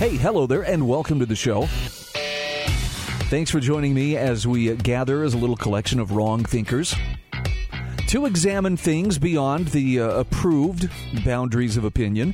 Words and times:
Hey, 0.00 0.16
hello 0.16 0.46
there, 0.46 0.62
and 0.62 0.88
welcome 0.88 1.18
to 1.18 1.26
the 1.26 1.36
show. 1.36 1.66
Thanks 3.28 3.50
for 3.50 3.60
joining 3.60 3.92
me 3.92 4.16
as 4.16 4.46
we 4.46 4.74
gather 4.74 5.22
as 5.22 5.34
a 5.34 5.36
little 5.36 5.58
collection 5.58 6.00
of 6.00 6.12
wrong 6.12 6.42
thinkers 6.42 6.94
to 8.06 8.24
examine 8.24 8.78
things 8.78 9.18
beyond 9.18 9.68
the 9.68 10.00
uh, 10.00 10.08
approved 10.12 10.88
boundaries 11.22 11.76
of 11.76 11.84
opinion. 11.84 12.32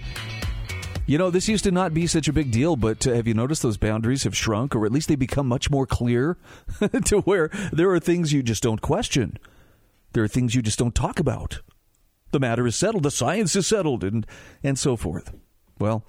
You 1.06 1.18
know, 1.18 1.28
this 1.28 1.48
used 1.48 1.64
to 1.64 1.72
not 1.72 1.92
be 1.92 2.06
such 2.06 2.28
a 2.28 2.32
big 2.32 2.52
deal, 2.52 2.76
but 2.76 3.04
uh, 3.04 3.14
have 3.14 3.26
you 3.26 3.34
noticed 3.34 3.62
those 3.62 3.78
boundaries 3.78 4.22
have 4.22 4.36
shrunk, 4.36 4.76
or 4.76 4.86
at 4.86 4.92
least 4.92 5.08
they 5.08 5.16
become 5.16 5.48
much 5.48 5.68
more 5.68 5.88
clear 5.88 6.36
to 7.06 7.18
where 7.22 7.48
there 7.72 7.90
are 7.90 7.98
things 7.98 8.32
you 8.32 8.44
just 8.44 8.62
don't 8.62 8.80
question? 8.80 9.40
There 10.12 10.22
are 10.22 10.28
things 10.28 10.54
you 10.54 10.62
just 10.62 10.78
don't 10.78 10.94
talk 10.94 11.18
about. 11.18 11.62
The 12.30 12.38
matter 12.38 12.64
is 12.64 12.76
settled, 12.76 13.02
the 13.02 13.10
science 13.10 13.56
is 13.56 13.66
settled, 13.66 14.04
and, 14.04 14.24
and 14.62 14.78
so 14.78 14.94
forth. 14.94 15.34
Well, 15.80 16.04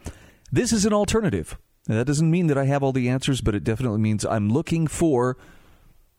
this 0.52 0.72
is 0.72 0.86
an 0.86 0.94
alternative. 0.94 1.58
That 1.88 2.06
doesn't 2.06 2.30
mean 2.30 2.48
that 2.48 2.58
I 2.58 2.66
have 2.66 2.84
all 2.84 2.92
the 2.92 3.10
answers, 3.10 3.42
but 3.42 3.56
it 3.56 3.64
definitely 3.64 4.00
means 4.00 4.26
I'm 4.26 4.50
looking 4.50 4.88
for 4.88 5.38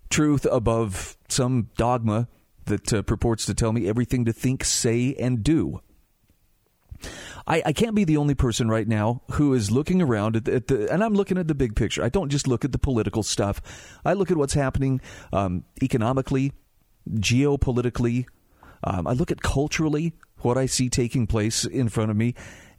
truth 0.08 0.46
above 0.50 1.16
some 1.28 1.68
dogma 1.76 2.28
that 2.64 2.92
uh, 2.92 3.02
purports 3.02 3.44
to 3.46 3.54
tell 3.54 3.72
me 3.72 3.88
everything 3.88 4.24
to 4.24 4.32
think, 4.32 4.64
say, 4.64 5.14
and 5.18 5.42
do. 5.42 5.80
I, 7.46 7.62
I, 7.66 7.72
can't 7.72 7.94
be 7.94 8.04
the 8.04 8.16
only 8.16 8.34
person 8.34 8.68
right 8.68 8.86
now 8.86 9.22
who 9.32 9.54
is 9.54 9.70
looking 9.70 10.02
around 10.02 10.36
at 10.36 10.44
the, 10.44 10.54
at 10.54 10.66
the, 10.66 10.92
and 10.92 11.02
I'm 11.02 11.14
looking 11.14 11.38
at 11.38 11.48
the 11.48 11.54
big 11.54 11.76
picture. 11.76 12.02
I 12.02 12.08
don't 12.08 12.28
just 12.28 12.48
look 12.48 12.64
at 12.64 12.72
the 12.72 12.78
political 12.78 13.22
stuff. 13.22 13.60
I 14.04 14.14
look 14.14 14.30
at 14.30 14.36
what's 14.36 14.54
happening 14.54 15.00
um, 15.32 15.64
economically, 15.82 16.52
geopolitically. 17.08 18.26
Um, 18.82 19.06
I 19.06 19.12
look 19.12 19.30
at 19.30 19.42
culturally 19.42 20.14
what 20.38 20.58
I 20.58 20.66
see 20.66 20.88
taking 20.88 21.26
place 21.26 21.64
in 21.64 21.88
front 21.88 22.10
of 22.10 22.16
me, 22.16 22.34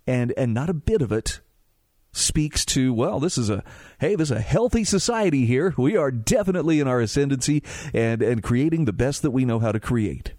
and 0.09 0.33
and 0.35 0.53
not 0.55 0.69
a 0.69 0.73
bit 0.73 1.03
of 1.03 1.11
it 1.11 1.39
speaks 2.11 2.65
to 2.65 2.91
well 2.91 3.19
this 3.19 3.37
is 3.37 3.51
a 3.51 3.63
hey 3.99 4.15
this 4.15 4.31
is 4.31 4.37
a 4.37 4.41
healthy 4.41 4.83
society 4.83 5.45
here. 5.45 5.75
We 5.77 5.95
are 5.95 6.09
definitely 6.09 6.79
in 6.79 6.87
our 6.87 6.99
ascendancy 6.99 7.61
and 7.93 8.23
and 8.23 8.41
creating 8.41 8.85
the 8.85 8.93
best 8.93 9.21
that 9.21 9.31
we 9.31 9.45
know 9.45 9.59
how 9.59 9.71
to 9.71 9.79
create. 9.79 10.33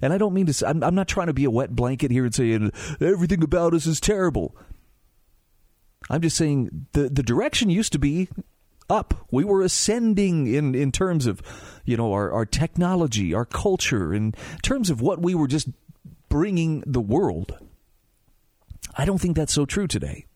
And 0.00 0.12
i 0.12 0.18
don't 0.18 0.32
mean 0.32 0.46
to 0.46 0.68
i'm, 0.68 0.82
I'm 0.82 0.94
not 0.94 1.08
trying 1.08 1.26
to 1.26 1.34
be 1.34 1.44
a 1.44 1.50
wet 1.50 1.76
blanket 1.76 2.10
here 2.10 2.24
and 2.24 2.34
saying 2.34 2.72
everything 3.00 3.42
about 3.42 3.74
us 3.74 3.86
is 3.86 4.00
terrible. 4.00 4.56
I'm 6.08 6.22
just 6.22 6.36
saying 6.36 6.86
the 6.92 7.10
the 7.10 7.22
direction 7.22 7.68
used 7.68 7.92
to 7.92 7.98
be 7.98 8.28
up. 8.88 9.26
We 9.30 9.44
were 9.44 9.60
ascending 9.60 10.46
in 10.46 10.74
in 10.74 10.90
terms 10.90 11.26
of 11.26 11.42
you 11.84 11.98
know 11.98 12.14
our 12.14 12.32
our 12.32 12.46
technology 12.46 13.34
our 13.34 13.44
culture 13.44 14.14
in 14.14 14.32
terms 14.62 14.88
of 14.88 15.02
what 15.02 15.20
we 15.20 15.34
were 15.34 15.48
just 15.48 15.68
bringing 16.30 16.82
the 16.86 17.00
world 17.00 17.58
I 18.96 19.04
don't 19.04 19.18
think 19.18 19.36
that's 19.36 19.52
so 19.52 19.66
true 19.66 19.86
today. 19.86 20.26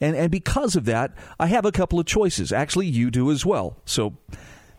And, 0.00 0.16
and 0.16 0.30
because 0.30 0.76
of 0.76 0.84
that, 0.86 1.12
I 1.38 1.46
have 1.46 1.64
a 1.64 1.72
couple 1.72 1.98
of 1.98 2.06
choices. 2.06 2.52
Actually, 2.52 2.86
you 2.86 3.10
do 3.10 3.30
as 3.30 3.44
well. 3.44 3.78
So 3.84 4.16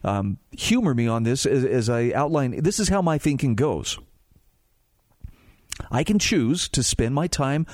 um, 0.04 0.38
humor 0.52 0.94
me 0.94 1.08
on 1.08 1.24
this 1.24 1.46
as, 1.46 1.64
as 1.64 1.90
I 1.90 2.12
outline. 2.14 2.62
This 2.62 2.80
is 2.80 2.90
how 2.90 3.02
my 3.02 3.18
thinking 3.18 3.56
goes. 3.56 4.00
I 5.92 6.04
can 6.04 6.20
choose 6.20 6.68
to 6.70 6.84
spend 6.84 7.16
my 7.16 7.28
time 7.28 7.66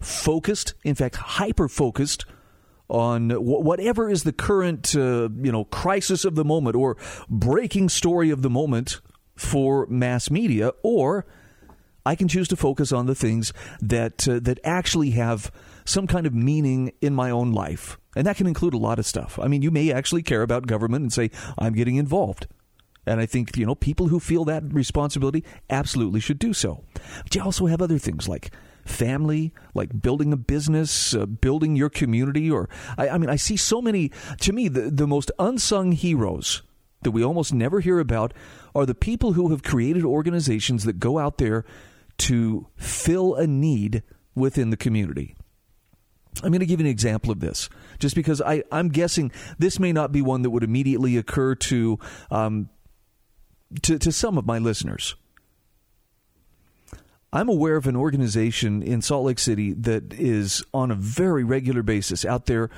focused, 0.00 0.74
in 0.84 0.94
fact, 0.94 1.16
hyper 1.16 1.68
focused 1.68 2.24
on 2.88 3.30
whatever 3.30 4.10
is 4.10 4.24
the 4.24 4.32
current, 4.32 4.94
uh, 4.94 5.28
you 5.42 5.50
know, 5.50 5.64
crisis 5.64 6.24
of 6.24 6.34
the 6.34 6.44
moment 6.44 6.76
or 6.76 6.96
breaking 7.30 7.88
story 7.88 8.30
of 8.30 8.42
the 8.42 8.50
moment 8.50 9.00
for 9.34 9.86
mass 9.86 10.30
media, 10.30 10.72
or 10.82 11.26
I 12.06 12.14
can 12.14 12.28
choose 12.28 12.48
to 12.48 12.56
focus 12.56 12.92
on 12.92 13.06
the 13.06 13.14
things 13.14 13.52
that 13.80 14.28
uh, 14.28 14.40
that 14.42 14.58
actually 14.62 15.10
have 15.10 15.50
some 15.84 16.06
kind 16.06 16.26
of 16.26 16.34
meaning 16.34 16.92
in 17.00 17.14
my 17.14 17.30
own 17.30 17.52
life. 17.52 17.98
And 18.16 18.26
that 18.26 18.36
can 18.36 18.46
include 18.46 18.74
a 18.74 18.78
lot 18.78 18.98
of 18.98 19.06
stuff. 19.06 19.38
I 19.38 19.48
mean, 19.48 19.62
you 19.62 19.70
may 19.70 19.92
actually 19.92 20.22
care 20.22 20.42
about 20.42 20.66
government 20.66 21.02
and 21.02 21.12
say, 21.12 21.30
I'm 21.58 21.74
getting 21.74 21.96
involved. 21.96 22.46
And 23.06 23.20
I 23.20 23.26
think, 23.26 23.56
you 23.56 23.66
know, 23.66 23.74
people 23.74 24.08
who 24.08 24.18
feel 24.18 24.44
that 24.46 24.62
responsibility 24.72 25.44
absolutely 25.68 26.20
should 26.20 26.38
do 26.38 26.54
so. 26.54 26.84
But 27.22 27.34
you 27.34 27.42
also 27.42 27.66
have 27.66 27.82
other 27.82 27.98
things 27.98 28.28
like 28.28 28.50
family, 28.86 29.52
like 29.74 30.00
building 30.00 30.32
a 30.32 30.38
business, 30.38 31.14
uh, 31.14 31.26
building 31.26 31.76
your 31.76 31.90
community. 31.90 32.50
Or, 32.50 32.68
I, 32.96 33.10
I 33.10 33.18
mean, 33.18 33.28
I 33.28 33.36
see 33.36 33.56
so 33.56 33.82
many, 33.82 34.10
to 34.40 34.52
me, 34.52 34.68
the, 34.68 34.90
the 34.90 35.06
most 35.06 35.30
unsung 35.38 35.92
heroes 35.92 36.62
that 37.02 37.10
we 37.10 37.22
almost 37.22 37.52
never 37.52 37.80
hear 37.80 37.98
about 37.98 38.32
are 38.74 38.86
the 38.86 38.94
people 38.94 39.34
who 39.34 39.50
have 39.50 39.62
created 39.62 40.04
organizations 40.04 40.84
that 40.84 40.98
go 40.98 41.18
out 41.18 41.36
there 41.36 41.64
to 42.18 42.66
fill 42.76 43.34
a 43.34 43.46
need 43.46 44.02
within 44.34 44.70
the 44.70 44.76
community. 44.76 45.36
I'm 46.42 46.50
going 46.50 46.60
to 46.60 46.66
give 46.66 46.80
you 46.80 46.86
an 46.86 46.90
example 46.90 47.30
of 47.30 47.40
this, 47.40 47.68
just 47.98 48.16
because 48.16 48.40
I, 48.40 48.64
I'm 48.72 48.88
guessing 48.88 49.30
this 49.58 49.78
may 49.78 49.92
not 49.92 50.10
be 50.10 50.20
one 50.20 50.42
that 50.42 50.50
would 50.50 50.64
immediately 50.64 51.16
occur 51.16 51.54
to, 51.54 51.98
um, 52.30 52.68
to, 53.82 53.98
to 53.98 54.10
some 54.10 54.36
of 54.36 54.44
my 54.44 54.58
listeners. 54.58 55.14
I'm 57.32 57.48
aware 57.48 57.76
of 57.76 57.86
an 57.86 57.96
organization 57.96 58.82
in 58.82 59.02
Salt 59.02 59.26
Lake 59.26 59.38
City 59.38 59.72
that 59.74 60.12
is 60.12 60.64
on 60.72 60.90
a 60.90 60.94
very 60.94 61.44
regular 61.44 61.82
basis 61.82 62.24
out 62.24 62.46
there 62.46 62.70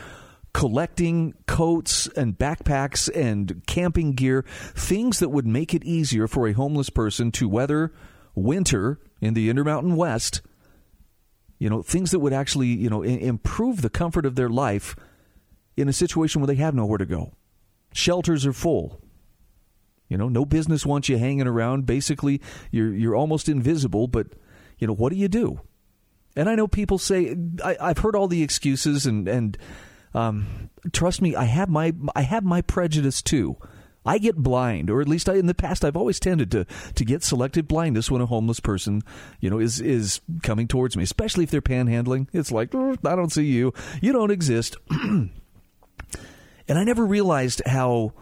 collecting 0.55 1.35
coats 1.47 2.07
and 2.17 2.39
backpacks 2.39 3.15
and 3.15 3.63
camping 3.67 4.13
gear, 4.13 4.43
things 4.75 5.19
that 5.19 5.29
would 5.29 5.47
make 5.47 5.75
it 5.75 5.85
easier 5.85 6.27
for 6.27 6.49
a 6.49 6.53
homeless 6.53 6.89
person 6.89 7.31
to 7.31 7.47
weather 7.47 7.93
winter 8.35 8.99
in 9.21 9.35
the 9.35 9.51
Intermountain 9.51 9.97
West, 9.97 10.43
you 11.59 11.71
know, 11.71 11.83
things 11.83 12.11
that 12.11 12.21
would 12.21 12.33
actually, 12.33 12.69
you 12.69 12.91
know, 12.91 13.03
improve 13.03 13.83
the 13.83 13.91
comfort 13.91 14.27
of 14.27 14.35
their 14.35 14.51
life 14.51 14.95
in 15.77 15.89
a 15.89 15.93
situation 15.93 16.41
where 16.41 16.47
they 16.47 16.57
have 16.57 16.75
nowhere 16.75 16.99
to 16.99 17.07
go. 17.07 17.33
Shelters 17.93 18.45
are 18.45 18.53
full. 18.53 19.01
You 20.09 20.17
know, 20.17 20.29
no 20.29 20.45
business 20.45 20.87
wants 20.87 21.09
you 21.09 21.19
hanging 21.19 21.47
around. 21.47 21.87
Basically, 21.87 22.41
you're 22.71 22.95
you're 22.95 23.17
almost 23.17 23.49
invisible, 23.49 24.07
but 24.07 24.29
you 24.79 24.87
know, 24.87 24.95
what 24.95 25.11
do 25.11 25.19
you 25.19 25.29
do? 25.29 25.61
And 26.37 26.49
I 26.49 26.55
know 26.55 26.69
people 26.69 26.99
say 26.99 27.35
I, 27.65 27.89
have 27.89 27.99
heard 27.99 28.15
all 28.15 28.29
the 28.29 28.43
excuses 28.43 29.07
and 29.07 29.27
and 29.27 29.59
um, 30.15 30.71
trust 30.93 31.21
me, 31.21 31.35
I 31.35 31.45
have 31.45 31.69
my 31.69 31.93
I 32.15 32.23
have 32.23 32.45
my 32.45 32.63
prejudice 32.63 33.21
too. 33.21 33.57
I 34.07 34.19
get 34.19 34.37
blind, 34.37 34.89
or 34.89 35.01
at 35.01 35.09
least 35.09 35.29
I, 35.29 35.35
in 35.35 35.47
the 35.47 35.55
past, 35.55 35.85
I've 35.85 35.97
always 35.97 36.21
tended 36.21 36.51
to 36.53 36.67
to 36.95 37.05
get 37.05 37.23
selective 37.23 37.67
blindness 37.67 38.11
when 38.11 38.23
a 38.23 38.27
homeless 38.27 38.61
person, 38.61 39.03
you 39.41 39.51
know, 39.51 39.59
is 39.59 39.81
is 39.81 40.21
coming 40.43 40.69
towards 40.69 40.97
me, 40.97 41.03
especially 41.03 41.45
if 41.45 41.51
they're 41.51 41.61
panhandling. 41.61 42.29
It's 42.33 42.53
like 42.53 42.75
oh, 42.75 42.97
I 43.05 43.17
don't 43.17 43.33
see 43.33 43.47
you, 43.47 43.75
you 44.01 44.13
don't 44.13 44.31
exist, 44.31 44.77
and 44.91 45.31
I 46.69 46.85
never 46.85 47.05
realized 47.05 47.63
how. 47.67 48.13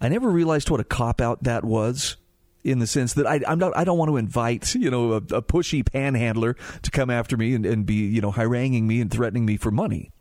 I 0.00 0.08
never 0.08 0.30
realized 0.30 0.70
what 0.70 0.78
a 0.78 0.84
cop 0.84 1.20
out 1.20 1.42
that 1.42 1.64
was 1.64 2.18
in 2.62 2.78
the 2.78 2.86
sense 2.86 3.14
that 3.14 3.26
I, 3.26 3.40
am 3.46 3.58
not, 3.58 3.76
I 3.76 3.84
don't 3.84 3.98
want 3.98 4.10
to 4.10 4.16
invite, 4.16 4.74
you 4.74 4.90
know, 4.90 5.12
a, 5.12 5.16
a 5.16 5.42
pushy 5.42 5.84
panhandler 5.84 6.54
to 6.82 6.90
come 6.90 7.10
after 7.10 7.36
me 7.36 7.54
and, 7.54 7.64
and 7.66 7.86
be, 7.86 7.94
you 7.94 8.20
know, 8.20 8.30
haranguing 8.30 8.86
me 8.86 9.00
and 9.00 9.10
threatening 9.10 9.44
me 9.44 9.56
for 9.56 9.70
money. 9.70 10.12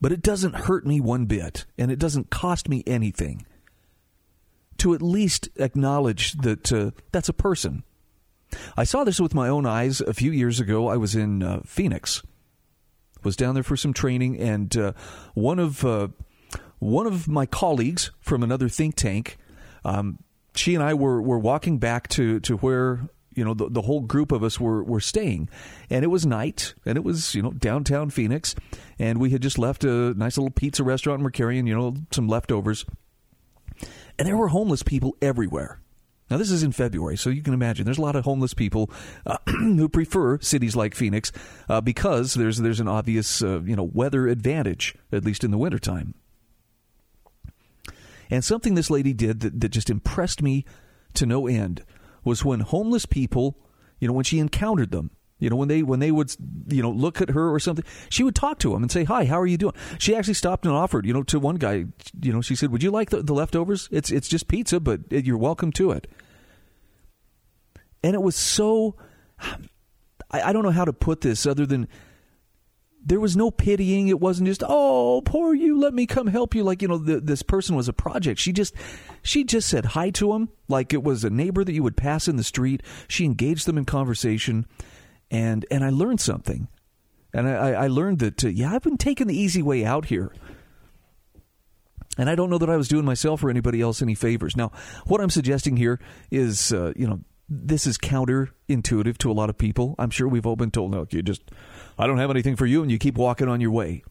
But 0.00 0.12
it 0.12 0.22
doesn't 0.22 0.54
hurt 0.54 0.86
me 0.86 1.00
one 1.00 1.26
bit, 1.26 1.66
and 1.76 1.90
it 1.90 1.98
doesn't 1.98 2.30
cost 2.30 2.68
me 2.68 2.84
anything 2.86 3.44
to 4.78 4.94
at 4.94 5.02
least 5.02 5.48
acknowledge 5.56 6.32
that 6.34 6.72
uh, 6.72 6.92
that's 7.10 7.28
a 7.28 7.32
person. 7.32 7.82
I 8.76 8.84
saw 8.84 9.04
this 9.04 9.20
with 9.20 9.34
my 9.34 9.48
own 9.48 9.66
eyes 9.66 10.00
a 10.00 10.14
few 10.14 10.32
years 10.32 10.60
ago. 10.60 10.88
I 10.88 10.96
was 10.96 11.14
in 11.14 11.42
uh, 11.42 11.60
Phoenix, 11.64 12.22
was 13.22 13.36
down 13.36 13.54
there 13.54 13.62
for 13.62 13.76
some 13.76 13.92
training, 13.92 14.38
and 14.38 14.74
uh, 14.76 14.92
one 15.34 15.58
of 15.58 15.84
uh, 15.84 16.08
one 16.78 17.06
of 17.06 17.28
my 17.28 17.44
colleagues 17.44 18.10
from 18.20 18.42
another 18.42 18.68
think 18.68 18.94
tank, 18.94 19.36
um, 19.84 20.20
she 20.54 20.74
and 20.74 20.82
I 20.82 20.94
were 20.94 21.20
were 21.20 21.38
walking 21.38 21.78
back 21.78 22.08
to 22.10 22.40
to 22.40 22.56
where 22.56 23.08
you 23.38 23.44
know 23.44 23.54
the, 23.54 23.70
the 23.70 23.82
whole 23.82 24.00
group 24.00 24.32
of 24.32 24.42
us 24.42 24.60
were 24.60 24.82
were 24.82 25.00
staying. 25.00 25.48
And 25.88 26.04
it 26.04 26.08
was 26.08 26.26
night 26.26 26.74
and 26.84 26.98
it 26.98 27.04
was 27.04 27.34
you 27.34 27.42
know 27.42 27.52
downtown 27.52 28.10
phoenix. 28.10 28.54
And 28.98 29.18
we 29.18 29.30
had 29.30 29.40
just 29.40 29.58
left 29.58 29.84
a 29.84 30.12
nice 30.14 30.36
little 30.36 30.50
pizza 30.50 30.82
restaurant 30.82 31.18
and 31.18 31.24
we're 31.24 31.30
carrying 31.30 31.66
you 31.66 31.76
know 31.76 31.94
some 32.10 32.28
leftovers. 32.28 32.84
And 34.18 34.26
there 34.26 34.36
were 34.36 34.48
homeless 34.48 34.82
people 34.82 35.16
everywhere. 35.22 35.80
Now, 36.30 36.36
this 36.36 36.50
is 36.50 36.62
in 36.62 36.72
February, 36.72 37.16
so 37.16 37.30
you 37.30 37.42
can 37.42 37.54
imagine. 37.54 37.86
There's 37.86 37.96
a 37.96 38.02
lot 38.02 38.16
of 38.16 38.24
homeless 38.24 38.52
people 38.52 38.90
uh, 39.24 39.38
who 39.46 39.88
prefer 39.88 40.38
cities 40.40 40.76
like 40.76 40.94
Phoenix 40.94 41.32
uh, 41.70 41.80
because 41.80 42.34
there's 42.34 42.58
there's 42.58 42.80
an 42.80 42.88
obvious 42.88 43.42
uh, 43.42 43.60
you 43.60 43.76
know 43.76 43.84
weather 43.84 44.26
advantage, 44.26 44.94
at 45.12 45.24
least 45.24 45.44
in 45.44 45.50
the 45.50 45.58
wintertime. 45.58 46.14
And 48.30 48.44
something 48.44 48.74
this 48.74 48.90
lady 48.90 49.14
did 49.14 49.40
that, 49.40 49.60
that 49.60 49.70
just 49.70 49.88
impressed 49.88 50.42
me 50.42 50.66
to 51.14 51.24
no 51.24 51.46
end 51.46 51.82
was 52.28 52.44
when 52.44 52.60
homeless 52.60 53.06
people, 53.06 53.56
you 53.98 54.06
know, 54.06 54.14
when 54.14 54.24
she 54.24 54.38
encountered 54.38 54.92
them, 54.92 55.10
you 55.38 55.48
know, 55.48 55.56
when 55.56 55.68
they 55.68 55.82
when 55.82 56.00
they 56.00 56.10
would 56.10 56.34
you 56.68 56.82
know 56.82 56.90
look 56.90 57.20
at 57.20 57.30
her 57.30 57.52
or 57.52 57.58
something, 57.58 57.84
she 58.08 58.22
would 58.22 58.34
talk 58.34 58.58
to 58.60 58.72
them 58.72 58.82
and 58.82 58.90
say, 58.90 59.04
"Hi, 59.04 59.24
how 59.24 59.40
are 59.40 59.46
you 59.46 59.56
doing?" 59.56 59.74
She 59.98 60.14
actually 60.14 60.34
stopped 60.34 60.66
and 60.66 60.74
offered, 60.74 61.06
you 61.06 61.12
know, 61.12 61.22
to 61.24 61.40
one 61.40 61.56
guy, 61.56 61.86
you 62.20 62.32
know, 62.32 62.40
she 62.42 62.54
said, 62.54 62.70
"Would 62.70 62.82
you 62.82 62.90
like 62.90 63.10
the, 63.10 63.22
the 63.22 63.34
leftovers? 63.34 63.88
It's 63.90 64.10
it's 64.10 64.28
just 64.28 64.48
pizza, 64.48 64.80
but 64.80 65.00
you're 65.10 65.38
welcome 65.38 65.72
to 65.72 65.92
it." 65.92 66.08
And 68.02 68.14
it 68.14 68.22
was 68.22 68.36
so, 68.36 68.96
I, 70.30 70.42
I 70.42 70.52
don't 70.52 70.62
know 70.62 70.70
how 70.70 70.84
to 70.84 70.92
put 70.92 71.20
this 71.20 71.46
other 71.46 71.66
than 71.66 71.88
there 73.04 73.20
was 73.20 73.36
no 73.36 73.50
pitying. 73.50 74.08
It 74.08 74.20
wasn't 74.20 74.48
just, 74.48 74.62
oh, 74.66 75.22
poor 75.24 75.54
you, 75.54 75.78
let 75.78 75.94
me 75.94 76.06
come 76.06 76.26
help 76.26 76.54
you. 76.54 76.62
Like, 76.62 76.82
you 76.82 76.88
know, 76.88 76.98
the, 76.98 77.20
this 77.20 77.42
person 77.42 77.76
was 77.76 77.88
a 77.88 77.92
project. 77.92 78.40
She 78.40 78.52
just, 78.52 78.74
she 79.22 79.44
just 79.44 79.68
said 79.68 79.86
hi 79.86 80.10
to 80.10 80.34
him 80.34 80.50
like 80.68 80.92
it 80.92 81.02
was 81.02 81.24
a 81.24 81.30
neighbor 81.30 81.64
that 81.64 81.72
you 81.72 81.82
would 81.82 81.96
pass 81.96 82.28
in 82.28 82.36
the 82.36 82.44
street. 82.44 82.82
She 83.06 83.24
engaged 83.24 83.66
them 83.66 83.78
in 83.78 83.84
conversation 83.84 84.66
and 85.30 85.66
and 85.70 85.84
I 85.84 85.90
learned 85.90 86.20
something, 86.20 86.68
and 87.32 87.48
I, 87.48 87.72
I 87.72 87.86
learned 87.88 88.18
that 88.20 88.44
uh, 88.44 88.48
yeah, 88.48 88.72
I've 88.74 88.82
been 88.82 88.96
taking 88.96 89.26
the 89.26 89.36
easy 89.36 89.62
way 89.62 89.84
out 89.84 90.06
here. 90.06 90.32
And 92.16 92.28
I 92.28 92.34
don't 92.34 92.50
know 92.50 92.58
that 92.58 92.70
I 92.70 92.76
was 92.76 92.88
doing 92.88 93.04
myself 93.04 93.44
or 93.44 93.50
anybody 93.50 93.80
else 93.80 94.02
any 94.02 94.16
favors. 94.16 94.56
Now, 94.56 94.72
what 95.06 95.20
I'm 95.20 95.30
suggesting 95.30 95.76
here 95.76 96.00
is, 96.32 96.72
uh, 96.72 96.92
you 96.96 97.06
know, 97.06 97.20
this 97.48 97.86
is 97.86 97.96
counterintuitive 97.96 99.18
to 99.18 99.30
a 99.30 99.32
lot 99.32 99.50
of 99.50 99.56
people. 99.56 99.94
I'm 100.00 100.10
sure 100.10 100.26
we've 100.26 100.44
all 100.44 100.56
been 100.56 100.72
told, 100.72 100.90
no, 100.90 101.06
you 101.10 101.22
just, 101.22 101.52
I 101.98 102.06
don't 102.06 102.18
have 102.18 102.30
anything 102.30 102.56
for 102.56 102.66
you, 102.66 102.82
and 102.82 102.90
you 102.90 102.98
keep 102.98 103.16
walking 103.16 103.48
on 103.48 103.60
your 103.60 103.70
way. 103.70 104.04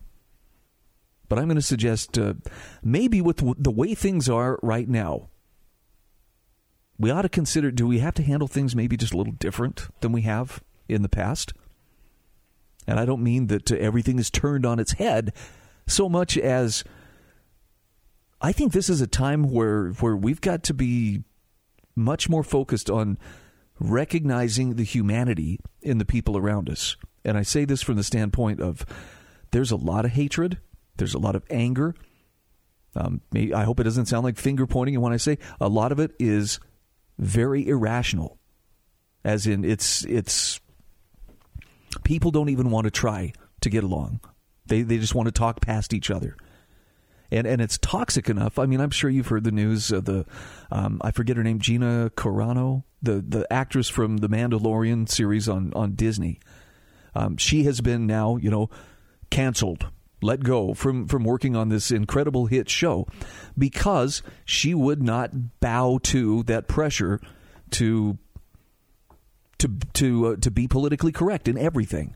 But 1.29 1.39
I'm 1.39 1.45
going 1.45 1.55
to 1.55 1.61
suggest 1.61 2.17
uh, 2.17 2.35
maybe 2.83 3.21
with 3.21 3.37
the 3.57 3.71
way 3.71 3.95
things 3.95 4.29
are 4.29 4.59
right 4.61 4.87
now, 4.87 5.29
we 6.97 7.11
ought 7.11 7.23
to 7.23 7.29
consider 7.29 7.71
do 7.71 7.87
we 7.87 7.99
have 7.99 8.13
to 8.15 8.23
handle 8.23 8.47
things 8.47 8.75
maybe 8.75 8.97
just 8.97 9.13
a 9.13 9.17
little 9.17 9.33
different 9.33 9.87
than 10.01 10.11
we 10.11 10.21
have? 10.23 10.61
in 10.87 11.01
the 11.01 11.09
past. 11.09 11.53
And 12.87 12.99
I 12.99 13.05
don't 13.05 13.23
mean 13.23 13.47
that 13.47 13.71
everything 13.71 14.19
is 14.19 14.29
turned 14.29 14.65
on 14.65 14.79
its 14.79 14.93
head 14.93 15.33
so 15.85 16.07
much 16.07 16.37
as 16.37 16.83
I 18.39 18.51
think 18.51 18.71
this 18.71 18.89
is 18.89 19.01
a 19.01 19.07
time 19.07 19.43
where 19.51 19.89
where 19.91 20.15
we've 20.15 20.41
got 20.41 20.63
to 20.63 20.73
be 20.73 21.23
much 21.95 22.29
more 22.29 22.43
focused 22.43 22.89
on 22.89 23.17
recognizing 23.79 24.75
the 24.75 24.83
humanity 24.83 25.59
in 25.81 25.97
the 25.97 26.05
people 26.05 26.37
around 26.37 26.69
us. 26.69 26.95
And 27.27 27.37
I 27.37 27.43
say 27.43 27.65
this 27.65 27.81
from 27.81 27.97
the 27.97 28.03
standpoint 28.03 28.61
of 28.61 28.85
there's 29.51 29.71
a 29.71 29.75
lot 29.75 30.05
of 30.05 30.11
hatred, 30.11 30.59
there's 30.95 31.13
a 31.13 31.19
lot 31.19 31.35
of 31.35 31.43
anger. 31.49 31.93
Um, 32.95 33.21
I 33.35 33.63
hope 33.63 33.79
it 33.79 33.83
doesn't 33.83 34.07
sound 34.07 34.23
like 34.23 34.37
finger 34.37 34.65
pointing. 34.65 34.95
And 34.95 35.03
when 35.03 35.13
I 35.13 35.17
say 35.17 35.37
a 35.61 35.67
lot 35.67 35.91
of 35.91 35.99
it 35.99 36.11
is 36.19 36.59
very 37.19 37.67
irrational, 37.67 38.39
as 39.23 39.45
in 39.45 39.63
it's 39.63 40.03
it's 40.05 40.59
people 42.03 42.31
don't 42.31 42.49
even 42.49 42.71
want 42.71 42.85
to 42.85 42.91
try 42.91 43.33
to 43.61 43.69
get 43.69 43.83
along. 43.83 44.21
They 44.65 44.81
they 44.81 44.97
just 44.97 45.13
want 45.13 45.27
to 45.27 45.31
talk 45.31 45.61
past 45.61 45.93
each 45.93 46.09
other. 46.09 46.35
And, 47.29 47.45
and 47.45 47.61
it's 47.61 47.77
toxic 47.79 48.29
enough. 48.29 48.57
I 48.57 48.67
mean, 48.67 48.79
I'm 48.79 48.89
sure 48.89 49.09
you've 49.09 49.27
heard 49.27 49.43
the 49.43 49.51
news. 49.51 49.91
of 49.91 50.05
the 50.05 50.25
um, 50.71 51.01
I 51.03 51.11
forget 51.11 51.35
her 51.35 51.43
name, 51.43 51.59
Gina 51.59 52.09
Carano, 52.15 52.83
the 53.01 53.21
the 53.21 53.45
actress 53.51 53.89
from 53.89 54.17
the 54.17 54.29
Mandalorian 54.29 55.09
series 55.09 55.49
on 55.49 55.73
on 55.73 55.91
Disney. 55.91 56.39
Um, 57.17 57.35
she 57.35 57.63
has 57.63 57.81
been 57.81 58.05
now, 58.05 58.35
you 58.35 58.51
know, 58.51 58.69
canceled, 59.31 59.87
let 60.21 60.43
go 60.43 60.75
from 60.75 61.07
from 61.07 61.23
working 61.23 61.55
on 61.55 61.69
this 61.69 61.89
incredible 61.89 62.45
hit 62.45 62.69
show 62.69 63.07
because 63.57 64.21
she 64.45 64.75
would 64.75 65.01
not 65.01 65.59
bow 65.59 65.97
to 66.03 66.43
that 66.43 66.67
pressure 66.67 67.19
to 67.71 68.19
to 69.57 69.77
to 69.93 70.27
uh, 70.27 70.35
to 70.37 70.51
be 70.51 70.67
politically 70.67 71.11
correct 71.11 71.47
in 71.47 71.57
everything. 71.57 72.15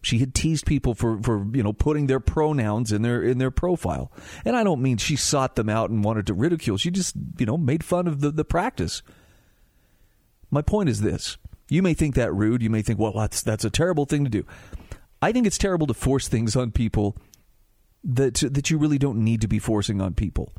She 0.00 0.20
had 0.20 0.32
teased 0.32 0.64
people 0.64 0.94
for, 0.94 1.20
for 1.20 1.44
you 1.52 1.64
know 1.64 1.72
putting 1.72 2.06
their 2.06 2.20
pronouns 2.20 2.92
in 2.92 3.02
their 3.02 3.20
in 3.20 3.38
their 3.38 3.50
profile, 3.50 4.12
and 4.44 4.56
I 4.56 4.62
don't 4.62 4.80
mean 4.80 4.96
she 4.96 5.16
sought 5.16 5.56
them 5.56 5.68
out 5.68 5.90
and 5.90 6.04
wanted 6.04 6.28
to 6.28 6.34
ridicule. 6.34 6.78
She 6.78 6.92
just 6.92 7.16
you 7.36 7.46
know 7.46 7.56
made 7.56 7.82
fun 7.82 8.06
of 8.06 8.20
the, 8.20 8.30
the 8.30 8.44
practice. 8.44 9.02
My 10.52 10.62
point 10.62 10.88
is 10.88 11.00
this: 11.00 11.36
you 11.68 11.82
may 11.82 11.94
think 11.94 12.14
that 12.14 12.32
rude. 12.32 12.62
You 12.62 12.70
may 12.70 12.82
think, 12.82 12.98
well, 12.98 13.12
that's 13.12 13.42
that's 13.42 13.64
a 13.64 13.70
terrible 13.70 14.04
thing 14.04 14.24
to 14.24 14.30
do. 14.30 14.44
I 15.20 15.32
think 15.32 15.46
it's 15.46 15.58
terrible 15.58 15.86
to 15.88 15.94
force 15.94 16.28
things 16.28 16.56
on 16.56 16.70
people 16.70 17.16
that 18.04 18.34
that 18.34 18.70
you 18.70 18.78
really 18.78 18.98
don't 18.98 19.18
need 19.18 19.40
to 19.40 19.48
be 19.48 19.58
forcing 19.58 20.00
on 20.00 20.14
people. 20.14 20.52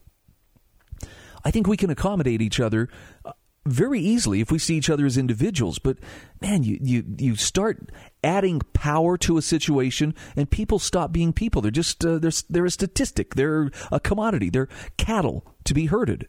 I 1.43 1.51
think 1.51 1.67
we 1.67 1.77
can 1.77 1.89
accommodate 1.89 2.41
each 2.41 2.59
other 2.59 2.89
very 3.65 3.99
easily 3.99 4.41
if 4.41 4.51
we 4.51 4.59
see 4.59 4.75
each 4.75 4.89
other 4.89 5.05
as 5.05 5.17
individuals. 5.17 5.79
But 5.79 5.97
man, 6.41 6.63
you, 6.63 6.77
you, 6.81 7.03
you 7.17 7.35
start 7.35 7.91
adding 8.23 8.61
power 8.73 9.17
to 9.19 9.37
a 9.37 9.41
situation 9.41 10.15
and 10.35 10.49
people 10.49 10.79
stop 10.79 11.11
being 11.11 11.33
people. 11.33 11.61
They're 11.61 11.71
just, 11.71 12.03
uh, 12.03 12.17
they're, 12.17 12.31
they're 12.49 12.65
a 12.65 12.71
statistic. 12.71 13.35
They're 13.35 13.71
a 13.91 13.99
commodity. 13.99 14.49
They're 14.49 14.69
cattle 14.97 15.45
to 15.65 15.73
be 15.73 15.85
herded. 15.85 16.27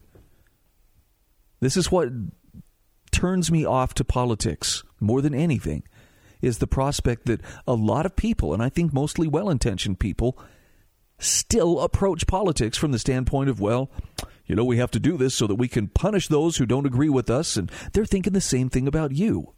This 1.61 1.77
is 1.77 1.91
what 1.91 2.09
turns 3.21 3.51
me 3.51 3.67
off 3.67 3.93
to 3.93 4.03
politics 4.03 4.83
more 4.99 5.21
than 5.21 5.35
anything 5.35 5.83
is 6.41 6.57
the 6.57 6.67
prospect 6.67 7.27
that 7.27 7.43
a 7.67 7.75
lot 7.75 8.07
of 8.07 8.17
people, 8.17 8.55
and 8.55 8.63
I 8.63 8.71
think 8.71 8.95
mostly 8.95 9.29
well 9.29 9.51
intentioned 9.51 10.01
people, 10.01 10.39
still 11.19 11.81
approach 11.81 12.27
politics 12.27 12.79
from 12.79 12.93
the 12.93 12.99
standpoint 12.99 13.51
of, 13.51 13.61
well, 13.61 13.91
you 14.47 14.57
know, 14.57 14.65
we 14.65 14.79
have 14.79 14.91
to 14.93 14.99
do 14.99 15.19
this 15.19 15.35
so 15.35 15.47
that 15.47 15.57
we 15.57 15.69
can 15.69 15.89
punish 15.89 16.29
those 16.29 16.57
who 16.57 16.65
don't 16.65 16.87
agree 16.87 17.11
with 17.11 17.29
us, 17.29 17.59
and 17.59 17.71
they're 17.93 18.07
thinking 18.07 18.33
the 18.33 18.41
same 18.41 18.71
thing 18.71 18.89
about 18.89 19.13
you. 19.13 19.53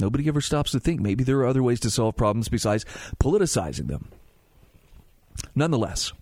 Nobody 0.00 0.26
ever 0.26 0.40
stops 0.40 0.72
to 0.72 0.80
think 0.80 1.00
maybe 1.00 1.22
there 1.22 1.38
are 1.38 1.46
other 1.46 1.62
ways 1.62 1.78
to 1.80 1.90
solve 1.90 2.16
problems 2.16 2.48
besides 2.48 2.84
politicizing 3.22 3.86
them. 3.86 4.08
Nonetheless, 5.54 6.12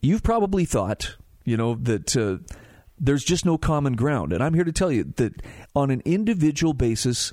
you've 0.00 0.24
probably 0.24 0.64
thought, 0.64 1.14
you 1.44 1.56
know, 1.56 1.76
that 1.76 2.16
uh, 2.16 2.38
there's 3.02 3.24
just 3.24 3.44
no 3.44 3.58
common 3.58 3.94
ground. 3.94 4.32
And 4.32 4.42
I'm 4.42 4.54
here 4.54 4.64
to 4.64 4.72
tell 4.72 4.92
you 4.92 5.12
that 5.16 5.42
on 5.74 5.90
an 5.90 6.00
individual 6.04 6.72
basis, 6.72 7.32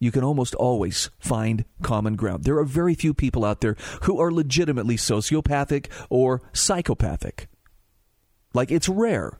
you 0.00 0.10
can 0.10 0.24
almost 0.24 0.54
always 0.54 1.10
find 1.20 1.66
common 1.82 2.16
ground. 2.16 2.44
There 2.44 2.58
are 2.58 2.64
very 2.64 2.94
few 2.94 3.12
people 3.12 3.44
out 3.44 3.60
there 3.60 3.76
who 4.02 4.18
are 4.18 4.32
legitimately 4.32 4.96
sociopathic 4.96 5.88
or 6.08 6.42
psychopathic. 6.54 7.48
Like 8.54 8.70
it's 8.70 8.88
rare. 8.88 9.38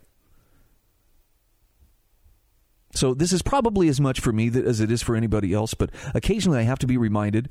So 2.93 3.15
this 3.15 3.33
is 3.33 3.43
probably 3.43 3.89
as 3.89 4.01
much 4.01 4.21
for 4.21 4.33
me 4.33 4.49
as 4.55 4.81
it 4.81 4.91
is 4.91 5.03
for 5.03 5.17
anybody 5.17 5.53
else, 5.55 5.75
but 5.75 5.91
occasionally 6.15 6.59
I 6.59 6.63
have 6.63 6.79
to 6.81 6.87
be 6.87 6.97
reminded 6.97 7.51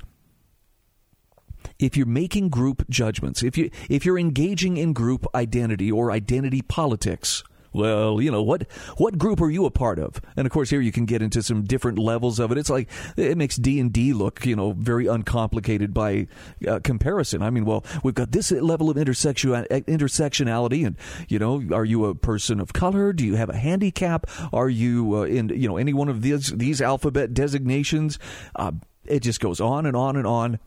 if 1.78 1.96
you're 1.96 2.06
making 2.06 2.50
group 2.50 2.88
judgments, 2.88 3.42
if 3.42 3.58
you 3.58 3.70
if 3.90 4.04
you're 4.04 4.18
engaging 4.18 4.76
in 4.76 4.92
group 4.92 5.26
identity 5.34 5.90
or 5.90 6.10
identity 6.10 6.62
politics, 6.62 7.42
well, 7.74 8.20
you 8.20 8.30
know 8.30 8.42
what 8.42 8.70
what 8.96 9.18
group 9.18 9.40
are 9.40 9.50
you 9.50 9.66
a 9.66 9.70
part 9.70 9.98
of? 9.98 10.20
And 10.36 10.46
of 10.46 10.52
course, 10.52 10.70
here 10.70 10.80
you 10.80 10.92
can 10.92 11.04
get 11.04 11.20
into 11.20 11.42
some 11.42 11.64
different 11.64 11.98
levels 11.98 12.38
of 12.38 12.52
it. 12.52 12.58
It's 12.58 12.70
like 12.70 12.88
it 13.16 13.36
makes 13.36 13.56
D 13.56 13.80
and 13.80 13.92
D 13.92 14.12
look 14.12 14.46
you 14.46 14.54
know 14.56 14.72
very 14.72 15.06
uncomplicated 15.06 15.92
by 15.92 16.28
uh, 16.66 16.78
comparison. 16.84 17.42
I 17.42 17.50
mean, 17.50 17.64
well, 17.64 17.84
we've 18.02 18.14
got 18.14 18.30
this 18.30 18.52
level 18.52 18.88
of 18.90 18.96
intersection 18.96 19.50
intersectionality, 19.50 20.86
and 20.86 20.96
you 21.28 21.38
know, 21.38 21.62
are 21.72 21.84
you 21.84 22.06
a 22.06 22.14
person 22.14 22.60
of 22.60 22.72
color? 22.72 23.12
Do 23.12 23.26
you 23.26 23.34
have 23.34 23.50
a 23.50 23.56
handicap? 23.56 24.30
Are 24.52 24.68
you 24.68 25.16
uh, 25.16 25.22
in 25.22 25.48
you 25.48 25.68
know 25.68 25.76
any 25.76 25.92
one 25.92 26.08
of 26.08 26.22
these 26.22 26.52
these 26.52 26.80
alphabet 26.80 27.34
designations? 27.34 28.18
Uh, 28.54 28.72
it 29.04 29.20
just 29.20 29.40
goes 29.40 29.60
on 29.60 29.84
and 29.84 29.96
on 29.96 30.16
and 30.16 30.26
on, 30.26 30.60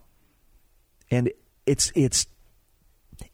and 1.09 1.31
it's 1.65 1.91
it's 1.95 2.27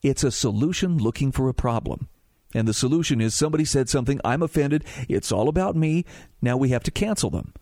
it's 0.01 0.23
a 0.23 0.31
solution 0.31 0.97
looking 0.97 1.31
for 1.31 1.49
a 1.49 1.53
problem. 1.53 2.07
And 2.53 2.67
the 2.67 2.73
solution 2.73 3.19
is 3.19 3.33
somebody 3.33 3.65
said 3.65 3.89
something, 3.89 4.19
I'm 4.23 4.43
offended, 4.43 4.83
it's 5.09 5.31
all 5.31 5.49
about 5.49 5.75
me, 5.75 6.05
now 6.41 6.55
we 6.57 6.69
have 6.69 6.83
to 6.83 6.91
cancel 6.91 7.29
them. 7.29 7.53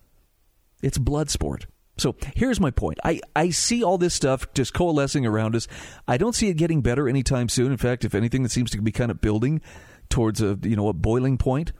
It's 0.82 0.98
blood 0.98 1.30
sport. 1.30 1.66
So 1.98 2.16
here's 2.34 2.60
my 2.60 2.70
point. 2.70 2.98
I, 3.04 3.20
I 3.36 3.50
see 3.50 3.82
all 3.84 3.98
this 3.98 4.14
stuff 4.14 4.52
just 4.54 4.74
coalescing 4.74 5.26
around 5.26 5.54
us. 5.54 5.68
I 6.08 6.16
don't 6.16 6.34
see 6.34 6.48
it 6.48 6.54
getting 6.54 6.80
better 6.80 7.08
anytime 7.08 7.48
soon. 7.48 7.70
In 7.70 7.78
fact, 7.78 8.04
if 8.04 8.14
anything, 8.14 8.44
it 8.44 8.50
seems 8.50 8.70
to 8.70 8.80
be 8.80 8.92
kind 8.92 9.10
of 9.10 9.20
building 9.20 9.60
towards 10.08 10.42
a 10.42 10.58
you 10.62 10.74
know 10.74 10.88
a 10.88 10.92
boiling 10.92 11.38
point. 11.38 11.72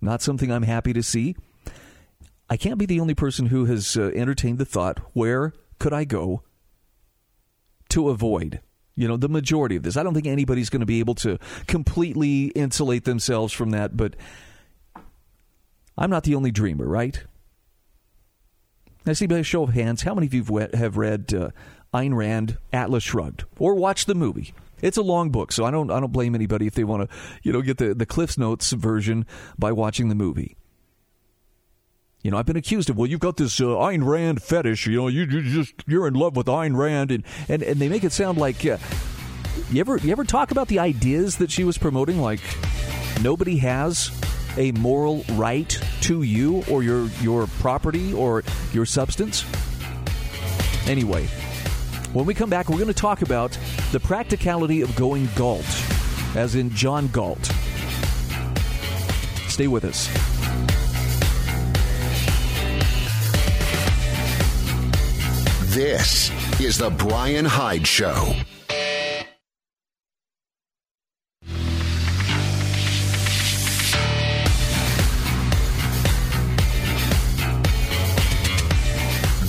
Not 0.00 0.22
something 0.22 0.50
I'm 0.50 0.62
happy 0.62 0.92
to 0.92 1.02
see. 1.02 1.36
I 2.50 2.56
can't 2.56 2.78
be 2.78 2.86
the 2.86 3.00
only 3.00 3.14
person 3.14 3.46
who 3.46 3.66
has 3.66 3.96
uh, 3.96 4.10
entertained 4.14 4.58
the 4.58 4.64
thought: 4.64 5.00
where 5.12 5.52
could 5.78 5.92
I 5.92 6.04
go 6.04 6.42
to 7.90 8.08
avoid 8.08 8.60
You 8.98 9.06
know, 9.06 9.16
the 9.16 9.28
majority 9.28 9.76
of 9.76 9.84
this. 9.84 9.96
I 9.96 10.02
don't 10.02 10.12
think 10.12 10.26
anybody's 10.26 10.70
going 10.70 10.80
to 10.80 10.86
be 10.86 10.98
able 10.98 11.14
to 11.16 11.38
completely 11.68 12.46
insulate 12.48 13.04
themselves 13.04 13.52
from 13.52 13.70
that, 13.70 13.96
but 13.96 14.16
I'm 15.96 16.10
not 16.10 16.24
the 16.24 16.34
only 16.34 16.50
dreamer, 16.50 16.84
right? 16.84 17.22
I 19.06 19.12
see 19.12 19.28
by 19.28 19.38
a 19.38 19.44
show 19.44 19.62
of 19.62 19.70
hands, 19.70 20.02
how 20.02 20.14
many 20.14 20.26
of 20.26 20.34
you 20.34 20.44
have 20.74 20.96
read 20.96 21.32
uh, 21.32 21.50
Ayn 21.94 22.14
Rand, 22.14 22.58
Atlas 22.72 23.04
Shrugged, 23.04 23.44
or 23.60 23.76
watched 23.76 24.08
the 24.08 24.16
movie? 24.16 24.52
It's 24.82 24.96
a 24.96 25.02
long 25.02 25.30
book, 25.30 25.52
so 25.52 25.64
I 25.64 25.70
don't 25.70 25.92
I 25.92 26.00
don't 26.00 26.12
blame 26.12 26.34
anybody 26.34 26.66
if 26.66 26.74
they 26.74 26.84
want 26.84 27.08
to 27.08 27.16
you 27.42 27.52
know 27.52 27.62
get 27.62 27.78
the 27.78 27.94
the 27.94 28.06
Cliff's 28.06 28.36
Notes 28.36 28.72
version 28.72 29.26
by 29.56 29.70
watching 29.70 30.08
the 30.08 30.14
movie. 30.16 30.56
You 32.22 32.32
know, 32.32 32.36
I've 32.36 32.46
been 32.46 32.56
accused 32.56 32.90
of, 32.90 32.96
well, 32.96 33.06
you've 33.06 33.20
got 33.20 33.36
this 33.36 33.60
uh, 33.60 33.64
Ayn 33.64 34.04
Rand 34.04 34.42
fetish. 34.42 34.86
You 34.88 34.96
know, 34.96 35.08
you, 35.08 35.22
you 35.22 35.42
just 35.42 35.74
you're 35.86 36.08
in 36.08 36.14
love 36.14 36.34
with 36.36 36.46
Ayn 36.46 36.76
Rand, 36.76 37.12
and 37.12 37.24
and, 37.48 37.62
and 37.62 37.80
they 37.80 37.88
make 37.88 38.02
it 38.02 38.12
sound 38.12 38.38
like 38.38 38.66
uh, 38.66 38.78
you 39.70 39.80
ever 39.80 39.98
you 39.98 40.10
ever 40.10 40.24
talk 40.24 40.50
about 40.50 40.66
the 40.68 40.80
ideas 40.80 41.36
that 41.36 41.50
she 41.50 41.62
was 41.62 41.78
promoting? 41.78 42.20
Like 42.20 42.40
nobody 43.22 43.58
has 43.58 44.10
a 44.56 44.72
moral 44.72 45.24
right 45.32 45.80
to 46.02 46.22
you 46.22 46.64
or 46.68 46.82
your 46.82 47.06
your 47.20 47.46
property 47.46 48.12
or 48.12 48.42
your 48.72 48.84
substance. 48.84 49.44
Anyway, 50.88 51.26
when 52.12 52.26
we 52.26 52.34
come 52.34 52.50
back, 52.50 52.68
we're 52.68 52.76
going 52.76 52.88
to 52.88 52.94
talk 52.94 53.22
about 53.22 53.56
the 53.92 54.00
practicality 54.00 54.80
of 54.80 54.94
going 54.96 55.28
Galt, 55.36 55.66
as 56.34 56.56
in 56.56 56.70
John 56.70 57.06
Galt. 57.08 57.44
Stay 59.46 59.68
with 59.68 59.84
us. 59.84 60.37
This 65.78 66.32
is 66.60 66.76
the 66.76 66.90
Brian 66.90 67.44
Hyde 67.44 67.86
Show. 67.86 68.34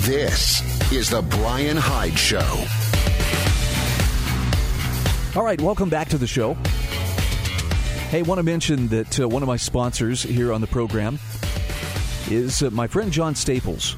This 0.01 0.62
is 0.91 1.09
the 1.09 1.24
Brian 1.24 1.75
Hyde 1.75 2.15
Show. 2.15 2.38
All 5.36 5.43
right, 5.43 5.59
welcome 5.59 5.89
back 5.89 6.09
to 6.09 6.19
the 6.19 6.27
show. 6.27 6.53
Hey, 8.12 8.21
want 8.21 8.38
to 8.38 8.43
mention 8.43 8.88
that 8.89 9.19
uh, 9.19 9.27
one 9.27 9.41
of 9.41 9.48
my 9.48 9.57
sponsors 9.57 10.21
here 10.21 10.53
on 10.53 10.62
the 10.62 10.67
program 10.67 11.17
is 12.29 12.62
uh, 12.62 12.69
my 12.69 12.86
friend 12.86 13.12
John 13.12 13.33
Staples 13.33 13.95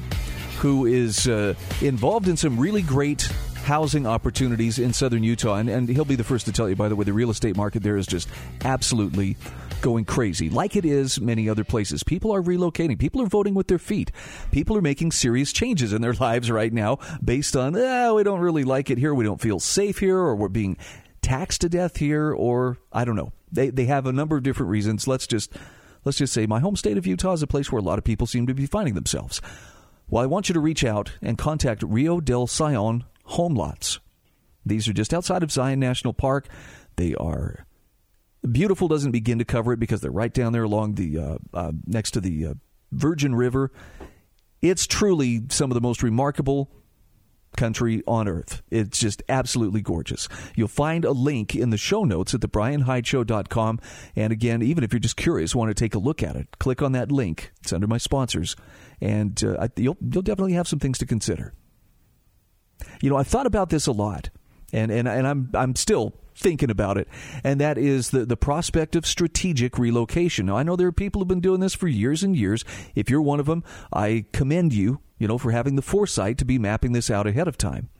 who 0.62 0.86
is 0.86 1.26
uh, 1.26 1.54
involved 1.80 2.28
in 2.28 2.36
some 2.36 2.56
really 2.56 2.82
great 2.82 3.22
housing 3.64 4.06
opportunities 4.06 4.78
in 4.78 4.92
southern 4.92 5.24
Utah. 5.24 5.56
And, 5.56 5.68
and 5.68 5.88
he'll 5.88 6.04
be 6.04 6.14
the 6.14 6.22
first 6.22 6.46
to 6.46 6.52
tell 6.52 6.68
you, 6.68 6.76
by 6.76 6.88
the 6.88 6.94
way, 6.94 7.04
the 7.04 7.12
real 7.12 7.30
estate 7.30 7.56
market 7.56 7.82
there 7.82 7.96
is 7.96 8.06
just 8.06 8.28
absolutely 8.64 9.36
going 9.80 10.04
crazy, 10.04 10.48
like 10.50 10.76
it 10.76 10.84
is 10.84 11.20
many 11.20 11.48
other 11.48 11.64
places. 11.64 12.04
People 12.04 12.32
are 12.32 12.40
relocating. 12.40 12.96
People 12.96 13.20
are 13.22 13.26
voting 13.26 13.54
with 13.54 13.66
their 13.66 13.80
feet. 13.80 14.12
People 14.52 14.76
are 14.76 14.80
making 14.80 15.10
serious 15.10 15.52
changes 15.52 15.92
in 15.92 16.00
their 16.00 16.12
lives 16.20 16.48
right 16.48 16.72
now 16.72 17.00
based 17.24 17.56
on, 17.56 17.74
oh, 17.74 18.14
we 18.14 18.22
don't 18.22 18.38
really 18.38 18.62
like 18.62 18.88
it 18.88 18.98
here. 18.98 19.12
We 19.12 19.24
don't 19.24 19.40
feel 19.40 19.58
safe 19.58 19.98
here, 19.98 20.16
or 20.16 20.36
we're 20.36 20.48
being 20.48 20.76
taxed 21.22 21.62
to 21.62 21.68
death 21.68 21.96
here, 21.96 22.32
or 22.32 22.78
I 22.92 23.04
don't 23.04 23.16
know. 23.16 23.32
They, 23.50 23.70
they 23.70 23.86
have 23.86 24.06
a 24.06 24.12
number 24.12 24.36
of 24.36 24.44
different 24.44 24.70
reasons. 24.70 25.08
Let's 25.08 25.26
just 25.26 25.52
let's 26.04 26.18
just 26.18 26.32
say 26.32 26.46
my 26.46 26.60
home 26.60 26.76
state 26.76 26.98
of 26.98 27.06
Utah 27.06 27.32
is 27.32 27.42
a 27.42 27.48
place 27.48 27.72
where 27.72 27.80
a 27.80 27.84
lot 27.84 27.98
of 27.98 28.04
people 28.04 28.28
seem 28.28 28.46
to 28.46 28.54
be 28.54 28.66
finding 28.66 28.94
themselves. 28.94 29.40
Well, 30.12 30.22
I 30.22 30.26
want 30.26 30.50
you 30.50 30.52
to 30.52 30.60
reach 30.60 30.84
out 30.84 31.12
and 31.22 31.38
contact 31.38 31.82
Rio 31.82 32.20
del 32.20 32.46
Sion 32.46 33.04
home 33.24 33.54
lots. 33.54 33.98
These 34.66 34.86
are 34.86 34.92
just 34.92 35.14
outside 35.14 35.42
of 35.42 35.50
Zion 35.50 35.80
National 35.80 36.12
Park. 36.12 36.48
They 36.96 37.14
are 37.14 37.64
beautiful. 38.50 38.88
Doesn't 38.88 39.12
begin 39.12 39.38
to 39.38 39.46
cover 39.46 39.72
it 39.72 39.80
because 39.80 40.02
they're 40.02 40.10
right 40.10 40.34
down 40.34 40.52
there 40.52 40.64
along 40.64 40.96
the 40.96 41.16
uh, 41.16 41.38
uh, 41.54 41.72
next 41.86 42.10
to 42.10 42.20
the 42.20 42.44
uh, 42.44 42.54
Virgin 42.92 43.34
River. 43.34 43.72
It's 44.60 44.86
truly 44.86 45.44
some 45.48 45.70
of 45.70 45.76
the 45.76 45.80
most 45.80 46.02
remarkable 46.02 46.70
country 47.56 48.02
on 48.06 48.28
earth. 48.28 48.62
It's 48.70 48.98
just 48.98 49.22
absolutely 49.28 49.80
gorgeous. 49.80 50.28
You'll 50.54 50.68
find 50.68 51.04
a 51.04 51.12
link 51.12 51.54
in 51.54 51.70
the 51.70 51.76
show 51.76 52.04
notes 52.04 52.34
at 52.34 52.40
thebrianhydeshow.com. 52.40 53.80
And 54.16 54.32
again, 54.32 54.62
even 54.62 54.84
if 54.84 54.92
you're 54.92 55.00
just 55.00 55.16
curious, 55.16 55.54
want 55.54 55.70
to 55.70 55.74
take 55.74 55.94
a 55.94 55.98
look 55.98 56.22
at 56.22 56.36
it, 56.36 56.58
click 56.58 56.82
on 56.82 56.92
that 56.92 57.12
link. 57.12 57.52
It's 57.60 57.72
under 57.72 57.86
my 57.86 57.98
sponsors 57.98 58.56
and 59.02 59.42
uh, 59.44 59.68
you'll 59.76 59.96
you'll 60.00 60.22
definitely 60.22 60.52
have 60.52 60.68
some 60.68 60.78
things 60.78 60.96
to 60.98 61.06
consider. 61.06 61.52
You 63.02 63.10
know, 63.10 63.16
I've 63.16 63.26
thought 63.26 63.46
about 63.46 63.68
this 63.68 63.88
a 63.88 63.92
lot, 63.92 64.30
and 64.72 64.92
and 64.92 65.08
and 65.08 65.26
I'm 65.26 65.50
I'm 65.54 65.74
still 65.74 66.14
thinking 66.34 66.70
about 66.70 66.98
it, 66.98 67.08
and 67.44 67.60
that 67.60 67.78
is 67.78 68.10
the 68.10 68.24
the 68.24 68.36
prospect 68.36 68.96
of 68.96 69.06
strategic 69.06 69.78
relocation. 69.78 70.46
Now, 70.46 70.56
I 70.56 70.62
know 70.62 70.76
there 70.76 70.88
are 70.88 70.92
people 70.92 71.20
who've 71.20 71.28
been 71.28 71.40
doing 71.40 71.60
this 71.60 71.74
for 71.74 71.88
years 71.88 72.22
and 72.22 72.36
years. 72.36 72.64
If 72.94 73.10
you're 73.10 73.22
one 73.22 73.40
of 73.40 73.46
them, 73.46 73.64
I 73.92 74.24
commend 74.32 74.72
you. 74.72 75.00
You 75.18 75.28
know, 75.28 75.38
for 75.38 75.52
having 75.52 75.76
the 75.76 75.82
foresight 75.82 76.38
to 76.38 76.44
be 76.44 76.58
mapping 76.58 76.92
this 76.92 77.08
out 77.08 77.28
ahead 77.28 77.46
of 77.46 77.56
time. 77.56 77.90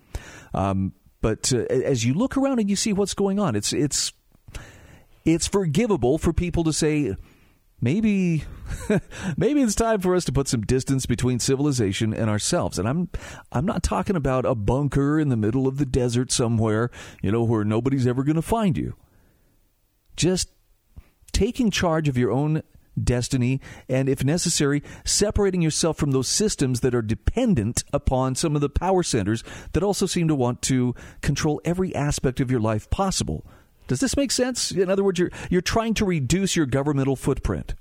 Um, 0.55 0.93
but 1.21 1.53
uh, 1.53 1.59
as 1.71 2.05
you 2.05 2.15
look 2.15 2.37
around 2.37 2.59
and 2.59 2.69
you 2.69 2.77
see 2.77 2.93
what's 2.93 3.15
going 3.15 3.39
on, 3.39 3.55
it's 3.55 3.73
it's 3.73 4.13
it's 5.25 5.47
forgivable 5.47 6.19
for 6.19 6.33
people 6.33 6.65
to 6.65 6.73
say 6.73 7.15
maybe 7.83 8.45
maybe 9.37 9.61
it's 9.61 9.75
time 9.75 10.01
for 10.01 10.15
us 10.15 10.25
to 10.25 10.33
put 10.33 10.49
some 10.49 10.63
distance 10.63 11.05
between 11.05 11.39
civilization 11.39 12.15
and 12.15 12.31
ourselves. 12.31 12.79
And 12.79 12.89
i'm 12.89 13.11
i'm 13.51 13.67
not 13.67 13.83
talking 13.83 14.17
about 14.17 14.47
a 14.47 14.55
bunker 14.55 15.21
in 15.21 15.29
the 15.29 15.37
middle 15.37 15.67
of 15.67 15.77
the 15.77 15.85
desert 15.85 16.33
somewhere 16.33 16.91
you 17.21 17.31
know 17.31 17.43
where 17.43 17.65
nobody's 17.65 18.07
ever 18.07 18.23
going 18.23 18.37
to 18.37 18.43
find 18.43 18.79
you. 18.79 18.95
Just 20.17 20.51
taking 21.33 21.71
charge 21.71 22.09
of 22.09 22.17
your 22.17 22.31
own 22.31 22.63
destiny 23.03 23.59
and 23.89 24.07
if 24.07 24.23
necessary 24.23 24.83
separating 25.03 25.63
yourself 25.63 25.97
from 25.97 26.11
those 26.11 26.29
systems 26.29 26.81
that 26.81 26.95
are 26.95 27.01
dependent 27.01 27.83
upon 27.91 28.35
some 28.35 28.55
of 28.55 28.61
the 28.61 28.69
power 28.69 29.03
centers 29.03 29.43
that 29.73 29.83
also 29.83 30.05
seem 30.05 30.29
to 30.29 30.35
want 30.35 30.61
to 30.61 30.95
control 31.23 31.59
every 31.65 31.95
aspect 31.95 32.39
of 32.39 32.51
your 32.51 32.61
life 32.61 32.91
possible 32.91 33.47
does 33.93 34.01
this 34.01 34.17
make 34.17 34.33
sense? 34.33 34.71
In 34.71 34.89
other 34.89 35.05
words, 35.05 35.19
you're 35.19 35.31
you're 35.51 35.61
trying 35.61 35.93
to 35.95 36.07
reduce 36.07 36.57
your 36.57 36.65
governmental 36.65 37.15
footprint. 37.15 37.75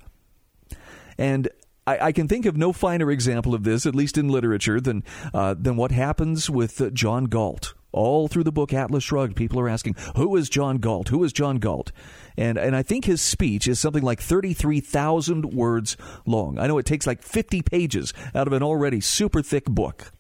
And 1.18 1.48
I, 1.88 2.08
I, 2.08 2.12
can 2.12 2.28
think 2.28 2.46
of 2.46 2.58
no 2.58 2.74
finer 2.74 3.10
example 3.10 3.56
of 3.56 3.64
this, 3.64 3.86
at 3.86 3.96
least 3.96 4.18
in 4.18 4.28
literature, 4.28 4.82
than 4.82 5.06
uh, 5.34 5.56
than 5.58 5.78
what 5.78 5.92
happens 5.92 6.50
with 6.50 6.82
uh, 6.82 6.90
John 6.90 7.26
Galt. 7.26 7.76
All 7.94 8.28
through 8.28 8.44
the 8.44 8.52
book 8.52 8.74
Atlas 8.74 9.06
Shrugged, 9.06 9.38
people 9.38 9.58
are 9.58 9.70
asking, 9.70 9.96
"Who 10.18 10.36
is 10.36 10.50
John 10.50 10.80
Galt? 10.80 11.08
Who 11.08 11.24
is 11.24 11.32
John 11.32 11.60
Galt?" 11.60 11.94
And 12.36 12.58
and 12.58 12.76
I 12.76 12.84
think 12.84 13.06
his 13.06 13.22
speech 13.22 13.70
is 13.70 13.80
something 13.80 14.04
like 14.04 14.20
thirty 14.20 14.54
three 14.54 14.82
thousand 14.82 15.54
words 15.54 15.96
long. 16.26 16.60
I 16.60 16.68
know 16.68 16.78
it 16.78 16.86
takes 16.86 17.08
like 17.08 17.24
fifty 17.24 17.62
pages 17.62 18.14
out 18.36 18.48
of 18.48 18.54
an 18.54 18.64
already 18.64 19.00
super 19.00 19.42
thick 19.42 19.64
book. 19.64 20.12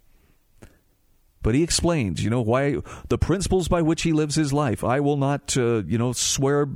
But 1.43 1.55
he 1.55 1.63
explains, 1.63 2.23
you 2.23 2.29
know, 2.29 2.41
why 2.41 2.77
the 3.09 3.17
principles 3.17 3.67
by 3.67 3.81
which 3.81 4.03
he 4.03 4.13
lives 4.13 4.35
his 4.35 4.53
life. 4.53 4.83
I 4.83 4.99
will 4.99 5.17
not, 5.17 5.57
uh, 5.57 5.83
you 5.83 5.97
know, 5.97 6.11
swear. 6.11 6.67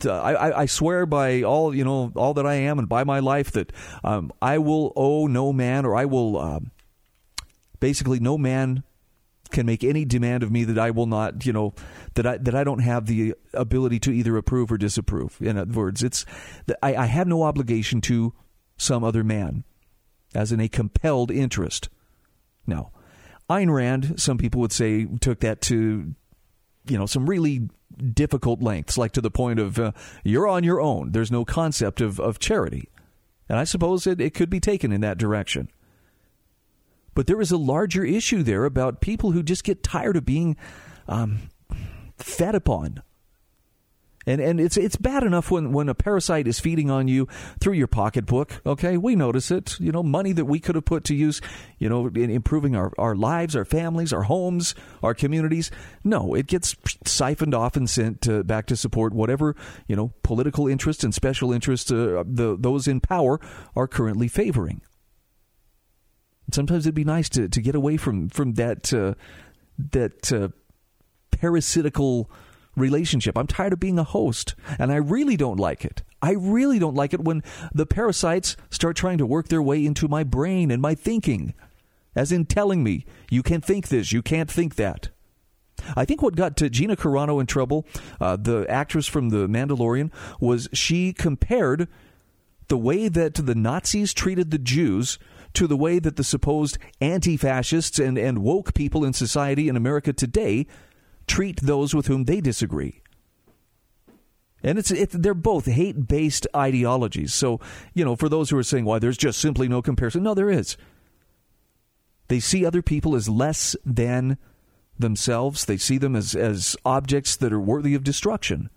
To, 0.00 0.12
I, 0.12 0.62
I, 0.62 0.66
swear 0.66 1.06
by 1.06 1.42
all, 1.42 1.74
you 1.74 1.84
know, 1.84 2.12
all 2.14 2.34
that 2.34 2.46
I 2.46 2.54
am 2.54 2.78
and 2.78 2.88
by 2.88 3.02
my 3.02 3.18
life 3.18 3.50
that 3.52 3.72
um, 4.04 4.32
I 4.40 4.58
will 4.58 4.92
owe 4.94 5.26
no 5.26 5.52
man, 5.52 5.84
or 5.84 5.96
I 5.96 6.04
will, 6.04 6.38
uh, 6.38 6.60
basically, 7.80 8.20
no 8.20 8.38
man 8.38 8.84
can 9.50 9.66
make 9.66 9.82
any 9.82 10.04
demand 10.04 10.44
of 10.44 10.52
me 10.52 10.64
that 10.64 10.78
I 10.78 10.92
will 10.92 11.06
not, 11.06 11.44
you 11.44 11.52
know, 11.52 11.74
that 12.14 12.26
I 12.26 12.36
that 12.38 12.54
I 12.54 12.62
don't 12.62 12.78
have 12.78 13.06
the 13.06 13.34
ability 13.52 13.98
to 14.00 14.12
either 14.12 14.36
approve 14.36 14.70
or 14.70 14.78
disapprove. 14.78 15.36
In 15.40 15.58
other 15.58 15.72
words, 15.72 16.02
it's 16.02 16.24
I, 16.80 16.94
I 16.94 17.06
have 17.06 17.26
no 17.26 17.42
obligation 17.42 18.00
to 18.02 18.34
some 18.76 19.02
other 19.02 19.24
man, 19.24 19.64
as 20.32 20.52
in 20.52 20.60
a 20.60 20.68
compelled 20.68 21.32
interest. 21.32 21.88
Now 22.66 22.92
Ayn 23.50 23.72
Rand, 23.72 24.20
some 24.20 24.38
people 24.38 24.60
would 24.60 24.72
say, 24.72 25.06
took 25.20 25.40
that 25.40 25.60
to 25.62 26.14
you 26.88 26.98
know 26.98 27.06
some 27.06 27.28
really 27.28 27.68
difficult 28.14 28.62
lengths, 28.62 28.96
like 28.98 29.12
to 29.12 29.20
the 29.20 29.30
point 29.30 29.58
of 29.58 29.78
uh, 29.78 29.92
you're 30.24 30.48
on 30.48 30.64
your 30.64 30.80
own. 30.80 31.12
There's 31.12 31.30
no 31.30 31.44
concept 31.44 32.00
of, 32.00 32.18
of 32.18 32.38
charity, 32.38 32.88
and 33.48 33.58
I 33.58 33.64
suppose 33.64 34.06
it, 34.06 34.20
it 34.20 34.34
could 34.34 34.50
be 34.50 34.60
taken 34.60 34.92
in 34.92 35.00
that 35.02 35.18
direction. 35.18 35.68
But 37.14 37.26
there 37.26 37.40
is 37.40 37.50
a 37.50 37.58
larger 37.58 38.04
issue 38.04 38.42
there 38.42 38.64
about 38.64 39.02
people 39.02 39.32
who 39.32 39.42
just 39.42 39.64
get 39.64 39.82
tired 39.82 40.16
of 40.16 40.24
being 40.24 40.56
um, 41.06 41.50
fed 42.16 42.54
upon 42.54 43.02
and 44.26 44.40
and 44.40 44.60
it's 44.60 44.76
it's 44.76 44.96
bad 44.96 45.22
enough 45.22 45.50
when, 45.50 45.72
when 45.72 45.88
a 45.88 45.94
parasite 45.94 46.46
is 46.46 46.60
feeding 46.60 46.90
on 46.90 47.08
you 47.08 47.28
through 47.60 47.74
your 47.74 47.86
pocketbook. 47.86 48.60
Okay, 48.64 48.96
we 48.96 49.16
notice 49.16 49.50
it. 49.50 49.78
You 49.80 49.92
know, 49.92 50.02
money 50.02 50.32
that 50.32 50.44
we 50.44 50.60
could 50.60 50.74
have 50.74 50.84
put 50.84 51.04
to 51.04 51.14
use, 51.14 51.40
you 51.78 51.88
know, 51.88 52.06
in 52.06 52.30
improving 52.30 52.76
our, 52.76 52.92
our 52.98 53.14
lives, 53.14 53.56
our 53.56 53.64
families, 53.64 54.12
our 54.12 54.22
homes, 54.22 54.74
our 55.02 55.14
communities. 55.14 55.70
No, 56.04 56.34
it 56.34 56.46
gets 56.46 56.76
siphoned 57.04 57.54
off 57.54 57.76
and 57.76 57.88
sent 57.88 58.22
to, 58.22 58.44
back 58.44 58.66
to 58.66 58.76
support 58.76 59.12
whatever 59.12 59.56
you 59.86 59.96
know 59.96 60.12
political 60.22 60.66
interests 60.68 61.04
and 61.04 61.14
special 61.14 61.52
interests 61.52 61.90
uh, 61.90 62.22
the 62.26 62.56
those 62.58 62.86
in 62.86 63.00
power 63.00 63.40
are 63.74 63.88
currently 63.88 64.28
favoring. 64.28 64.82
Sometimes 66.52 66.86
it'd 66.86 66.94
be 66.94 67.04
nice 67.04 67.28
to, 67.30 67.48
to 67.48 67.60
get 67.60 67.74
away 67.74 67.96
from 67.96 68.28
from 68.28 68.54
that 68.54 68.92
uh, 68.92 69.14
that 69.90 70.32
uh, 70.32 70.48
parasitical 71.30 72.30
relationship. 72.76 73.36
I'm 73.36 73.46
tired 73.46 73.72
of 73.72 73.80
being 73.80 73.98
a 73.98 74.04
host, 74.04 74.54
and 74.78 74.92
I 74.92 74.96
really 74.96 75.36
don't 75.36 75.58
like 75.58 75.84
it. 75.84 76.02
I 76.20 76.32
really 76.32 76.78
don't 76.78 76.94
like 76.94 77.12
it 77.12 77.24
when 77.24 77.42
the 77.74 77.86
parasites 77.86 78.56
start 78.70 78.96
trying 78.96 79.18
to 79.18 79.26
work 79.26 79.48
their 79.48 79.62
way 79.62 79.84
into 79.84 80.08
my 80.08 80.24
brain 80.24 80.70
and 80.70 80.80
my 80.80 80.94
thinking, 80.94 81.54
as 82.14 82.30
in 82.30 82.46
telling 82.46 82.82
me, 82.84 83.04
you 83.30 83.42
can't 83.42 83.64
think 83.64 83.88
this, 83.88 84.12
you 84.12 84.22
can't 84.22 84.50
think 84.50 84.76
that. 84.76 85.10
I 85.96 86.04
think 86.04 86.22
what 86.22 86.36
got 86.36 86.56
Gina 86.56 86.96
Carano 86.96 87.40
in 87.40 87.46
trouble, 87.46 87.86
uh, 88.20 88.36
the 88.36 88.64
actress 88.68 89.06
from 89.06 89.30
The 89.30 89.48
Mandalorian, 89.48 90.12
was 90.40 90.68
she 90.72 91.12
compared 91.12 91.88
the 92.68 92.78
way 92.78 93.08
that 93.08 93.34
the 93.34 93.54
Nazis 93.54 94.14
treated 94.14 94.50
the 94.50 94.58
Jews 94.58 95.18
to 95.54 95.66
the 95.66 95.76
way 95.76 95.98
that 95.98 96.16
the 96.16 96.24
supposed 96.24 96.78
anti 97.00 97.36
fascists 97.36 97.98
and, 97.98 98.16
and 98.16 98.42
woke 98.42 98.74
people 98.74 99.04
in 99.04 99.12
society 99.12 99.68
in 99.68 99.76
America 99.76 100.12
today 100.12 100.66
treat 101.26 101.60
those 101.60 101.94
with 101.94 102.06
whom 102.06 102.24
they 102.24 102.40
disagree. 102.40 103.02
And 104.62 104.78
it's 104.78 104.90
it, 104.90 105.10
they're 105.10 105.34
both 105.34 105.66
hate 105.66 106.06
based 106.06 106.46
ideologies. 106.54 107.34
So, 107.34 107.60
you 107.94 108.04
know, 108.04 108.14
for 108.14 108.28
those 108.28 108.50
who 108.50 108.58
are 108.58 108.62
saying, 108.62 108.84
why, 108.84 108.98
there's 108.98 109.16
just 109.16 109.40
simply 109.40 109.68
no 109.68 109.82
comparison. 109.82 110.22
No, 110.22 110.34
there 110.34 110.50
is. 110.50 110.76
They 112.28 112.38
see 112.40 112.64
other 112.64 112.82
people 112.82 113.16
as 113.16 113.28
less 113.28 113.74
than 113.84 114.38
themselves, 114.98 115.64
they 115.64 115.76
see 115.76 115.98
them 115.98 116.14
as, 116.14 116.34
as 116.34 116.76
objects 116.84 117.36
that 117.36 117.52
are 117.52 117.60
worthy 117.60 117.94
of 117.94 118.04
destruction. 118.04 118.70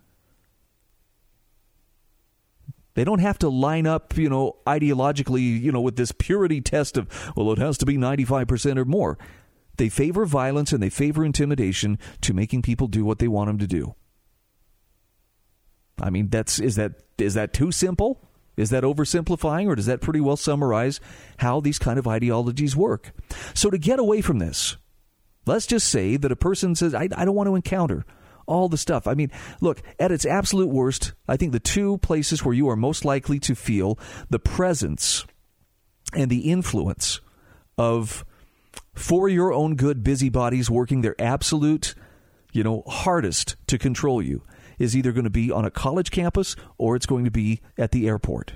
They 2.94 3.04
don't 3.04 3.20
have 3.20 3.38
to 3.40 3.48
line 3.48 3.86
up, 3.86 4.16
you 4.16 4.30
know, 4.30 4.56
ideologically, 4.66 5.60
you 5.60 5.70
know, 5.70 5.82
with 5.82 5.96
this 5.96 6.12
purity 6.12 6.62
test 6.62 6.96
of, 6.96 7.32
well, 7.36 7.52
it 7.52 7.58
has 7.58 7.76
to 7.78 7.86
be 7.86 7.96
95% 7.96 8.78
or 8.78 8.86
more. 8.86 9.18
They 9.76 9.88
favor 9.88 10.24
violence 10.24 10.72
and 10.72 10.82
they 10.82 10.90
favor 10.90 11.24
intimidation 11.24 11.98
to 12.22 12.34
making 12.34 12.62
people 12.62 12.86
do 12.86 13.04
what 13.04 13.18
they 13.18 13.28
want 13.28 13.48
them 13.48 13.58
to 13.58 13.66
do. 13.66 13.94
I 16.00 16.10
mean, 16.10 16.28
that's 16.28 16.58
is 16.58 16.76
that 16.76 16.92
is 17.18 17.34
that 17.34 17.52
too 17.52 17.72
simple? 17.72 18.20
Is 18.56 18.70
that 18.70 18.84
oversimplifying, 18.84 19.66
or 19.66 19.74
does 19.74 19.86
that 19.86 20.00
pretty 20.00 20.20
well 20.20 20.36
summarize 20.36 20.98
how 21.38 21.60
these 21.60 21.78
kind 21.78 21.98
of 21.98 22.08
ideologies 22.08 22.74
work? 22.74 23.12
So, 23.54 23.68
to 23.70 23.76
get 23.76 23.98
away 23.98 24.22
from 24.22 24.38
this, 24.38 24.76
let's 25.44 25.66
just 25.66 25.88
say 25.88 26.16
that 26.16 26.32
a 26.32 26.36
person 26.36 26.74
says, 26.74 26.94
I, 26.94 27.08
I 27.14 27.24
don't 27.24 27.34
want 27.34 27.48
to 27.48 27.54
encounter 27.54 28.06
all 28.46 28.68
the 28.68 28.78
stuff. 28.78 29.06
I 29.06 29.14
mean, 29.14 29.30
look, 29.60 29.82
at 29.98 30.12
its 30.12 30.24
absolute 30.24 30.70
worst, 30.70 31.12
I 31.28 31.36
think 31.36 31.52
the 31.52 31.60
two 31.60 31.98
places 31.98 32.44
where 32.44 32.54
you 32.54 32.68
are 32.70 32.76
most 32.76 33.04
likely 33.04 33.38
to 33.40 33.54
feel 33.54 33.98
the 34.30 34.38
presence 34.38 35.26
and 36.14 36.30
the 36.30 36.50
influence 36.50 37.20
of 37.76 38.24
for 38.94 39.28
your 39.28 39.52
own 39.52 39.76
good 39.76 40.02
busybodies 40.02 40.70
working 40.70 41.00
their 41.02 41.20
absolute, 41.20 41.94
you 42.52 42.64
know, 42.64 42.82
hardest 42.86 43.56
to 43.66 43.78
control 43.78 44.22
you 44.22 44.42
is 44.78 44.96
either 44.96 45.12
going 45.12 45.24
to 45.24 45.30
be 45.30 45.50
on 45.50 45.64
a 45.64 45.70
college 45.70 46.10
campus 46.10 46.56
or 46.78 46.96
it's 46.96 47.06
going 47.06 47.24
to 47.24 47.30
be 47.30 47.60
at 47.78 47.92
the 47.92 48.06
airport. 48.06 48.54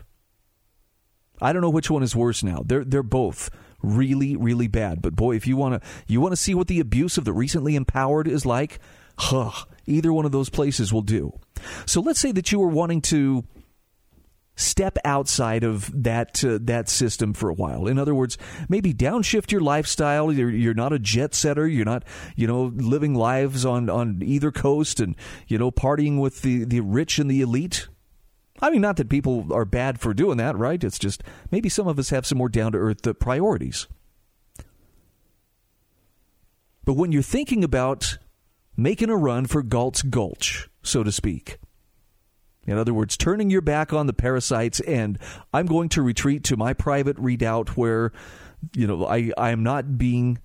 I 1.40 1.52
don't 1.52 1.62
know 1.62 1.70
which 1.70 1.90
one 1.90 2.02
is 2.02 2.14
worse 2.14 2.42
now. 2.42 2.62
They're 2.64 2.84
they're 2.84 3.02
both 3.02 3.50
really 3.82 4.36
really 4.36 4.68
bad. 4.68 5.00
But 5.00 5.16
boy, 5.16 5.36
if 5.36 5.46
you 5.46 5.56
want 5.56 5.82
to 5.82 5.88
you 6.06 6.20
want 6.20 6.32
to 6.32 6.36
see 6.36 6.54
what 6.54 6.66
the 6.66 6.80
abuse 6.80 7.16
of 7.16 7.24
the 7.24 7.32
recently 7.32 7.76
empowered 7.76 8.28
is 8.28 8.44
like, 8.44 8.78
huh, 9.16 9.50
either 9.86 10.12
one 10.12 10.26
of 10.26 10.32
those 10.32 10.50
places 10.50 10.92
will 10.92 11.02
do. 11.02 11.38
So 11.86 12.00
let's 12.00 12.20
say 12.20 12.32
that 12.32 12.52
you 12.52 12.58
were 12.58 12.68
wanting 12.68 13.00
to 13.02 13.44
step 14.56 14.98
outside 15.04 15.64
of 15.64 15.90
that 16.02 16.44
uh, 16.44 16.58
that 16.62 16.88
system 16.88 17.32
for 17.32 17.48
a 17.48 17.54
while. 17.54 17.86
In 17.86 17.98
other 17.98 18.14
words, 18.14 18.36
maybe 18.68 18.92
downshift 18.92 19.52
your 19.52 19.60
lifestyle. 19.60 20.32
You're, 20.32 20.50
you're 20.50 20.74
not 20.74 20.92
a 20.92 20.98
jet 20.98 21.34
setter. 21.34 21.66
You're 21.66 21.84
not 21.84 22.04
you 22.36 22.46
know 22.46 22.72
living 22.74 23.14
lives 23.14 23.64
on 23.64 23.88
on 23.88 24.20
either 24.22 24.50
coast 24.50 25.00
and 25.00 25.16
you 25.48 25.58
know 25.58 25.70
partying 25.70 26.20
with 26.20 26.42
the 26.42 26.64
the 26.64 26.80
rich 26.80 27.18
and 27.18 27.30
the 27.30 27.40
elite. 27.40 27.88
I 28.62 28.70
mean, 28.70 28.82
not 28.82 28.96
that 28.96 29.08
people 29.08 29.52
are 29.52 29.64
bad 29.64 30.00
for 30.00 30.12
doing 30.12 30.36
that, 30.36 30.56
right? 30.56 30.82
It's 30.82 30.98
just 30.98 31.22
maybe 31.50 31.70
some 31.70 31.88
of 31.88 31.98
us 31.98 32.10
have 32.10 32.26
some 32.26 32.38
more 32.38 32.50
down 32.50 32.72
to 32.72 32.78
earth 32.78 33.06
uh, 33.06 33.14
priorities. 33.14 33.88
But 36.84 36.94
when 36.94 37.12
you're 37.12 37.22
thinking 37.22 37.64
about 37.64 38.18
making 38.76 39.10
a 39.10 39.16
run 39.16 39.46
for 39.46 39.62
Galt's 39.62 40.02
Gulch, 40.02 40.68
so 40.82 41.02
to 41.02 41.12
speak, 41.12 41.58
in 42.66 42.76
other 42.78 42.94
words, 42.94 43.16
turning 43.16 43.50
your 43.50 43.60
back 43.60 43.92
on 43.92 44.06
the 44.06 44.12
parasites, 44.12 44.80
and 44.80 45.18
I'm 45.52 45.66
going 45.66 45.88
to 45.90 46.02
retreat 46.02 46.44
to 46.44 46.56
my 46.56 46.72
private 46.72 47.18
redoubt 47.18 47.76
where, 47.76 48.12
you 48.74 48.86
know, 48.86 49.06
I, 49.06 49.32
I 49.36 49.50
am 49.50 49.62
not 49.62 49.98
being 49.98 50.38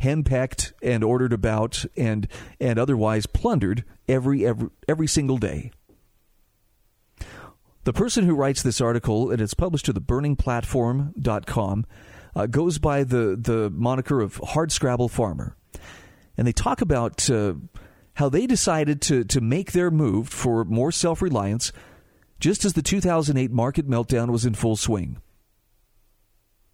henpecked 0.00 0.72
and 0.82 1.02
ordered 1.02 1.32
about 1.32 1.84
and 1.96 2.28
and 2.60 2.78
otherwise 2.78 3.24
plundered 3.24 3.82
every 4.06 4.46
every 4.46 4.68
every 4.86 5.06
single 5.06 5.38
day. 5.38 5.72
The 7.84 7.92
person 7.92 8.26
who 8.26 8.34
writes 8.34 8.62
this 8.62 8.80
article, 8.80 9.30
and 9.30 9.40
it's 9.40 9.54
published 9.54 9.86
to 9.86 9.92
the 9.92 10.00
burningplatform.com, 10.00 11.86
uh, 12.34 12.46
goes 12.46 12.78
by 12.78 13.04
the, 13.04 13.38
the 13.40 13.70
moniker 13.70 14.20
of 14.20 14.40
Hardscrabble 14.40 15.08
Farmer. 15.08 15.56
And 16.36 16.48
they 16.48 16.52
talk 16.52 16.80
about 16.80 17.30
uh, 17.30 17.54
how 18.16 18.28
they 18.28 18.46
decided 18.46 19.00
to, 19.02 19.24
to 19.24 19.40
make 19.40 19.72
their 19.72 19.90
move 19.90 20.28
for 20.28 20.64
more 20.64 20.90
self 20.90 21.22
reliance 21.22 21.72
just 22.38 22.64
as 22.64 22.74
the 22.74 22.82
2008 22.82 23.50
market 23.50 23.88
meltdown 23.88 24.30
was 24.30 24.44
in 24.44 24.54
full 24.54 24.76
swing. 24.76 25.18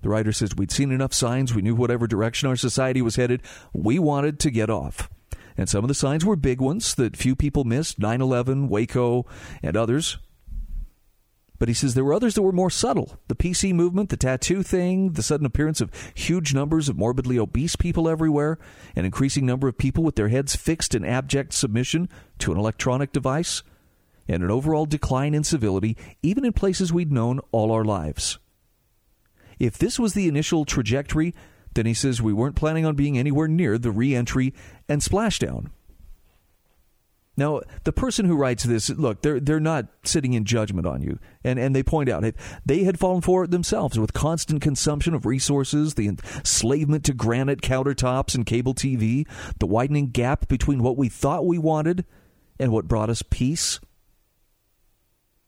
The 0.03 0.09
writer 0.09 0.33
says 0.33 0.57
we'd 0.57 0.73
seen 0.73 0.91
enough 0.91 1.15
signs, 1.15 1.55
we 1.55 1.63
knew 1.63 1.77
whatever 1.77 2.07
direction 2.09 2.49
our 2.49 2.57
society 2.57 3.03
was 3.03 3.17
headed, 3.17 3.43
we 3.73 3.99
wanted 3.99 4.41
to 4.41 4.51
get 4.51 4.71
off. 4.71 5.09
And 5.57 5.69
some 5.69 5.85
of 5.85 5.89
the 5.89 5.95
signs 5.95 6.25
were 6.25 6.35
big 6.35 6.61
ones 6.61 6.95
that 6.95 7.17
few 7.17 7.37
people 7.37 7.65
missed 7.65 7.99
9 7.99 8.21
11, 8.21 8.69
Waco, 8.69 9.27
and 9.63 9.77
others. 9.77 10.19
But 11.63 11.69
he 11.69 11.75
says 11.75 11.95
there 11.95 12.05
were 12.05 12.13
others 12.13 12.35
that 12.35 12.43
were 12.43 12.51
more 12.51 12.71
subtle. 12.71 13.21
The 13.29 13.37
PC 13.37 13.73
movement, 13.73 14.09
the 14.09 14.17
tattoo 14.17 14.65
thing, 14.65 15.13
the 15.13 15.23
sudden 15.23 15.47
appearance 15.47 15.81
of 15.81 15.93
huge 16.13 16.53
numbers 16.53 16.89
of 16.89 16.99
morbidly 16.99 17.39
obese 17.39 17.77
people 17.77 18.09
everywhere, 18.09 18.59
an 18.97 19.05
increasing 19.05 19.47
number 19.47 19.69
of 19.69 19.79
people 19.79 20.03
with 20.03 20.17
their 20.17 20.27
heads 20.27 20.57
fixed 20.57 20.93
in 20.93 21.05
abject 21.05 21.53
submission 21.53 22.09
to 22.41 22.51
an 22.51 22.59
electronic 22.59 23.13
device, 23.13 23.63
and 24.27 24.43
an 24.43 24.51
overall 24.51 24.87
decline 24.87 25.35
in 25.35 25.45
civility, 25.45 25.97
even 26.21 26.45
in 26.45 26.53
places 26.53 26.93
we'd 26.93 27.13
known 27.13 27.39
all 27.53 27.71
our 27.71 27.85
lives. 27.85 28.41
If 29.61 29.79
this 29.79 30.01
was 30.01 30.15
the 30.15 30.27
initial 30.27 30.65
trajectory, 30.65 31.33
then 31.75 31.87
he 31.87 31.95
says 31.95 32.21
we 32.21 32.33
weren't 32.33 32.57
planning 32.57 32.85
on 32.85 32.97
being 32.97 33.17
anywhere 33.17 33.47
near 33.47 33.79
the 33.79 33.93
re 33.93 34.17
entry 34.17 34.53
and 34.89 35.01
splashdown. 35.01 35.71
Now, 37.37 37.63
the 37.85 37.93
person 37.93 38.27
who 38.27 38.37
writes 38.37 38.65
this, 38.65 38.91
look, 38.91 39.23
they're 39.23 39.41
they're 39.41 39.59
not 39.59 39.87
sitting 40.05 40.35
in 40.35 40.45
judgment 40.45 40.87
on 40.87 41.01
you, 41.01 41.19
and 41.43 41.59
and 41.59 41.75
they 41.75 41.83
point 41.83 42.11
out 42.11 42.25
they 42.67 42.85
had 42.85 42.99
fallen 42.99 43.23
for 43.23 43.45
it 43.45 43.51
themselves 43.51 43.99
with 43.99 44.13
constant 44.13 44.61
consumption 44.61 45.15
of 45.15 45.25
resources, 45.25 45.95
the 45.95 46.09
enslavement 46.09 47.05
to 47.05 47.15
granite 47.15 47.63
countertops 47.63 48.35
and 48.35 48.45
cable 48.45 48.75
TV, 48.75 49.27
the 49.61 49.67
widening 49.67 50.09
gap 50.09 50.47
between 50.47 50.83
what 50.83 50.99
we 50.99 51.09
thought 51.09 51.47
we 51.47 51.59
wanted 51.59 52.05
and 52.59 52.71
what 52.71 52.87
brought 52.87 53.09
us 53.09 53.23
peace. 53.23 53.81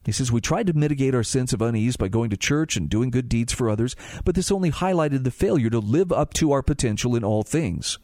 He 0.05 0.12
says, 0.12 0.33
We 0.33 0.40
tried 0.40 0.66
to 0.68 0.73
mitigate 0.73 1.14
our 1.14 1.23
sense 1.23 1.53
of 1.53 1.62
unease 1.62 1.97
by 1.97 2.09
going 2.09 2.31
to 2.31 2.37
church 2.37 2.77
and 2.77 2.88
doing 2.88 3.11
good 3.11 3.29
deeds 3.29 3.53
for 3.53 3.70
others, 3.70 3.97
but 4.25 4.35
this 4.35 4.51
only 4.51 4.70
highlighted 4.70 5.25
the 5.25 5.31
failure 5.31 5.70
to 5.70 5.79
live 5.79 6.12
up 6.12 6.33
to 6.35 6.53
our 6.53 6.62
potential 6.62 7.14
in 7.16 7.25
all 7.25 7.42
things. 7.42 7.99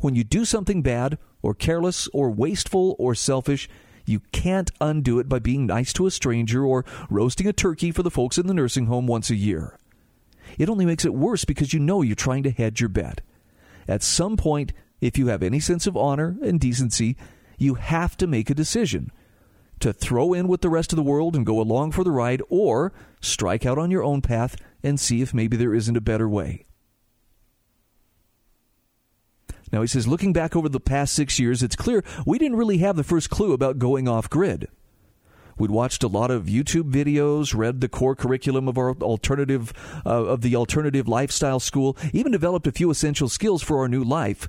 When 0.00 0.14
you 0.14 0.24
do 0.24 0.44
something 0.44 0.82
bad, 0.82 1.18
or 1.44 1.52
careless, 1.52 2.08
or 2.14 2.30
wasteful, 2.30 2.96
or 2.98 3.14
selfish, 3.14 3.68
you 4.06 4.20
can't 4.32 4.70
undo 4.80 5.18
it 5.18 5.28
by 5.28 5.38
being 5.38 5.66
nice 5.66 5.92
to 5.92 6.06
a 6.06 6.10
stranger 6.10 6.64
or 6.64 6.86
roasting 7.10 7.46
a 7.46 7.52
turkey 7.52 7.90
for 7.90 8.02
the 8.02 8.10
folks 8.10 8.38
in 8.38 8.46
the 8.46 8.54
nursing 8.54 8.86
home 8.86 9.06
once 9.06 9.28
a 9.28 9.34
year. 9.34 9.78
It 10.58 10.70
only 10.70 10.86
makes 10.86 11.04
it 11.04 11.12
worse 11.12 11.44
because 11.44 11.74
you 11.74 11.80
know 11.80 12.00
you're 12.00 12.16
trying 12.16 12.44
to 12.44 12.50
hedge 12.50 12.80
your 12.80 12.88
bet. 12.88 13.20
At 13.86 14.02
some 14.02 14.38
point, 14.38 14.72
if 15.02 15.18
you 15.18 15.26
have 15.26 15.42
any 15.42 15.60
sense 15.60 15.86
of 15.86 15.98
honor 15.98 16.38
and 16.42 16.58
decency, 16.58 17.14
you 17.58 17.74
have 17.74 18.16
to 18.16 18.26
make 18.26 18.48
a 18.48 18.54
decision 18.54 19.12
to 19.80 19.92
throw 19.92 20.32
in 20.32 20.48
with 20.48 20.62
the 20.62 20.70
rest 20.70 20.94
of 20.94 20.96
the 20.96 21.02
world 21.02 21.36
and 21.36 21.44
go 21.44 21.60
along 21.60 21.92
for 21.92 22.04
the 22.04 22.10
ride, 22.10 22.40
or 22.48 22.90
strike 23.20 23.66
out 23.66 23.76
on 23.76 23.90
your 23.90 24.02
own 24.02 24.22
path 24.22 24.56
and 24.82 24.98
see 24.98 25.20
if 25.20 25.34
maybe 25.34 25.58
there 25.58 25.74
isn't 25.74 25.96
a 25.96 26.00
better 26.00 26.26
way. 26.26 26.64
Now, 29.74 29.80
he 29.80 29.88
says, 29.88 30.06
looking 30.06 30.32
back 30.32 30.54
over 30.54 30.68
the 30.68 30.78
past 30.78 31.14
six 31.14 31.40
years, 31.40 31.60
it's 31.60 31.74
clear 31.74 32.04
we 32.24 32.38
didn't 32.38 32.58
really 32.58 32.78
have 32.78 32.94
the 32.94 33.02
first 33.02 33.28
clue 33.28 33.52
about 33.52 33.80
going 33.80 34.06
off 34.06 34.30
grid. 34.30 34.68
We'd 35.58 35.72
watched 35.72 36.04
a 36.04 36.06
lot 36.06 36.30
of 36.30 36.44
YouTube 36.44 36.92
videos, 36.92 37.56
read 37.56 37.80
the 37.80 37.88
core 37.88 38.14
curriculum 38.14 38.68
of 38.68 38.78
our 38.78 38.94
alternative 38.98 39.72
uh, 40.06 40.26
of 40.26 40.42
the 40.42 40.54
alternative 40.54 41.08
lifestyle 41.08 41.58
school, 41.58 41.96
even 42.12 42.30
developed 42.30 42.68
a 42.68 42.72
few 42.72 42.88
essential 42.88 43.28
skills 43.28 43.64
for 43.64 43.80
our 43.80 43.88
new 43.88 44.04
life. 44.04 44.48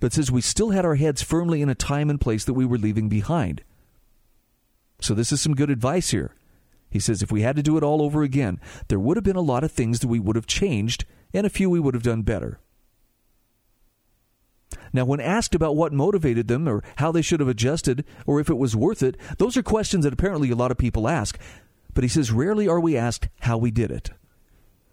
But 0.00 0.12
says 0.12 0.28
we 0.28 0.40
still 0.40 0.70
had 0.70 0.84
our 0.84 0.96
heads 0.96 1.22
firmly 1.22 1.62
in 1.62 1.68
a 1.68 1.76
time 1.76 2.10
and 2.10 2.20
place 2.20 2.44
that 2.46 2.54
we 2.54 2.66
were 2.66 2.78
leaving 2.78 3.08
behind. 3.08 3.62
So 5.00 5.14
this 5.14 5.30
is 5.30 5.40
some 5.40 5.54
good 5.54 5.70
advice 5.70 6.10
here. 6.10 6.34
He 6.90 6.98
says 6.98 7.22
if 7.22 7.30
we 7.30 7.42
had 7.42 7.54
to 7.54 7.62
do 7.62 7.76
it 7.76 7.84
all 7.84 8.02
over 8.02 8.24
again, 8.24 8.58
there 8.88 8.98
would 8.98 9.16
have 9.16 9.22
been 9.22 9.36
a 9.36 9.40
lot 9.40 9.62
of 9.62 9.70
things 9.70 10.00
that 10.00 10.08
we 10.08 10.18
would 10.18 10.34
have 10.34 10.48
changed 10.48 11.04
and 11.32 11.46
a 11.46 11.50
few 11.50 11.70
we 11.70 11.78
would 11.78 11.94
have 11.94 12.02
done 12.02 12.22
better. 12.22 12.58
Now, 14.92 15.04
when 15.04 15.20
asked 15.20 15.54
about 15.54 15.76
what 15.76 15.92
motivated 15.92 16.48
them 16.48 16.68
or 16.68 16.82
how 16.96 17.12
they 17.12 17.22
should 17.22 17.40
have 17.40 17.48
adjusted 17.48 18.04
or 18.26 18.40
if 18.40 18.48
it 18.48 18.58
was 18.58 18.76
worth 18.76 19.02
it, 19.02 19.16
those 19.38 19.56
are 19.56 19.62
questions 19.62 20.04
that 20.04 20.12
apparently 20.12 20.50
a 20.50 20.56
lot 20.56 20.70
of 20.70 20.78
people 20.78 21.08
ask. 21.08 21.38
But 21.94 22.04
he 22.04 22.08
says 22.08 22.30
rarely 22.30 22.68
are 22.68 22.80
we 22.80 22.96
asked 22.96 23.28
how 23.40 23.58
we 23.58 23.70
did 23.70 23.90
it. 23.90 24.10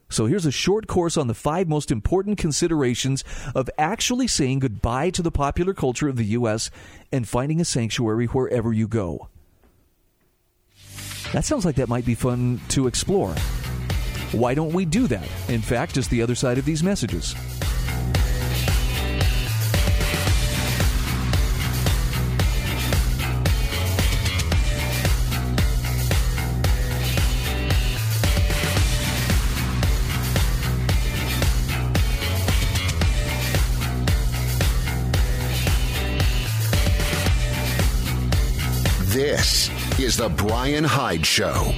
So 0.09 0.27
here's 0.27 0.45
a 0.45 0.51
short 0.51 0.87
course 0.87 1.17
on 1.17 1.27
the 1.27 1.33
five 1.33 1.67
most 1.67 1.91
important 1.91 2.37
considerations 2.37 3.23
of 3.53 3.69
actually 3.77 4.27
saying 4.27 4.59
goodbye 4.59 5.09
to 5.11 5.21
the 5.21 5.31
popular 5.31 5.73
culture 5.73 6.07
of 6.07 6.15
the 6.15 6.25
U.S. 6.25 6.69
and 7.11 7.27
finding 7.27 7.59
a 7.59 7.65
sanctuary 7.65 8.27
wherever 8.27 8.71
you 8.71 8.87
go. 8.87 9.29
That 11.33 11.43
sounds 11.43 11.65
like 11.65 11.75
that 11.75 11.89
might 11.89 12.05
be 12.05 12.15
fun 12.15 12.61
to 12.69 12.87
explore. 12.87 13.33
Why 14.31 14.53
don't 14.53 14.73
we 14.73 14.85
do 14.85 15.07
that? 15.07 15.27
In 15.49 15.61
fact, 15.61 15.95
just 15.95 16.09
the 16.09 16.21
other 16.21 16.35
side 16.35 16.57
of 16.57 16.65
these 16.65 16.83
messages. 16.83 17.35
Is 40.05 40.17
The 40.17 40.29
Brian 40.29 40.83
Hyde 40.83 41.25
Show. 41.25 41.73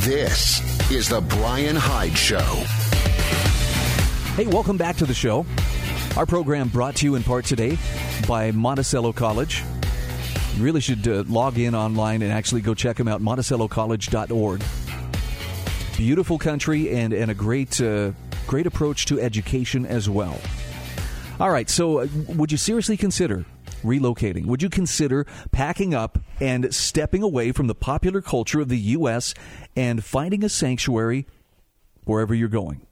This 0.00 0.90
is 0.90 1.08
The 1.08 1.20
Brian 1.20 1.76
Hyde 1.76 2.18
Show. 2.18 2.40
Hey, 4.34 4.48
welcome 4.48 4.76
back 4.76 4.96
to 4.96 5.06
the 5.06 5.14
show. 5.14 5.46
Our 6.16 6.26
program 6.26 6.66
brought 6.66 6.96
to 6.96 7.06
you 7.06 7.14
in 7.14 7.22
part 7.22 7.44
today 7.44 7.78
by 8.26 8.50
Monticello 8.50 9.12
College. 9.12 9.62
You 10.56 10.64
really 10.64 10.80
should 10.80 11.06
uh, 11.06 11.22
log 11.28 11.60
in 11.60 11.76
online 11.76 12.22
and 12.22 12.32
actually 12.32 12.62
go 12.62 12.74
check 12.74 12.96
them 12.96 13.06
out, 13.06 13.22
monticellocollege.org 13.22 14.62
beautiful 15.96 16.38
country 16.38 16.90
and, 16.90 17.12
and 17.12 17.30
a 17.30 17.34
great 17.34 17.80
uh, 17.80 18.12
great 18.46 18.66
approach 18.66 19.06
to 19.06 19.20
education 19.20 19.86
as 19.86 20.08
well. 20.08 20.38
All 21.40 21.50
right, 21.50 21.68
so 21.68 22.00
uh, 22.00 22.08
would 22.28 22.52
you 22.52 22.58
seriously 22.58 22.96
consider 22.96 23.44
relocating? 23.82 24.46
Would 24.46 24.62
you 24.62 24.70
consider 24.70 25.26
packing 25.52 25.94
up 25.94 26.18
and 26.40 26.74
stepping 26.74 27.22
away 27.22 27.52
from 27.52 27.66
the 27.66 27.74
popular 27.74 28.20
culture 28.20 28.60
of 28.60 28.68
the 28.68 28.78
U.S. 28.78 29.34
and 29.74 30.04
finding 30.04 30.44
a 30.44 30.48
sanctuary 30.48 31.26
wherever 32.04 32.34
you're 32.34 32.48
going? 32.48 32.86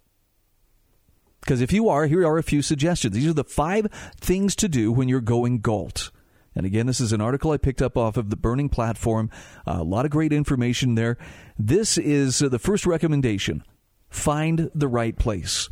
Because 1.40 1.60
if 1.60 1.72
you 1.72 1.88
are, 1.88 2.06
here 2.06 2.26
are 2.26 2.38
a 2.38 2.42
few 2.42 2.62
suggestions. 2.62 3.14
These 3.14 3.26
are 3.26 3.34
the 3.34 3.44
five 3.44 3.86
things 4.18 4.56
to 4.56 4.68
do 4.68 4.90
when 4.90 5.08
you're 5.08 5.20
going 5.20 5.60
Galt. 5.60 6.10
And 6.54 6.66
again, 6.66 6.86
this 6.86 7.00
is 7.00 7.12
an 7.12 7.20
article 7.20 7.50
I 7.50 7.56
picked 7.56 7.82
up 7.82 7.96
off 7.96 8.16
of 8.16 8.30
the 8.30 8.36
Burning 8.36 8.68
Platform. 8.68 9.30
Uh, 9.66 9.78
a 9.78 9.84
lot 9.84 10.04
of 10.04 10.10
great 10.10 10.32
information 10.32 10.94
there. 10.94 11.18
This 11.58 11.98
is 11.98 12.42
uh, 12.42 12.48
the 12.48 12.58
first 12.58 12.86
recommendation 12.86 13.64
find 14.08 14.70
the 14.74 14.86
right 14.86 15.18
place. 15.18 15.68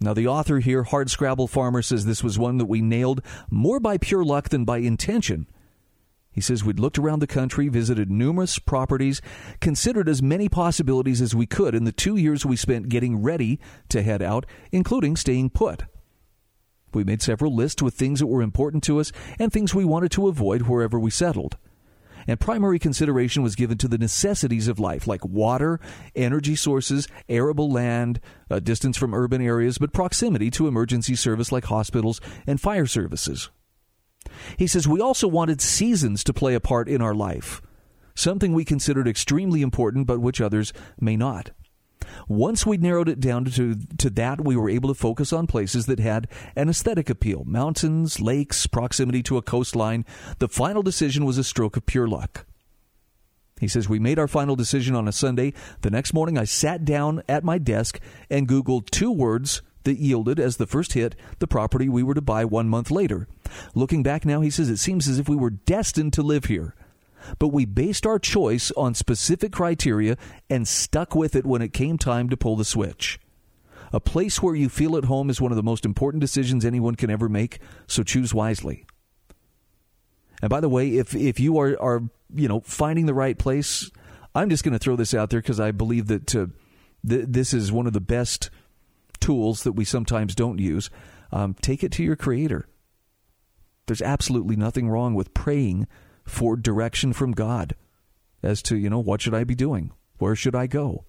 Now, 0.00 0.14
the 0.14 0.26
author 0.26 0.58
here, 0.58 0.84
Hard 0.84 1.10
Scrabble 1.10 1.46
Farmer, 1.46 1.82
says 1.82 2.04
this 2.04 2.24
was 2.24 2.38
one 2.38 2.58
that 2.58 2.66
we 2.66 2.80
nailed 2.80 3.20
more 3.50 3.80
by 3.80 3.98
pure 3.98 4.24
luck 4.24 4.48
than 4.48 4.64
by 4.64 4.78
intention. 4.78 5.46
He 6.32 6.40
says 6.40 6.64
we'd 6.64 6.80
looked 6.80 6.98
around 6.98 7.20
the 7.20 7.26
country, 7.26 7.68
visited 7.68 8.10
numerous 8.10 8.58
properties, 8.58 9.20
considered 9.60 10.08
as 10.08 10.22
many 10.22 10.48
possibilities 10.48 11.20
as 11.20 11.34
we 11.34 11.46
could 11.46 11.74
in 11.74 11.84
the 11.84 11.92
two 11.92 12.16
years 12.16 12.46
we 12.46 12.56
spent 12.56 12.88
getting 12.88 13.22
ready 13.22 13.60
to 13.90 14.02
head 14.02 14.22
out, 14.22 14.46
including 14.72 15.14
staying 15.14 15.50
put. 15.50 15.84
We 16.94 17.04
made 17.04 17.22
several 17.22 17.54
lists 17.54 17.82
with 17.82 17.94
things 17.94 18.20
that 18.20 18.26
were 18.26 18.42
important 18.42 18.82
to 18.84 19.00
us 19.00 19.12
and 19.38 19.52
things 19.52 19.74
we 19.74 19.84
wanted 19.84 20.10
to 20.12 20.28
avoid 20.28 20.62
wherever 20.62 20.98
we 20.98 21.10
settled. 21.10 21.56
And 22.26 22.38
primary 22.38 22.78
consideration 22.78 23.42
was 23.42 23.56
given 23.56 23.78
to 23.78 23.88
the 23.88 23.98
necessities 23.98 24.68
of 24.68 24.78
life, 24.78 25.06
like 25.06 25.24
water, 25.24 25.80
energy 26.14 26.54
sources, 26.54 27.08
arable 27.28 27.70
land, 27.70 28.20
a 28.48 28.60
distance 28.60 28.96
from 28.96 29.14
urban 29.14 29.42
areas, 29.42 29.78
but 29.78 29.92
proximity 29.92 30.50
to 30.52 30.68
emergency 30.68 31.16
service 31.16 31.50
like 31.50 31.64
hospitals 31.64 32.20
and 32.46 32.60
fire 32.60 32.86
services. 32.86 33.50
He 34.56 34.66
says 34.66 34.86
we 34.86 35.00
also 35.00 35.26
wanted 35.26 35.60
seasons 35.60 36.22
to 36.24 36.32
play 36.32 36.54
a 36.54 36.60
part 36.60 36.88
in 36.88 37.02
our 37.02 37.14
life, 37.14 37.60
something 38.14 38.52
we 38.52 38.64
considered 38.64 39.08
extremely 39.08 39.62
important, 39.62 40.06
but 40.06 40.20
which 40.20 40.40
others 40.40 40.72
may 41.00 41.16
not. 41.16 41.50
Once 42.28 42.66
we 42.66 42.76
narrowed 42.76 43.08
it 43.08 43.20
down 43.20 43.44
to, 43.44 43.76
to 43.98 44.10
that, 44.10 44.44
we 44.44 44.56
were 44.56 44.70
able 44.70 44.88
to 44.88 44.94
focus 44.94 45.32
on 45.32 45.46
places 45.46 45.86
that 45.86 45.98
had 45.98 46.28
an 46.56 46.68
aesthetic 46.68 47.10
appeal 47.10 47.44
mountains, 47.44 48.20
lakes, 48.20 48.66
proximity 48.66 49.22
to 49.22 49.36
a 49.36 49.42
coastline. 49.42 50.04
The 50.38 50.48
final 50.48 50.82
decision 50.82 51.24
was 51.24 51.38
a 51.38 51.44
stroke 51.44 51.76
of 51.76 51.86
pure 51.86 52.06
luck. 52.06 52.46
He 53.60 53.68
says, 53.68 53.88
We 53.88 53.98
made 53.98 54.18
our 54.18 54.28
final 54.28 54.56
decision 54.56 54.96
on 54.96 55.06
a 55.06 55.12
Sunday. 55.12 55.52
The 55.82 55.90
next 55.90 56.12
morning, 56.12 56.36
I 56.36 56.44
sat 56.44 56.84
down 56.84 57.22
at 57.28 57.44
my 57.44 57.58
desk 57.58 58.00
and 58.28 58.48
Googled 58.48 58.90
two 58.90 59.12
words 59.12 59.62
that 59.84 59.98
yielded 59.98 60.40
as 60.40 60.56
the 60.56 60.66
first 60.66 60.92
hit 60.92 61.14
the 61.38 61.46
property 61.46 61.88
we 61.88 62.02
were 62.02 62.14
to 62.14 62.20
buy 62.20 62.44
one 62.44 62.68
month 62.68 62.90
later. 62.90 63.28
Looking 63.74 64.02
back 64.02 64.24
now, 64.24 64.40
he 64.40 64.50
says, 64.50 64.68
It 64.68 64.78
seems 64.78 65.08
as 65.08 65.18
if 65.18 65.28
we 65.28 65.36
were 65.36 65.50
destined 65.50 66.12
to 66.14 66.22
live 66.22 66.46
here 66.46 66.74
but 67.38 67.48
we 67.48 67.64
based 67.64 68.06
our 68.06 68.18
choice 68.18 68.70
on 68.76 68.94
specific 68.94 69.52
criteria 69.52 70.16
and 70.48 70.66
stuck 70.66 71.14
with 71.14 71.36
it 71.36 71.46
when 71.46 71.62
it 71.62 71.72
came 71.72 71.98
time 71.98 72.28
to 72.28 72.36
pull 72.36 72.56
the 72.56 72.64
switch. 72.64 73.18
A 73.92 74.00
place 74.00 74.42
where 74.42 74.54
you 74.54 74.68
feel 74.68 74.96
at 74.96 75.04
home 75.04 75.28
is 75.28 75.40
one 75.40 75.52
of 75.52 75.56
the 75.56 75.62
most 75.62 75.84
important 75.84 76.20
decisions 76.20 76.64
anyone 76.64 76.94
can 76.94 77.10
ever 77.10 77.28
make, 77.28 77.58
so 77.86 78.02
choose 78.02 78.32
wisely. 78.32 78.86
And 80.40 80.48
by 80.48 80.60
the 80.60 80.68
way, 80.68 80.96
if 80.96 81.14
if 81.14 81.38
you 81.38 81.58
are 81.58 81.76
are 81.80 82.02
you 82.34 82.48
know 82.48 82.60
finding 82.60 83.06
the 83.06 83.14
right 83.14 83.38
place, 83.38 83.90
I'm 84.34 84.50
just 84.50 84.64
going 84.64 84.72
to 84.72 84.78
throw 84.78 84.96
this 84.96 85.14
out 85.14 85.30
there 85.30 85.40
because 85.40 85.60
I 85.60 85.70
believe 85.72 86.06
that 86.06 86.34
uh, 86.34 86.46
th- 87.06 87.26
this 87.28 87.52
is 87.52 87.70
one 87.70 87.86
of 87.86 87.92
the 87.92 88.00
best 88.00 88.50
tools 89.20 89.62
that 89.62 89.72
we 89.72 89.84
sometimes 89.84 90.34
don't 90.34 90.58
use. 90.58 90.90
Um, 91.30 91.54
take 91.60 91.84
it 91.84 91.92
to 91.92 92.02
your 92.02 92.16
Creator. 92.16 92.66
There's 93.86 94.02
absolutely 94.02 94.56
nothing 94.56 94.88
wrong 94.88 95.14
with 95.14 95.34
praying 95.34 95.86
for 96.24 96.56
direction 96.56 97.12
from 97.12 97.32
God 97.32 97.74
as 98.42 98.62
to, 98.62 98.76
you 98.76 98.90
know, 98.90 98.98
what 98.98 99.20
should 99.20 99.34
I 99.34 99.44
be 99.44 99.54
doing? 99.54 99.92
Where 100.18 100.36
should 100.36 100.54
I 100.54 100.66
go? 100.66 101.04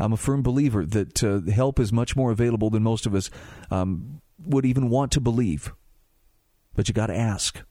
I'm 0.00 0.12
a 0.12 0.16
firm 0.16 0.42
believer 0.42 0.84
that 0.84 1.24
uh, 1.24 1.40
help 1.50 1.80
is 1.80 1.92
much 1.92 2.14
more 2.14 2.30
available 2.30 2.70
than 2.70 2.82
most 2.82 3.06
of 3.06 3.14
us 3.14 3.30
um, 3.70 4.20
would 4.38 4.64
even 4.64 4.90
want 4.90 5.12
to 5.12 5.20
believe. 5.20 5.72
But 6.74 6.88
you 6.88 6.94
got 6.94 7.08
to 7.08 7.16
ask. 7.16 7.62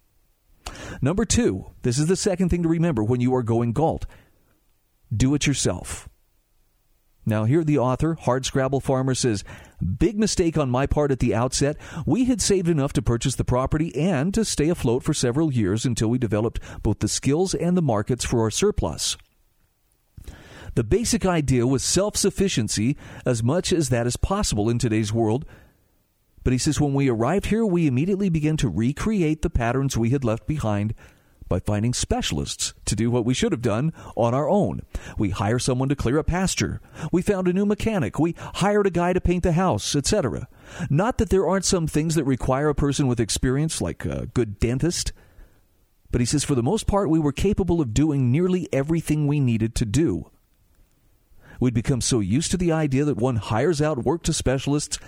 Number 1.01 1.23
two, 1.23 1.67
this 1.83 1.97
is 1.97 2.07
the 2.07 2.17
second 2.17 2.49
thing 2.49 2.63
to 2.63 2.69
remember 2.69 3.03
when 3.03 3.21
you 3.21 3.33
are 3.35 3.43
going 3.43 3.71
Galt 3.71 4.05
do 5.15 5.33
it 5.33 5.47
yourself. 5.47 6.09
Now, 7.27 7.43
here 7.43 7.65
the 7.65 7.77
author, 7.77 8.15
Hard 8.21 8.45
Scrabble 8.45 8.79
Farmer, 8.79 9.13
says 9.13 9.43
Big 9.99 10.17
mistake 10.17 10.57
on 10.57 10.69
my 10.69 10.87
part 10.87 11.11
at 11.11 11.19
the 11.19 11.35
outset. 11.35 11.75
We 12.05 12.23
had 12.23 12.41
saved 12.41 12.69
enough 12.69 12.93
to 12.93 13.01
purchase 13.01 13.35
the 13.35 13.43
property 13.43 13.93
and 13.95 14.33
to 14.33 14.45
stay 14.45 14.69
afloat 14.69 15.03
for 15.03 15.13
several 15.13 15.51
years 15.51 15.85
until 15.85 16.07
we 16.07 16.17
developed 16.17 16.61
both 16.83 16.99
the 16.99 17.09
skills 17.09 17.53
and 17.53 17.75
the 17.75 17.81
markets 17.81 18.23
for 18.23 18.39
our 18.43 18.49
surplus. 18.49 19.17
The 20.75 20.85
basic 20.85 21.25
idea 21.25 21.67
was 21.67 21.83
self 21.83 22.15
sufficiency 22.15 22.95
as 23.25 23.43
much 23.43 23.73
as 23.73 23.89
that 23.89 24.07
is 24.07 24.15
possible 24.15 24.69
in 24.69 24.79
today's 24.79 25.11
world. 25.11 25.45
But 26.45 26.53
he 26.53 26.59
says 26.59 26.79
when 26.79 26.93
we 26.93 27.09
arrived 27.09 27.47
here, 27.47 27.65
we 27.65 27.87
immediately 27.87 28.29
began 28.29 28.55
to 28.57 28.69
recreate 28.69 29.41
the 29.41 29.49
patterns 29.49 29.97
we 29.97 30.11
had 30.11 30.23
left 30.23 30.47
behind 30.47 30.95
by 31.47 31.59
finding 31.59 31.93
specialists 31.93 32.73
to 32.85 32.95
do 32.95 33.09
what 33.09 33.25
we 33.25 33.33
should 33.33 33.51
have 33.51 33.61
done 33.61 33.93
on 34.15 34.33
our 34.33 34.49
own. 34.49 34.81
We 35.17 35.29
hire 35.29 35.59
someone 35.59 35.89
to 35.89 35.95
clear 35.95 36.17
a 36.17 36.23
pasture. 36.23 36.81
We 37.11 37.21
found 37.21 37.47
a 37.47 37.53
new 37.53 37.65
mechanic. 37.65 38.19
We 38.19 38.35
hired 38.55 38.87
a 38.87 38.91
guy 38.91 39.13
to 39.13 39.21
paint 39.21 39.43
the 39.43 39.53
house, 39.53 39.95
etc. 39.95 40.47
Not 40.89 41.17
that 41.17 41.29
there 41.29 41.47
aren't 41.47 41.65
some 41.65 41.87
things 41.87 42.15
that 42.15 42.23
require 42.25 42.69
a 42.69 42.75
person 42.75 43.07
with 43.07 43.19
experience, 43.19 43.81
like 43.81 44.05
a 44.05 44.27
good 44.27 44.59
dentist. 44.59 45.13
But 46.11 46.21
he 46.21 46.25
says, 46.25 46.43
for 46.43 46.55
the 46.55 46.63
most 46.63 46.87
part, 46.87 47.09
we 47.09 47.19
were 47.19 47.31
capable 47.31 47.81
of 47.81 47.93
doing 47.93 48.31
nearly 48.31 48.69
everything 48.71 49.27
we 49.27 49.39
needed 49.39 49.75
to 49.75 49.85
do. 49.85 50.31
We'd 51.59 51.73
become 51.73 52.01
so 52.01 52.19
used 52.19 52.51
to 52.51 52.57
the 52.57 52.71
idea 52.71 53.03
that 53.05 53.17
one 53.17 53.37
hires 53.37 53.81
out 53.81 54.05
work 54.05 54.23
to 54.23 54.33
specialists 54.33 54.99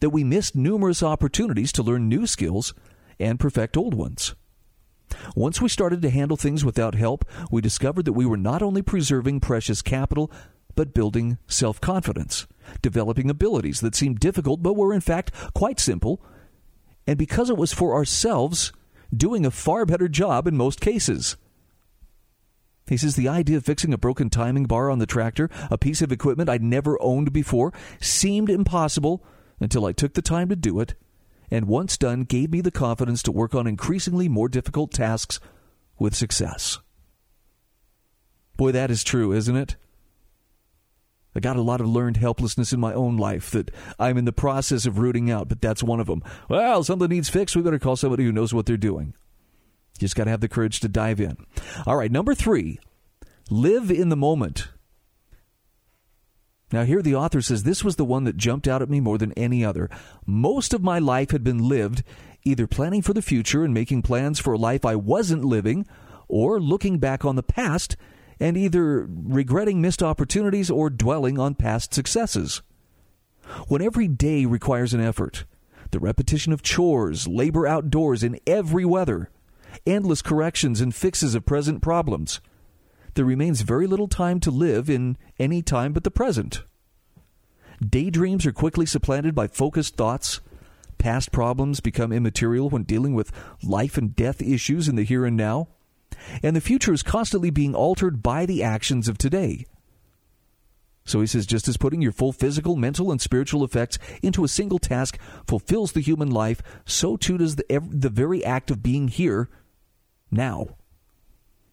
that 0.00 0.10
we 0.10 0.24
missed 0.24 0.54
numerous 0.54 1.02
opportunities 1.02 1.72
to 1.72 1.82
learn 1.82 2.08
new 2.08 2.26
skills 2.26 2.74
and 3.18 3.40
perfect 3.40 3.76
old 3.76 3.94
ones. 3.94 4.34
Once 5.34 5.60
we 5.60 5.68
started 5.68 6.02
to 6.02 6.10
handle 6.10 6.36
things 6.36 6.64
without 6.64 6.94
help, 6.94 7.24
we 7.50 7.60
discovered 7.60 8.04
that 8.04 8.12
we 8.12 8.26
were 8.26 8.36
not 8.36 8.62
only 8.62 8.82
preserving 8.82 9.40
precious 9.40 9.82
capital, 9.82 10.30
but 10.74 10.94
building 10.94 11.38
self 11.46 11.80
confidence, 11.80 12.46
developing 12.82 13.30
abilities 13.30 13.80
that 13.80 13.94
seemed 13.94 14.20
difficult 14.20 14.62
but 14.62 14.76
were 14.76 14.92
in 14.92 15.00
fact 15.00 15.32
quite 15.54 15.80
simple. 15.80 16.22
And 17.06 17.18
because 17.18 17.50
it 17.50 17.56
was 17.56 17.72
for 17.72 17.94
ourselves, 17.94 18.72
doing 19.14 19.46
a 19.46 19.50
far 19.50 19.86
better 19.86 20.08
job 20.08 20.46
in 20.46 20.56
most 20.56 20.80
cases. 20.80 21.36
He 22.88 22.96
says 22.96 23.16
the 23.16 23.28
idea 23.28 23.56
of 23.56 23.64
fixing 23.64 23.92
a 23.92 23.98
broken 23.98 24.30
timing 24.30 24.66
bar 24.66 24.90
on 24.90 24.98
the 25.00 25.06
tractor, 25.06 25.50
a 25.70 25.78
piece 25.78 26.02
of 26.02 26.12
equipment 26.12 26.48
I'd 26.48 26.62
never 26.62 27.00
owned 27.02 27.32
before, 27.32 27.72
seemed 28.00 28.48
impossible 28.48 29.24
until 29.58 29.86
I 29.86 29.92
took 29.92 30.14
the 30.14 30.22
time 30.22 30.48
to 30.50 30.56
do 30.56 30.78
it, 30.80 30.94
and 31.50 31.66
once 31.66 31.96
done, 31.96 32.22
gave 32.22 32.50
me 32.50 32.60
the 32.60 32.70
confidence 32.70 33.22
to 33.24 33.32
work 33.32 33.54
on 33.54 33.66
increasingly 33.66 34.28
more 34.28 34.48
difficult 34.48 34.92
tasks 34.92 35.40
with 35.98 36.14
success. 36.14 36.78
Boy, 38.56 38.72
that 38.72 38.90
is 38.90 39.04
true, 39.04 39.32
isn't 39.32 39.56
it? 39.56 39.76
I 41.34 41.40
got 41.40 41.56
a 41.56 41.62
lot 41.62 41.82
of 41.82 41.88
learned 41.88 42.16
helplessness 42.16 42.72
in 42.72 42.80
my 42.80 42.94
own 42.94 43.18
life 43.18 43.50
that 43.50 43.70
I'm 43.98 44.16
in 44.16 44.24
the 44.24 44.32
process 44.32 44.86
of 44.86 44.98
rooting 44.98 45.30
out, 45.30 45.48
but 45.48 45.60
that's 45.60 45.82
one 45.82 46.00
of 46.00 46.06
them. 46.06 46.24
Well, 46.48 46.82
something 46.82 47.08
needs 47.08 47.28
fixed. 47.28 47.54
We 47.54 47.60
better 47.60 47.78
call 47.78 47.96
somebody 47.96 48.24
who 48.24 48.32
knows 48.32 48.54
what 48.54 48.64
they're 48.64 48.78
doing. 48.78 49.12
You 49.94 50.00
just 50.00 50.16
got 50.16 50.24
to 50.24 50.30
have 50.30 50.40
the 50.40 50.48
courage 50.48 50.80
to 50.80 50.88
dive 50.88 51.20
in. 51.20 51.36
All 51.86 51.96
right, 51.96 52.10
number 52.10 52.34
three, 52.34 52.78
live 53.50 53.90
in 53.90 54.08
the 54.08 54.16
moment. 54.16 54.68
Now, 56.72 56.84
here 56.84 57.02
the 57.02 57.14
author 57.14 57.40
says 57.40 57.62
this 57.62 57.84
was 57.84 57.96
the 57.96 58.04
one 58.04 58.24
that 58.24 58.36
jumped 58.36 58.66
out 58.66 58.82
at 58.82 58.90
me 58.90 59.00
more 59.00 59.18
than 59.18 59.32
any 59.32 59.64
other. 59.64 59.88
Most 60.26 60.74
of 60.74 60.82
my 60.82 60.98
life 60.98 61.30
had 61.30 61.44
been 61.44 61.68
lived 61.68 62.02
either 62.46 62.66
planning 62.66 63.02
for 63.02 63.12
the 63.12 63.22
future 63.22 63.64
and 63.64 63.74
making 63.74 64.02
plans 64.02 64.38
for 64.38 64.52
a 64.52 64.58
life 64.58 64.84
I 64.84 64.94
wasn't 64.94 65.44
living, 65.44 65.86
or 66.28 66.60
looking 66.60 66.98
back 66.98 67.24
on 67.24 67.36
the 67.36 67.42
past 67.42 67.96
and 68.38 68.56
either 68.56 69.06
regretting 69.08 69.80
missed 69.80 70.02
opportunities 70.02 70.70
or 70.70 70.90
dwelling 70.90 71.38
on 71.38 71.54
past 71.54 71.92
successes. 71.94 72.62
When 73.68 73.82
every 73.82 74.08
day 74.08 74.44
requires 74.44 74.92
an 74.92 75.00
effort, 75.00 75.44
the 75.90 76.00
repetition 76.00 76.52
of 76.52 76.62
chores, 76.62 77.26
labor 77.26 77.66
outdoors 77.66 78.22
in 78.22 78.38
every 78.46 78.84
weather, 78.84 79.30
endless 79.86 80.22
corrections 80.22 80.80
and 80.80 80.94
fixes 80.94 81.34
of 81.34 81.46
present 81.46 81.80
problems, 81.80 82.40
there 83.16 83.24
remains 83.24 83.62
very 83.62 83.86
little 83.86 84.08
time 84.08 84.40
to 84.40 84.50
live 84.50 84.88
in 84.88 85.18
any 85.38 85.60
time 85.60 85.92
but 85.92 86.04
the 86.04 86.10
present. 86.10 86.62
Daydreams 87.86 88.46
are 88.46 88.52
quickly 88.52 88.86
supplanted 88.86 89.34
by 89.34 89.48
focused 89.48 89.96
thoughts. 89.96 90.40
Past 90.96 91.32
problems 91.32 91.80
become 91.80 92.12
immaterial 92.12 92.70
when 92.70 92.84
dealing 92.84 93.14
with 93.14 93.32
life 93.62 93.98
and 93.98 94.16
death 94.16 94.40
issues 94.40 94.88
in 94.88 94.96
the 94.96 95.02
here 95.02 95.26
and 95.26 95.36
now 95.36 95.68
and 96.42 96.54
the 96.54 96.60
future 96.60 96.92
is 96.92 97.02
constantly 97.02 97.50
being 97.50 97.74
altered 97.74 98.22
by 98.22 98.46
the 98.46 98.62
actions 98.62 99.08
of 99.08 99.18
today. 99.18 99.66
So 101.04 101.20
he 101.20 101.26
says, 101.26 101.46
just 101.46 101.68
as 101.68 101.76
putting 101.76 102.02
your 102.02 102.12
full 102.12 102.32
physical, 102.32 102.74
mental, 102.74 103.12
and 103.12 103.20
spiritual 103.20 103.62
effects 103.62 103.98
into 104.22 104.42
a 104.42 104.48
single 104.48 104.80
task 104.80 105.18
fulfills 105.46 105.92
the 105.92 106.00
human 106.00 106.30
life, 106.30 106.62
so 106.84 107.16
too 107.16 107.38
does 107.38 107.56
the, 107.56 107.64
the 107.88 108.08
very 108.08 108.44
act 108.44 108.72
of 108.72 108.82
being 108.82 109.06
here 109.08 109.48
now. 110.30 110.66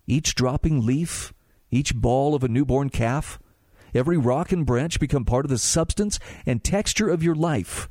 Each 0.08 0.36
dropping 0.36 0.86
leaf, 0.86 1.34
each 1.72 1.96
ball 1.96 2.36
of 2.36 2.44
a 2.44 2.48
newborn 2.48 2.90
calf, 2.90 3.40
every 3.94 4.18
rock 4.18 4.52
and 4.52 4.66
branch 4.66 5.00
become 5.00 5.26
part 5.26 5.46
of 5.46 5.50
the 5.50 5.58
substance 5.58 6.20
and 6.46 6.64
texture 6.64 7.10
of 7.10 7.24
your 7.24 7.36
life 7.36 7.90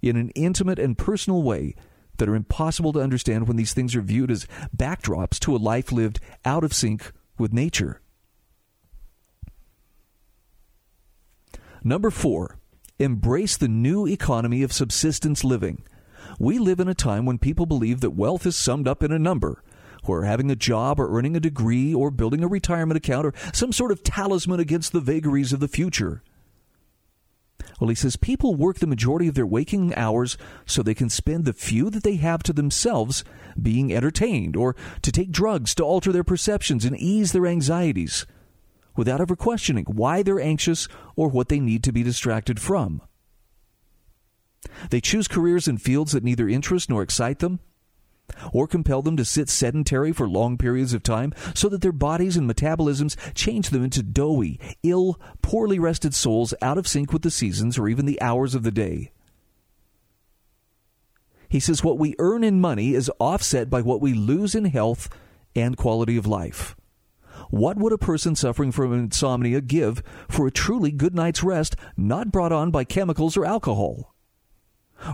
in 0.00 0.16
an 0.16 0.30
intimate 0.30 0.78
and 0.78 0.98
personal 0.98 1.42
way 1.42 1.74
that 2.18 2.28
are 2.28 2.34
impossible 2.34 2.92
to 2.92 3.00
understand 3.00 3.48
when 3.48 3.56
these 3.56 3.72
things 3.72 3.94
are 3.94 4.02
viewed 4.02 4.30
as 4.30 4.46
backdrops 4.76 5.38
to 5.40 5.54
a 5.54 5.58
life 5.58 5.92
lived 5.92 6.20
out 6.44 6.64
of 6.64 6.74
sync 6.74 7.12
with 7.38 7.52
nature. 7.52 8.00
Number 11.84 12.10
four, 12.10 12.58
embrace 12.98 13.56
the 13.56 13.68
new 13.68 14.06
economy 14.06 14.62
of 14.62 14.72
subsistence 14.72 15.42
living. 15.42 15.82
We 16.38 16.58
live 16.58 16.78
in 16.78 16.88
a 16.88 16.94
time 16.94 17.26
when 17.26 17.38
people 17.38 17.66
believe 17.66 18.00
that 18.00 18.10
wealth 18.10 18.46
is 18.46 18.56
summed 18.56 18.86
up 18.86 19.02
in 19.02 19.10
a 19.10 19.18
number, 19.18 19.62
where 20.04 20.22
having 20.22 20.50
a 20.50 20.56
job 20.56 20.98
or 20.98 21.16
earning 21.16 21.36
a 21.36 21.40
degree 21.40 21.94
or 21.94 22.10
building 22.10 22.42
a 22.42 22.48
retirement 22.48 22.96
account 22.96 23.26
or 23.26 23.34
some 23.52 23.72
sort 23.72 23.92
of 23.92 24.02
talisman 24.02 24.60
against 24.60 24.92
the 24.92 25.00
vagaries 25.00 25.52
of 25.52 25.60
the 25.60 25.68
future. 25.68 26.22
Well, 27.80 27.88
he 27.88 27.94
says 27.94 28.16
people 28.16 28.54
work 28.54 28.78
the 28.78 28.86
majority 28.86 29.28
of 29.28 29.34
their 29.34 29.46
waking 29.46 29.94
hours 29.94 30.36
so 30.66 30.82
they 30.82 30.94
can 30.94 31.10
spend 31.10 31.44
the 31.44 31.52
few 31.52 31.90
that 31.90 32.02
they 32.02 32.16
have 32.16 32.42
to 32.44 32.52
themselves 32.52 33.24
being 33.60 33.92
entertained 33.92 34.56
or 34.56 34.76
to 35.02 35.12
take 35.12 35.30
drugs 35.30 35.74
to 35.76 35.82
alter 35.82 36.12
their 36.12 36.24
perceptions 36.24 36.84
and 36.84 36.96
ease 36.96 37.32
their 37.32 37.46
anxieties 37.46 38.26
without 38.96 39.20
ever 39.20 39.36
questioning 39.36 39.84
why 39.86 40.22
they're 40.22 40.40
anxious 40.40 40.86
or 41.16 41.28
what 41.28 41.48
they 41.48 41.60
need 41.60 41.82
to 41.84 41.92
be 41.92 42.02
distracted 42.02 42.60
from. 42.60 43.02
They 44.90 45.00
choose 45.00 45.26
careers 45.26 45.66
in 45.66 45.78
fields 45.78 46.12
that 46.12 46.24
neither 46.24 46.48
interest 46.48 46.88
nor 46.88 47.02
excite 47.02 47.40
them 47.40 47.60
or 48.52 48.66
compel 48.66 49.02
them 49.02 49.16
to 49.16 49.24
sit 49.24 49.48
sedentary 49.48 50.12
for 50.12 50.28
long 50.28 50.58
periods 50.58 50.94
of 50.94 51.02
time 51.02 51.32
so 51.54 51.68
that 51.68 51.80
their 51.80 51.92
bodies 51.92 52.36
and 52.36 52.50
metabolisms 52.50 53.16
change 53.34 53.70
them 53.70 53.84
into 53.84 54.02
doughy, 54.02 54.58
ill, 54.82 55.20
poorly 55.42 55.78
rested 55.78 56.14
souls 56.14 56.54
out 56.62 56.78
of 56.78 56.88
sync 56.88 57.12
with 57.12 57.22
the 57.22 57.30
seasons 57.30 57.78
or 57.78 57.88
even 57.88 58.06
the 58.06 58.20
hours 58.20 58.54
of 58.54 58.62
the 58.62 58.70
day. 58.70 59.10
He 61.48 61.60
says 61.60 61.84
what 61.84 61.98
we 61.98 62.14
earn 62.18 62.44
in 62.44 62.60
money 62.60 62.94
is 62.94 63.10
offset 63.18 63.68
by 63.68 63.82
what 63.82 64.00
we 64.00 64.14
lose 64.14 64.54
in 64.54 64.64
health 64.64 65.10
and 65.54 65.76
quality 65.76 66.16
of 66.16 66.26
life. 66.26 66.74
What 67.50 67.76
would 67.76 67.92
a 67.92 67.98
person 67.98 68.34
suffering 68.34 68.72
from 68.72 68.94
insomnia 68.94 69.60
give 69.60 70.02
for 70.30 70.46
a 70.46 70.50
truly 70.50 70.90
good 70.90 71.14
night's 71.14 71.42
rest 71.42 71.76
not 71.94 72.32
brought 72.32 72.52
on 72.52 72.70
by 72.70 72.84
chemicals 72.84 73.36
or 73.36 73.44
alcohol? 73.44 74.11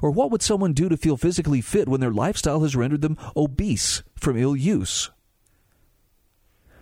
Or 0.02 0.10
what 0.10 0.30
would 0.30 0.42
someone 0.42 0.72
do 0.72 0.88
to 0.88 0.96
feel 0.96 1.16
physically 1.16 1.60
fit 1.60 1.88
when 1.88 2.00
their 2.00 2.12
lifestyle 2.12 2.60
has 2.60 2.76
rendered 2.76 3.02
them 3.02 3.18
obese 3.36 4.02
from 4.16 4.36
ill 4.36 4.56
use? 4.56 5.10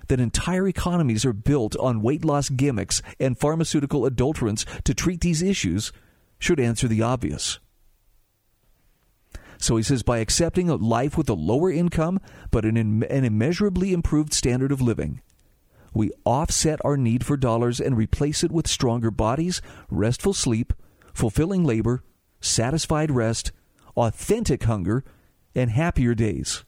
That 0.09 0.21
entire 0.21 0.69
economies 0.69 1.25
are 1.25 1.33
built 1.33 1.77
on 1.77 2.03
weight 2.03 2.25
loss 2.25 2.49
gimmicks 2.49 3.03
and 3.19 3.39
pharmaceutical 3.39 4.03
adulterants 4.03 4.65
to 4.85 4.95
treat 4.95 5.21
these 5.21 5.43
issues 5.43 5.93
should 6.39 6.61
answer 6.61 6.87
the 6.87 7.03
obvious. 7.03 7.59
So 9.59 9.77
he 9.77 9.83
says 9.83 10.03
by 10.03 10.19
accepting 10.19 10.69
a 10.69 10.77
life 10.77 11.17
with 11.17 11.29
a 11.29 11.35
lower 11.35 11.71
income 11.71 12.21
but 12.51 12.65
an, 12.65 12.77
an 12.77 13.25
immeasurably 13.25 13.93
improved 13.93 14.33
standard 14.33 14.71
of 14.71 14.81
living, 14.81 15.23
we 15.95 16.13
offset 16.27 16.79
our 16.85 16.99
need 16.99 17.25
for 17.25 17.39
dollars 17.39 17.81
and 17.81 17.97
replace 17.97 18.45
it 18.45 18.53
with 18.53 18.69
stronger 18.69 19.11
bodies, 19.11 19.63
restful 19.91 20.35
sleep, 20.35 20.75
fulfilling 21.15 21.65
labor, 21.65 22.03
satisfied 22.47 23.11
rest, 23.11 23.53
authentic 23.97 24.65
hunger, 24.65 25.05
and 25.55 25.71
happier 25.71 26.15
days. 26.15 26.65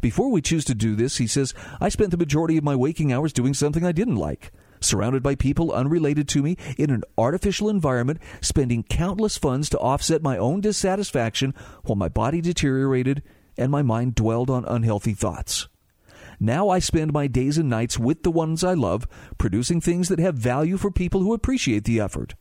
Before 0.00 0.30
we 0.30 0.42
choose 0.42 0.64
to 0.66 0.74
do 0.74 0.94
this, 0.94 1.16
he 1.16 1.26
says, 1.26 1.54
I 1.80 1.88
spent 1.88 2.10
the 2.10 2.16
majority 2.16 2.56
of 2.56 2.64
my 2.64 2.76
waking 2.76 3.12
hours 3.12 3.32
doing 3.32 3.54
something 3.54 3.84
I 3.84 3.92
didn't 3.92 4.16
like, 4.16 4.52
surrounded 4.80 5.22
by 5.22 5.34
people 5.34 5.72
unrelated 5.72 6.28
to 6.28 6.42
me 6.42 6.56
in 6.78 6.90
an 6.90 7.02
artificial 7.16 7.68
environment, 7.68 8.20
spending 8.40 8.82
countless 8.82 9.38
funds 9.38 9.68
to 9.70 9.78
offset 9.78 10.22
my 10.22 10.36
own 10.38 10.60
dissatisfaction 10.60 11.54
while 11.84 11.96
my 11.96 12.08
body 12.08 12.40
deteriorated 12.40 13.22
and 13.56 13.72
my 13.72 13.82
mind 13.82 14.14
dwelled 14.14 14.50
on 14.50 14.64
unhealthy 14.66 15.14
thoughts. 15.14 15.68
Now 16.38 16.68
I 16.68 16.78
spend 16.78 17.12
my 17.12 17.26
days 17.26 17.56
and 17.56 17.70
nights 17.70 17.98
with 17.98 18.22
the 18.22 18.30
ones 18.30 18.62
I 18.62 18.74
love, 18.74 19.08
producing 19.38 19.80
things 19.80 20.08
that 20.08 20.18
have 20.18 20.34
value 20.34 20.76
for 20.76 20.90
people 20.90 21.22
who 21.22 21.32
appreciate 21.32 21.84
the 21.84 22.00
effort. 22.00 22.34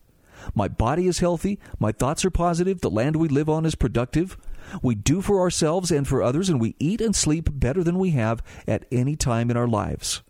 My 0.53 0.67
body 0.67 1.07
is 1.07 1.19
healthy. 1.19 1.59
My 1.79 1.91
thoughts 1.91 2.23
are 2.25 2.31
positive. 2.31 2.81
The 2.81 2.89
land 2.89 3.15
we 3.15 3.27
live 3.27 3.49
on 3.49 3.65
is 3.65 3.75
productive. 3.75 4.37
We 4.81 4.95
do 4.95 5.21
for 5.21 5.39
ourselves 5.39 5.91
and 5.91 6.07
for 6.07 6.21
others, 6.21 6.49
and 6.49 6.59
we 6.59 6.75
eat 6.79 7.01
and 7.01 7.15
sleep 7.15 7.49
better 7.51 7.83
than 7.83 7.99
we 7.99 8.11
have 8.11 8.43
at 8.67 8.85
any 8.91 9.15
time 9.15 9.49
in 9.49 9.57
our 9.57 9.67
lives. 9.67 10.23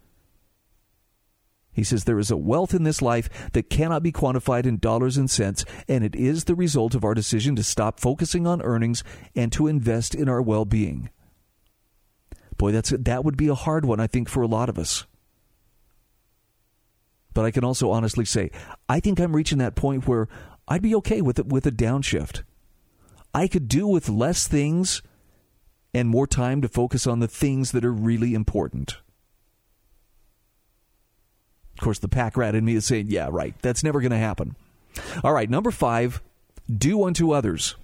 He 1.75 1.83
says 1.83 2.05
there 2.05 2.19
is 2.19 2.31
a 2.31 2.37
wealth 2.37 2.73
in 2.73 2.83
this 2.83 3.01
life 3.01 3.29
that 3.51 3.69
cannot 3.69 4.01
be 4.01 4.13
quantified 4.13 4.65
in 4.65 4.77
dollars 4.77 5.17
and 5.17 5.29
cents, 5.29 5.65
and 5.89 6.05
it 6.05 6.15
is 6.15 6.45
the 6.45 6.55
result 6.55 6.95
of 6.95 7.03
our 7.03 7.13
decision 7.13 7.55
to 7.57 7.63
stop 7.63 7.99
focusing 7.99 8.47
on 8.47 8.61
earnings 8.61 9.03
and 9.35 9.51
to 9.51 9.67
invest 9.67 10.15
in 10.15 10.29
our 10.29 10.41
well 10.41 10.63
being. 10.63 11.09
Boy, 12.57 12.71
that's 12.71 12.91
that 12.91 13.25
would 13.25 13.35
be 13.35 13.49
a 13.49 13.55
hard 13.55 13.83
one, 13.83 13.99
I 13.99 14.07
think, 14.07 14.29
for 14.29 14.41
a 14.41 14.47
lot 14.47 14.69
of 14.69 14.79
us. 14.79 15.05
But 17.35 17.45
I 17.45 17.51
can 17.51 17.63
also 17.63 17.91
honestly 17.91 18.25
say, 18.25 18.49
I 18.89 18.99
think 18.99 19.19
I'm 19.19 19.35
reaching 19.35 19.59
that 19.59 19.75
point 19.75 20.07
where 20.07 20.27
I'd 20.67 20.81
be 20.81 20.95
okay 20.95 21.21
with 21.21 21.37
it 21.37 21.45
with 21.45 21.67
a 21.67 21.71
downshift. 21.71 22.41
I 23.35 23.47
could 23.47 23.67
do 23.67 23.85
with 23.85 24.09
less 24.09 24.47
things 24.47 25.03
and 25.93 26.07
more 26.09 26.25
time 26.25 26.61
to 26.61 26.69
focus 26.69 27.05
on 27.05 27.19
the 27.19 27.27
things 27.27 27.73
that 27.73 27.85
are 27.85 27.91
really 27.91 28.33
important. 28.33 28.97
Of 31.77 31.83
course, 31.83 31.99
the 31.99 32.07
pack 32.07 32.37
rat 32.37 32.55
in 32.55 32.63
me 32.63 32.75
is 32.75 32.85
saying, 32.85 33.07
yeah, 33.09 33.27
right, 33.29 33.53
that's 33.61 33.83
never 33.83 33.99
going 33.99 34.11
to 34.11 34.17
happen. 34.17 34.55
All 35.21 35.33
right, 35.33 35.49
number 35.49 35.71
five, 35.71 36.21
do 36.73 37.03
unto 37.03 37.33
others. 37.33 37.75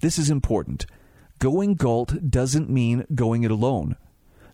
This 0.00 0.18
is 0.18 0.28
important. 0.28 0.86
Going 1.38 1.74
Galt 1.74 2.28
doesn't 2.28 2.68
mean 2.68 3.06
going 3.14 3.44
it 3.44 3.52
alone. 3.52 3.94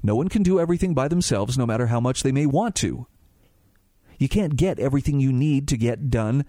No 0.03 0.15
one 0.15 0.29
can 0.29 0.43
do 0.43 0.61
everything 0.61 0.93
by 0.93 1.09
themselves, 1.09 1.57
no 1.57 1.65
matter 1.65 1.87
how 1.87 1.99
much 1.99 2.23
they 2.23 2.33
may 2.33 2.45
want 2.45 2.75
to. 2.77 3.07
You 4.19 4.29
can't 4.29 4.57
get 4.57 4.79
everything 4.79 5.21
you 5.21 5.33
need 5.33 5.69
to 5.69 5.77
get 5.77 6.11
done 6.11 6.45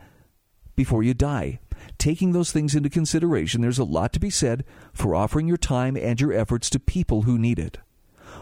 before 0.76 1.04
you 1.04 1.14
die. 1.14 1.60
taking 1.98 2.32
those 2.32 2.52
things 2.52 2.76
into 2.76 2.90
consideration, 2.90 3.62
there's 3.62 3.80
a 3.80 3.84
lot 3.84 4.14
to 4.14 4.20
be 4.20 4.30
said 4.30 4.64
for 4.94 5.16
offering 5.16 5.48
your 5.48 5.58
time 5.58 5.96
and 5.96 6.20
your 6.20 6.34
efforts 6.34 6.70
to 6.70 6.80
people 6.80 7.24
who 7.24 7.38
need 7.38 7.60
it. 7.60 7.80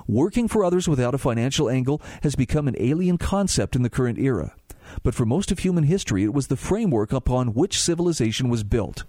Working 0.07 0.47
for 0.47 0.63
others 0.63 0.88
without 0.88 1.13
a 1.13 1.19
financial 1.19 1.69
angle 1.69 2.01
has 2.23 2.36
become 2.36 2.67
an 2.67 2.75
alien 2.79 3.17
concept 3.17 3.75
in 3.75 3.83
the 3.83 3.89
current 3.89 4.19
era. 4.19 4.55
But 5.01 5.15
for 5.15 5.25
most 5.25 5.51
of 5.51 5.59
human 5.59 5.86
history, 5.86 6.23
it 6.23 6.33
was 6.33 6.47
the 6.47 6.55
framework 6.55 7.13
upon 7.13 7.53
which 7.53 7.79
civilization 7.79 8.49
was 8.49 8.63
built. 8.63 9.05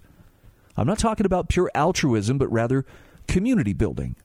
I'm 0.77 0.87
not 0.87 0.99
talking 0.99 1.25
about 1.25 1.49
pure 1.49 1.71
altruism, 1.75 2.37
but 2.37 2.51
rather 2.51 2.85
community 3.27 3.73
building. 3.73 4.15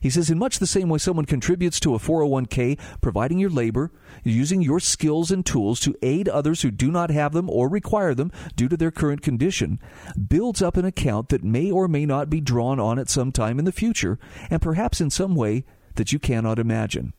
He 0.00 0.10
says, 0.10 0.30
in 0.30 0.38
much 0.38 0.58
the 0.58 0.66
same 0.66 0.88
way 0.88 0.98
someone 0.98 1.24
contributes 1.24 1.80
to 1.80 1.94
a 1.94 1.98
401k, 1.98 2.78
providing 3.00 3.38
your 3.38 3.50
labor, 3.50 3.90
using 4.22 4.60
your 4.60 4.80
skills 4.80 5.30
and 5.30 5.44
tools 5.44 5.80
to 5.80 5.96
aid 6.02 6.28
others 6.28 6.62
who 6.62 6.70
do 6.70 6.90
not 6.90 7.10
have 7.10 7.32
them 7.32 7.48
or 7.48 7.68
require 7.68 8.14
them 8.14 8.32
due 8.54 8.68
to 8.68 8.76
their 8.76 8.90
current 8.90 9.22
condition, 9.22 9.78
builds 10.28 10.60
up 10.60 10.76
an 10.76 10.84
account 10.84 11.30
that 11.30 11.44
may 11.44 11.70
or 11.70 11.88
may 11.88 12.04
not 12.04 12.28
be 12.28 12.40
drawn 12.40 12.78
on 12.78 12.98
at 12.98 13.08
some 13.08 13.32
time 13.32 13.58
in 13.58 13.64
the 13.64 13.72
future, 13.72 14.18
and 14.50 14.60
perhaps 14.60 15.00
in 15.00 15.10
some 15.10 15.34
way 15.34 15.64
that 15.94 16.12
you 16.12 16.18
cannot 16.18 16.58
imagine. 16.58 17.12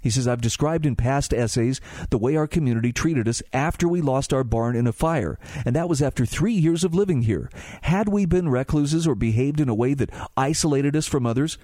He 0.00 0.10
says, 0.10 0.26
I've 0.26 0.40
described 0.40 0.86
in 0.86 0.96
past 0.96 1.34
essays 1.34 1.80
the 2.08 2.18
way 2.18 2.36
our 2.36 2.46
community 2.46 2.92
treated 2.92 3.28
us 3.28 3.42
after 3.52 3.86
we 3.86 4.00
lost 4.00 4.32
our 4.32 4.44
barn 4.44 4.74
in 4.74 4.86
a 4.86 4.92
fire, 4.92 5.38
and 5.64 5.76
that 5.76 5.88
was 5.88 6.00
after 6.00 6.24
three 6.24 6.54
years 6.54 6.84
of 6.84 6.94
living 6.94 7.22
here. 7.22 7.50
Had 7.82 8.08
we 8.08 8.24
been 8.24 8.48
recluses 8.48 9.06
or 9.06 9.14
behaved 9.14 9.60
in 9.60 9.68
a 9.68 9.74
way 9.74 9.94
that 9.94 10.10
isolated 10.36 10.96
us 10.96 11.06
from 11.06 11.26
others, 11.26 11.58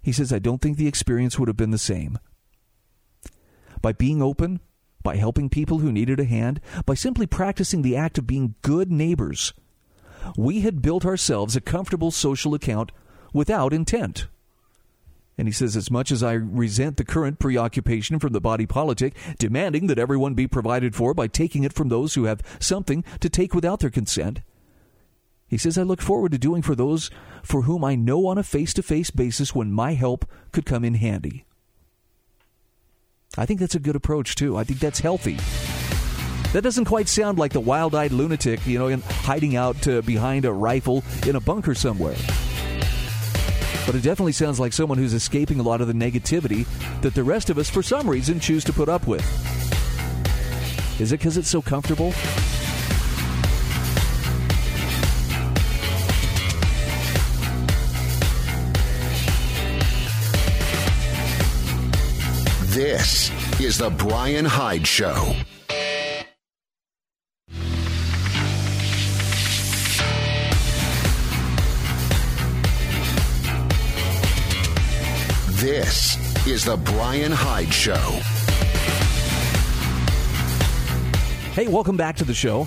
he 0.00 0.12
says, 0.12 0.32
I 0.32 0.38
don't 0.38 0.62
think 0.62 0.76
the 0.76 0.88
experience 0.88 1.38
would 1.38 1.48
have 1.48 1.56
been 1.56 1.72
the 1.72 1.78
same. 1.78 2.18
By 3.82 3.92
being 3.92 4.22
open, 4.22 4.60
by 5.02 5.16
helping 5.16 5.48
people 5.48 5.78
who 5.78 5.92
needed 5.92 6.20
a 6.20 6.24
hand, 6.24 6.60
by 6.86 6.94
simply 6.94 7.26
practicing 7.26 7.82
the 7.82 7.96
act 7.96 8.18
of 8.18 8.26
being 8.26 8.54
good 8.62 8.90
neighbors, 8.92 9.52
we 10.36 10.60
had 10.60 10.82
built 10.82 11.04
ourselves 11.04 11.56
a 11.56 11.60
comfortable 11.60 12.10
social 12.10 12.54
account 12.54 12.92
without 13.32 13.72
intent. 13.72 14.28
And 15.40 15.48
he 15.48 15.52
says, 15.52 15.74
as 15.74 15.90
much 15.90 16.12
as 16.12 16.22
I 16.22 16.34
resent 16.34 16.98
the 16.98 17.04
current 17.04 17.38
preoccupation 17.38 18.18
from 18.18 18.34
the 18.34 18.42
body 18.42 18.66
politic, 18.66 19.16
demanding 19.38 19.86
that 19.86 19.98
everyone 19.98 20.34
be 20.34 20.46
provided 20.46 20.94
for 20.94 21.14
by 21.14 21.28
taking 21.28 21.64
it 21.64 21.72
from 21.72 21.88
those 21.88 22.12
who 22.12 22.24
have 22.24 22.42
something 22.60 23.04
to 23.20 23.30
take 23.30 23.54
without 23.54 23.80
their 23.80 23.88
consent, 23.88 24.42
he 25.48 25.56
says, 25.56 25.78
I 25.78 25.82
look 25.82 26.02
forward 26.02 26.32
to 26.32 26.38
doing 26.38 26.60
for 26.60 26.74
those 26.74 27.10
for 27.42 27.62
whom 27.62 27.84
I 27.84 27.94
know 27.94 28.26
on 28.26 28.36
a 28.36 28.42
face 28.42 28.74
to 28.74 28.82
face 28.82 29.10
basis 29.10 29.54
when 29.54 29.72
my 29.72 29.94
help 29.94 30.26
could 30.52 30.66
come 30.66 30.84
in 30.84 30.92
handy. 30.92 31.46
I 33.38 33.46
think 33.46 33.60
that's 33.60 33.74
a 33.74 33.80
good 33.80 33.96
approach, 33.96 34.34
too. 34.34 34.58
I 34.58 34.64
think 34.64 34.78
that's 34.78 35.00
healthy. 35.00 35.38
That 36.52 36.64
doesn't 36.64 36.84
quite 36.84 37.08
sound 37.08 37.38
like 37.38 37.54
the 37.54 37.60
wild 37.60 37.94
eyed 37.94 38.12
lunatic, 38.12 38.66
you 38.66 38.78
know, 38.78 38.94
hiding 38.98 39.56
out 39.56 39.88
uh, 39.88 40.02
behind 40.02 40.44
a 40.44 40.52
rifle 40.52 41.02
in 41.26 41.34
a 41.34 41.40
bunker 41.40 41.74
somewhere 41.74 42.16
but 43.90 43.98
it 43.98 44.02
definitely 44.02 44.30
sounds 44.30 44.60
like 44.60 44.72
someone 44.72 44.98
who's 44.98 45.14
escaping 45.14 45.58
a 45.58 45.62
lot 45.64 45.80
of 45.80 45.88
the 45.88 45.92
negativity 45.92 46.64
that 47.00 47.12
the 47.12 47.24
rest 47.24 47.50
of 47.50 47.58
us, 47.58 47.68
for 47.68 47.82
some 47.82 48.08
reason, 48.08 48.38
choose 48.38 48.62
to 48.62 48.72
put 48.72 48.88
up 48.88 49.04
with. 49.04 49.20
Is 51.00 51.10
it 51.10 51.18
because 51.18 51.36
it's 51.36 51.48
so 51.48 51.60
comfortable? 51.60 52.12
This 62.68 63.32
is 63.60 63.78
the 63.78 63.90
Brian 63.90 64.44
Hyde 64.44 64.86
Show. 64.86 65.34
This 75.60 76.16
is 76.46 76.64
the 76.64 76.78
Brian 76.78 77.32
Hyde 77.32 77.70
Show. 77.70 77.92
Hey, 81.52 81.68
welcome 81.68 81.98
back 81.98 82.16
to 82.16 82.24
the 82.24 82.32
show. 82.32 82.66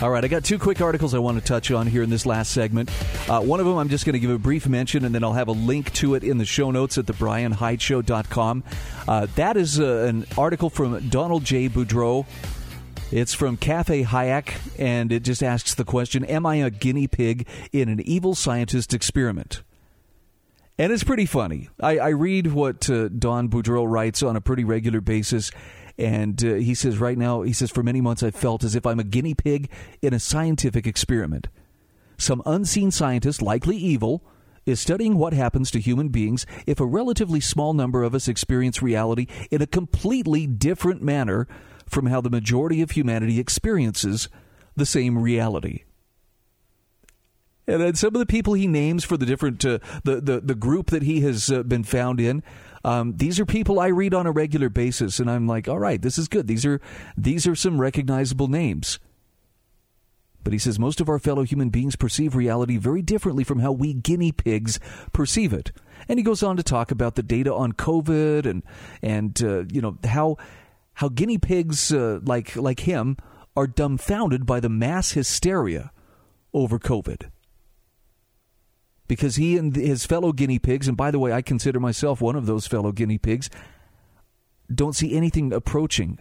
All 0.00 0.10
right, 0.10 0.24
I 0.24 0.28
got 0.28 0.44
two 0.44 0.60
quick 0.60 0.80
articles 0.80 1.12
I 1.12 1.18
want 1.18 1.40
to 1.40 1.44
touch 1.44 1.72
on 1.72 1.88
here 1.88 2.04
in 2.04 2.10
this 2.10 2.24
last 2.24 2.52
segment. 2.52 2.88
Uh, 3.28 3.40
one 3.40 3.58
of 3.58 3.66
them 3.66 3.78
I'm 3.78 3.88
just 3.88 4.04
going 4.04 4.12
to 4.12 4.20
give 4.20 4.30
a 4.30 4.38
brief 4.38 4.68
mention, 4.68 5.04
and 5.04 5.12
then 5.12 5.24
I'll 5.24 5.32
have 5.32 5.48
a 5.48 5.52
link 5.52 5.92
to 5.94 6.14
it 6.14 6.22
in 6.22 6.38
the 6.38 6.44
show 6.44 6.70
notes 6.70 6.98
at 6.98 7.06
thebrianhydeshow.com. 7.06 8.62
Uh, 9.08 9.26
that 9.34 9.56
is 9.56 9.80
uh, 9.80 10.06
an 10.08 10.26
article 10.38 10.70
from 10.70 11.08
Donald 11.08 11.44
J. 11.44 11.68
Boudreaux. 11.68 12.26
It's 13.10 13.34
from 13.34 13.56
Cafe 13.56 14.04
Hayek, 14.04 14.54
and 14.78 15.10
it 15.10 15.24
just 15.24 15.42
asks 15.42 15.74
the 15.74 15.84
question 15.84 16.24
Am 16.26 16.46
I 16.46 16.56
a 16.56 16.70
guinea 16.70 17.08
pig 17.08 17.48
in 17.72 17.88
an 17.88 17.98
evil 18.02 18.36
scientist 18.36 18.94
experiment? 18.94 19.62
And 20.80 20.94
it's 20.94 21.04
pretty 21.04 21.26
funny. 21.26 21.68
I, 21.78 21.98
I 21.98 22.08
read 22.08 22.46
what 22.54 22.88
uh, 22.88 23.08
Don 23.08 23.50
Boudreaux 23.50 23.86
writes 23.86 24.22
on 24.22 24.34
a 24.34 24.40
pretty 24.40 24.64
regular 24.64 25.02
basis. 25.02 25.50
And 25.98 26.42
uh, 26.42 26.54
he 26.54 26.74
says, 26.74 26.96
right 26.96 27.18
now, 27.18 27.42
he 27.42 27.52
says, 27.52 27.70
for 27.70 27.82
many 27.82 28.00
months 28.00 28.22
I've 28.22 28.34
felt 28.34 28.64
as 28.64 28.74
if 28.74 28.86
I'm 28.86 28.98
a 28.98 29.04
guinea 29.04 29.34
pig 29.34 29.68
in 30.00 30.14
a 30.14 30.18
scientific 30.18 30.86
experiment. 30.86 31.48
Some 32.16 32.42
unseen 32.46 32.90
scientist, 32.90 33.42
likely 33.42 33.76
evil, 33.76 34.24
is 34.64 34.80
studying 34.80 35.18
what 35.18 35.34
happens 35.34 35.70
to 35.72 35.80
human 35.80 36.08
beings 36.08 36.46
if 36.66 36.80
a 36.80 36.86
relatively 36.86 37.40
small 37.40 37.74
number 37.74 38.02
of 38.02 38.14
us 38.14 38.26
experience 38.26 38.80
reality 38.80 39.26
in 39.50 39.60
a 39.60 39.66
completely 39.66 40.46
different 40.46 41.02
manner 41.02 41.46
from 41.86 42.06
how 42.06 42.22
the 42.22 42.30
majority 42.30 42.80
of 42.80 42.92
humanity 42.92 43.38
experiences 43.38 44.30
the 44.76 44.86
same 44.86 45.18
reality. 45.18 45.84
And 47.70 47.80
then 47.80 47.94
some 47.94 48.14
of 48.14 48.18
the 48.18 48.26
people 48.26 48.54
he 48.54 48.66
names 48.66 49.04
for 49.04 49.16
the 49.16 49.26
different 49.26 49.64
uh, 49.64 49.78
the, 50.04 50.20
the 50.20 50.40
the 50.40 50.54
group 50.54 50.90
that 50.90 51.02
he 51.02 51.20
has 51.20 51.50
uh, 51.50 51.62
been 51.62 51.84
found 51.84 52.20
in. 52.20 52.42
Um, 52.82 53.16
these 53.16 53.38
are 53.38 53.46
people 53.46 53.78
I 53.78 53.88
read 53.88 54.14
on 54.14 54.26
a 54.26 54.32
regular 54.32 54.70
basis, 54.70 55.20
and 55.20 55.30
I'm 55.30 55.46
like, 55.46 55.68
all 55.68 55.78
right, 55.78 56.00
this 56.00 56.18
is 56.18 56.28
good. 56.28 56.46
These 56.46 56.66
are 56.66 56.80
these 57.16 57.46
are 57.46 57.54
some 57.54 57.80
recognizable 57.80 58.48
names. 58.48 58.98
But 60.42 60.52
he 60.52 60.58
says 60.58 60.78
most 60.78 61.00
of 61.00 61.08
our 61.08 61.18
fellow 61.18 61.42
human 61.42 61.68
beings 61.68 61.96
perceive 61.96 62.34
reality 62.34 62.76
very 62.76 63.02
differently 63.02 63.44
from 63.44 63.60
how 63.60 63.72
we 63.72 63.92
guinea 63.92 64.32
pigs 64.32 64.80
perceive 65.12 65.52
it. 65.52 65.70
And 66.08 66.18
he 66.18 66.22
goes 66.22 66.42
on 66.42 66.56
to 66.56 66.62
talk 66.62 66.90
about 66.90 67.14
the 67.14 67.22
data 67.22 67.54
on 67.54 67.72
COVID 67.72 68.46
and 68.46 68.62
and 69.02 69.40
uh, 69.42 69.64
you 69.70 69.80
know 69.80 69.98
how 70.04 70.38
how 70.94 71.08
guinea 71.08 71.38
pigs 71.38 71.92
uh, 71.92 72.20
like 72.24 72.56
like 72.56 72.80
him 72.80 73.16
are 73.54 73.66
dumbfounded 73.66 74.46
by 74.46 74.60
the 74.60 74.68
mass 74.68 75.12
hysteria 75.12 75.92
over 76.52 76.78
COVID 76.78 77.28
because 79.10 79.34
he 79.34 79.58
and 79.58 79.74
his 79.74 80.06
fellow 80.06 80.30
guinea 80.30 80.60
pigs, 80.60 80.86
and 80.86 80.96
by 80.96 81.10
the 81.10 81.18
way, 81.18 81.32
I 81.32 81.42
consider 81.42 81.80
myself 81.80 82.20
one 82.20 82.36
of 82.36 82.46
those 82.46 82.68
fellow 82.68 82.92
guinea 82.92 83.18
pigs, 83.18 83.50
don't 84.72 84.94
see 84.94 85.16
anything 85.16 85.52
approaching 85.52 86.20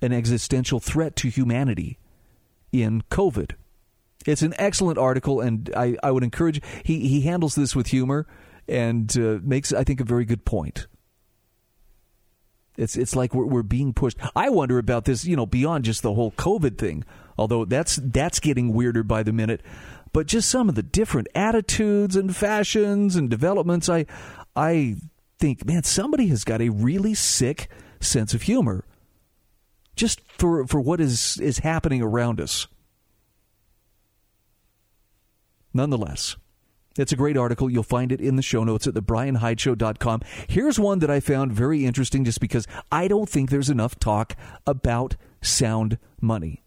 an 0.00 0.12
existential 0.12 0.78
threat 0.78 1.16
to 1.16 1.30
humanity 1.30 1.98
in 2.70 3.02
COVID. 3.10 3.56
It's 4.24 4.42
an 4.42 4.54
excellent 4.56 4.98
article, 4.98 5.40
and 5.40 5.68
I, 5.76 5.96
I 6.00 6.12
would 6.12 6.22
encourage 6.22 6.62
he 6.84 7.08
he 7.08 7.22
handles 7.22 7.56
this 7.56 7.74
with 7.74 7.88
humor 7.88 8.24
and 8.68 9.12
uh, 9.18 9.40
makes 9.42 9.72
I 9.72 9.82
think 9.82 10.00
a 10.00 10.04
very 10.04 10.24
good 10.24 10.44
point. 10.44 10.86
It's 12.76 12.96
it's 12.96 13.16
like 13.16 13.34
we're, 13.34 13.46
we're 13.46 13.62
being 13.64 13.92
pushed. 13.92 14.16
I 14.36 14.50
wonder 14.50 14.78
about 14.78 15.06
this, 15.06 15.24
you 15.24 15.34
know, 15.34 15.46
beyond 15.46 15.86
just 15.86 16.02
the 16.02 16.14
whole 16.14 16.30
COVID 16.30 16.78
thing. 16.78 17.04
Although 17.36 17.64
that's 17.64 17.98
that's 18.00 18.38
getting 18.38 18.72
weirder 18.72 19.02
by 19.02 19.24
the 19.24 19.32
minute 19.32 19.60
but 20.18 20.26
just 20.26 20.50
some 20.50 20.68
of 20.68 20.74
the 20.74 20.82
different 20.82 21.28
attitudes 21.32 22.16
and 22.16 22.34
fashions 22.34 23.14
and 23.14 23.30
developments. 23.30 23.88
I, 23.88 24.04
I 24.56 24.96
think, 25.38 25.64
man, 25.64 25.84
somebody 25.84 26.26
has 26.26 26.42
got 26.42 26.60
a 26.60 26.70
really 26.70 27.14
sick 27.14 27.70
sense 28.00 28.34
of 28.34 28.42
humor 28.42 28.84
just 29.94 30.20
for, 30.36 30.66
for 30.66 30.80
what 30.80 31.00
is, 31.00 31.38
is 31.40 31.58
happening 31.58 32.02
around 32.02 32.40
us. 32.40 32.66
Nonetheless, 35.72 36.34
it's 36.98 37.12
a 37.12 37.16
great 37.16 37.36
article. 37.36 37.70
You'll 37.70 37.84
find 37.84 38.10
it 38.10 38.20
in 38.20 38.34
the 38.34 38.42
show 38.42 38.64
notes 38.64 38.88
at 38.88 38.94
thebrianhydeshow.com. 38.94 40.22
Here's 40.48 40.80
one 40.80 40.98
that 40.98 41.10
I 41.10 41.20
found 41.20 41.52
very 41.52 41.86
interesting 41.86 42.24
just 42.24 42.40
because 42.40 42.66
I 42.90 43.06
don't 43.06 43.28
think 43.28 43.50
there's 43.50 43.70
enough 43.70 44.00
talk 44.00 44.34
about 44.66 45.14
sound 45.42 45.96
money. 46.20 46.64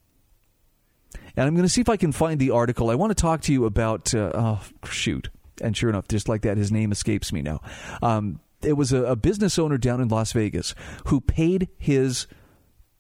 And 1.36 1.48
I'm 1.48 1.54
going 1.54 1.66
to 1.66 1.70
see 1.70 1.82
if 1.82 1.90
I 1.90 1.98
can 1.98 2.12
find 2.12 2.40
the 2.40 2.52
article. 2.52 2.90
I 2.90 2.96
want 2.96 3.12
to 3.12 3.22
talk 3.22 3.42
to 3.42 3.54
you 3.54 3.66
about, 3.66 4.14
uh, 4.14 4.32
oh, 4.34 4.62
shoot. 4.90 5.30
And 5.62 5.76
sure 5.76 5.90
enough, 5.90 6.08
just 6.08 6.28
like 6.28 6.42
that, 6.42 6.58
his 6.58 6.72
name 6.72 6.92
escapes 6.92 7.32
me 7.32 7.42
now. 7.42 7.62
Um, 8.02 8.40
it 8.62 8.74
was 8.74 8.92
a, 8.92 9.04
a 9.04 9.16
business 9.16 9.58
owner 9.58 9.78
down 9.78 10.02
in 10.02 10.08
Las 10.08 10.34
Vegas 10.34 10.76
who 11.08 11.22
paid 11.22 11.70
his 11.78 12.28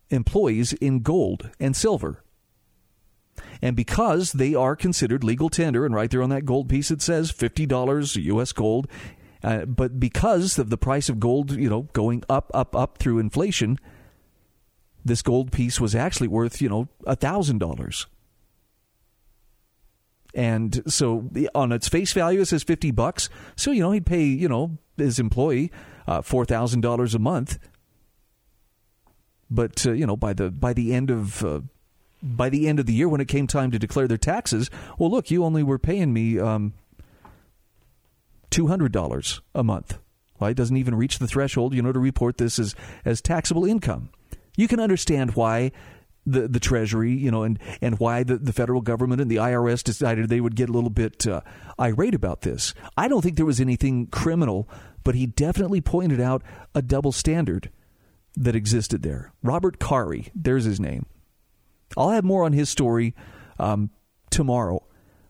employees 0.09 0.73
in 0.73 0.99
gold 0.99 1.49
and 1.59 1.75
silver. 1.75 2.23
And 3.61 3.75
because 3.75 4.33
they 4.33 4.55
are 4.55 4.75
considered 4.75 5.23
legal 5.23 5.49
tender, 5.49 5.85
and 5.85 5.93
right 5.93 6.09
there 6.09 6.23
on 6.23 6.29
that 6.29 6.45
gold 6.45 6.67
piece 6.67 6.91
it 6.91 7.01
says 7.01 7.31
$50 7.31 8.23
U.S. 8.23 8.51
gold, 8.51 8.87
uh, 9.43 9.65
but 9.65 9.99
because 9.99 10.59
of 10.59 10.69
the 10.69 10.77
price 10.77 11.09
of 11.09 11.19
gold, 11.19 11.51
you 11.51 11.69
know, 11.69 11.83
going 11.93 12.23
up, 12.29 12.51
up, 12.53 12.75
up 12.75 12.97
through 12.97 13.19
inflation, 13.19 13.79
this 15.03 15.21
gold 15.21 15.51
piece 15.51 15.79
was 15.79 15.95
actually 15.95 16.27
worth, 16.27 16.61
you 16.61 16.69
know, 16.69 16.87
a 17.05 17.15
thousand 17.15 17.57
dollars. 17.57 18.07
And 20.33 20.81
so 20.87 21.29
on 21.53 21.71
its 21.71 21.89
face 21.89 22.13
value, 22.13 22.41
it 22.41 22.45
says 22.45 22.63
50 22.63 22.91
bucks. 22.91 23.29
So, 23.55 23.71
you 23.71 23.81
know, 23.81 23.91
he'd 23.91 24.05
pay, 24.05 24.23
you 24.23 24.47
know, 24.47 24.77
his 24.97 25.19
employee 25.19 25.71
uh, 26.07 26.21
$4,000 26.21 27.15
a 27.15 27.19
month. 27.19 27.59
But, 29.49 29.85
uh, 29.85 29.91
you 29.91 30.07
know, 30.07 30.15
by 30.15 30.33
the, 30.33 30.49
by 30.49 30.73
the 30.73 30.93
end 30.93 31.11
of, 31.11 31.43
uh, 31.43 31.61
by 32.23 32.49
the 32.49 32.67
end 32.67 32.79
of 32.79 32.85
the 32.85 32.93
year, 32.93 33.09
when 33.09 33.19
it 33.19 33.27
came 33.27 33.47
time 33.47 33.71
to 33.71 33.79
declare 33.79 34.07
their 34.07 34.17
taxes, 34.17 34.69
well, 34.97 35.11
look, 35.11 35.29
you 35.29 35.43
only 35.43 35.63
were 35.63 35.79
paying 35.79 36.13
me 36.13 36.39
um, 36.39 36.73
$200 38.51 39.39
a 39.53 39.63
month. 39.63 39.97
Well, 40.39 40.49
it 40.49 40.57
doesn't 40.57 40.77
even 40.77 40.95
reach 40.95 41.19
the 41.19 41.27
threshold, 41.27 41.73
you 41.73 41.81
know, 41.81 41.91
to 41.91 41.99
report 41.99 42.37
this 42.37 42.57
as, 42.57 42.75
as 43.03 43.21
taxable 43.21 43.65
income. 43.65 44.09
You 44.55 44.67
can 44.67 44.79
understand 44.79 45.35
why 45.35 45.71
the 46.31 46.47
the 46.47 46.59
Treasury, 46.59 47.11
you 47.11 47.31
know, 47.31 47.43
and 47.43 47.59
and 47.81 47.99
why 47.99 48.23
the, 48.23 48.37
the 48.37 48.53
federal 48.53 48.81
government 48.81 49.21
and 49.21 49.29
the 49.29 49.37
IRS 49.37 49.83
decided 49.83 50.29
they 50.29 50.41
would 50.41 50.55
get 50.55 50.69
a 50.69 50.73
little 50.73 50.89
bit 50.89 51.27
uh, 51.27 51.41
irate 51.79 52.15
about 52.15 52.41
this. 52.41 52.73
I 52.97 53.07
don't 53.07 53.21
think 53.21 53.37
there 53.37 53.45
was 53.45 53.61
anything 53.61 54.07
criminal, 54.07 54.67
but 55.03 55.15
he 55.15 55.25
definitely 55.25 55.81
pointed 55.81 56.21
out 56.21 56.43
a 56.73 56.81
double 56.81 57.11
standard 57.11 57.69
that 58.35 58.55
existed 58.55 59.03
there. 59.03 59.33
Robert 59.43 59.79
Kahre, 59.79 60.29
there's 60.33 60.65
his 60.65 60.79
name. 60.79 61.05
I'll 61.97 62.11
have 62.11 62.23
more 62.23 62.45
on 62.45 62.53
his 62.53 62.69
story 62.69 63.13
um, 63.59 63.89
tomorrow. 64.29 64.83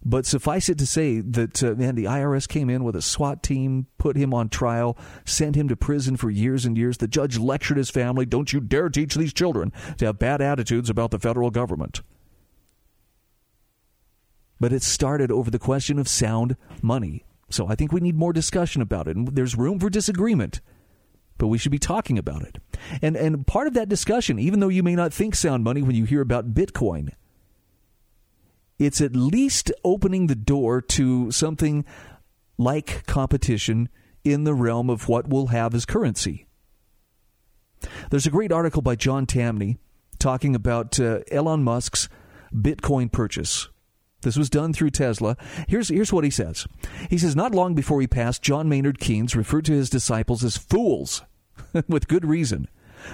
But 0.03 0.25
suffice 0.25 0.67
it 0.67 0.79
to 0.79 0.87
say 0.87 1.19
that, 1.19 1.63
uh, 1.63 1.75
man, 1.75 1.95
the 1.95 2.05
IRS 2.05 2.47
came 2.47 2.69
in 2.69 2.83
with 2.83 2.95
a 2.95 3.01
SWAT 3.01 3.43
team, 3.43 3.85
put 3.99 4.17
him 4.17 4.33
on 4.33 4.49
trial, 4.49 4.97
sent 5.25 5.55
him 5.55 5.67
to 5.67 5.75
prison 5.75 6.17
for 6.17 6.31
years 6.31 6.65
and 6.65 6.75
years. 6.75 6.97
The 6.97 7.07
judge 7.07 7.37
lectured 7.37 7.77
his 7.77 7.91
family 7.91 8.25
don't 8.25 8.51
you 8.51 8.59
dare 8.59 8.89
teach 8.89 9.13
these 9.13 9.33
children 9.33 9.71
to 9.97 10.05
have 10.05 10.17
bad 10.17 10.41
attitudes 10.41 10.89
about 10.89 11.11
the 11.11 11.19
federal 11.19 11.51
government. 11.51 12.01
But 14.59 14.73
it 14.73 14.83
started 14.83 15.31
over 15.31 15.51
the 15.51 15.59
question 15.59 15.99
of 15.99 16.07
sound 16.07 16.55
money. 16.81 17.23
So 17.49 17.67
I 17.67 17.75
think 17.75 17.91
we 17.91 17.99
need 17.99 18.15
more 18.15 18.33
discussion 18.33 18.81
about 18.81 19.07
it. 19.07 19.15
And 19.15 19.27
there's 19.27 19.55
room 19.55 19.79
for 19.79 19.89
disagreement, 19.89 20.61
but 21.37 21.47
we 21.47 21.57
should 21.57 21.71
be 21.71 21.79
talking 21.79 22.17
about 22.17 22.43
it. 22.43 22.57
And, 23.01 23.15
and 23.15 23.45
part 23.45 23.67
of 23.67 23.73
that 23.75 23.89
discussion, 23.89 24.39
even 24.39 24.61
though 24.61 24.69
you 24.69 24.83
may 24.83 24.95
not 24.95 25.13
think 25.13 25.35
sound 25.35 25.63
money 25.63 25.81
when 25.81 25.95
you 25.95 26.05
hear 26.05 26.21
about 26.21 26.53
Bitcoin, 26.53 27.09
it's 28.81 28.99
at 28.99 29.15
least 29.15 29.71
opening 29.83 30.25
the 30.25 30.35
door 30.35 30.81
to 30.81 31.29
something 31.29 31.85
like 32.57 33.05
competition 33.05 33.89
in 34.23 34.43
the 34.43 34.55
realm 34.55 34.89
of 34.89 35.07
what 35.07 35.27
we'll 35.27 35.47
have 35.47 35.75
as 35.75 35.85
currency. 35.85 36.47
There's 38.09 38.25
a 38.25 38.31
great 38.31 38.51
article 38.51 38.81
by 38.81 38.95
John 38.95 39.27
Tamny 39.27 39.77
talking 40.17 40.55
about 40.55 40.99
uh, 40.99 41.19
Elon 41.31 41.63
Musk's 41.63 42.09
Bitcoin 42.51 43.11
purchase. 43.11 43.69
This 44.21 44.35
was 44.35 44.49
done 44.49 44.73
through 44.73 44.91
Tesla. 44.91 45.37
Here's, 45.67 45.89
here's 45.89 46.13
what 46.13 46.23
he 46.23 46.31
says. 46.31 46.65
He 47.07 47.19
says, 47.19 47.35
Not 47.35 47.53
long 47.53 47.75
before 47.75 48.01
he 48.01 48.07
passed, 48.07 48.41
John 48.41 48.67
Maynard 48.67 48.99
Keynes 48.99 49.35
referred 49.35 49.65
to 49.65 49.73
his 49.73 49.91
disciples 49.91 50.43
as 50.43 50.57
fools, 50.57 51.21
with 51.87 52.07
good 52.07 52.25
reason. 52.25 52.67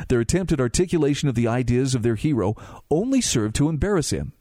Their 0.07 0.21
attempted 0.21 0.61
articulation 0.61 1.27
of 1.27 1.35
the 1.35 1.47
ideas 1.47 1.93
of 1.93 2.03
their 2.03 2.15
hero 2.15 2.55
only 2.89 3.19
served 3.19 3.55
to 3.55 3.69
embarrass 3.69 4.11
him. 4.11 4.33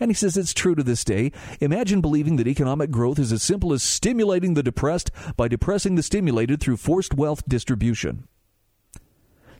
And 0.00 0.10
he 0.10 0.14
says 0.14 0.36
it's 0.36 0.54
true 0.54 0.74
to 0.74 0.82
this 0.82 1.04
day. 1.04 1.32
Imagine 1.60 2.00
believing 2.00 2.36
that 2.36 2.46
economic 2.46 2.90
growth 2.90 3.18
is 3.18 3.32
as 3.32 3.42
simple 3.42 3.72
as 3.72 3.82
stimulating 3.82 4.54
the 4.54 4.62
depressed 4.62 5.10
by 5.36 5.48
depressing 5.48 5.94
the 5.94 6.02
stimulated 6.02 6.60
through 6.60 6.76
forced 6.76 7.14
wealth 7.14 7.42
distribution. 7.48 8.28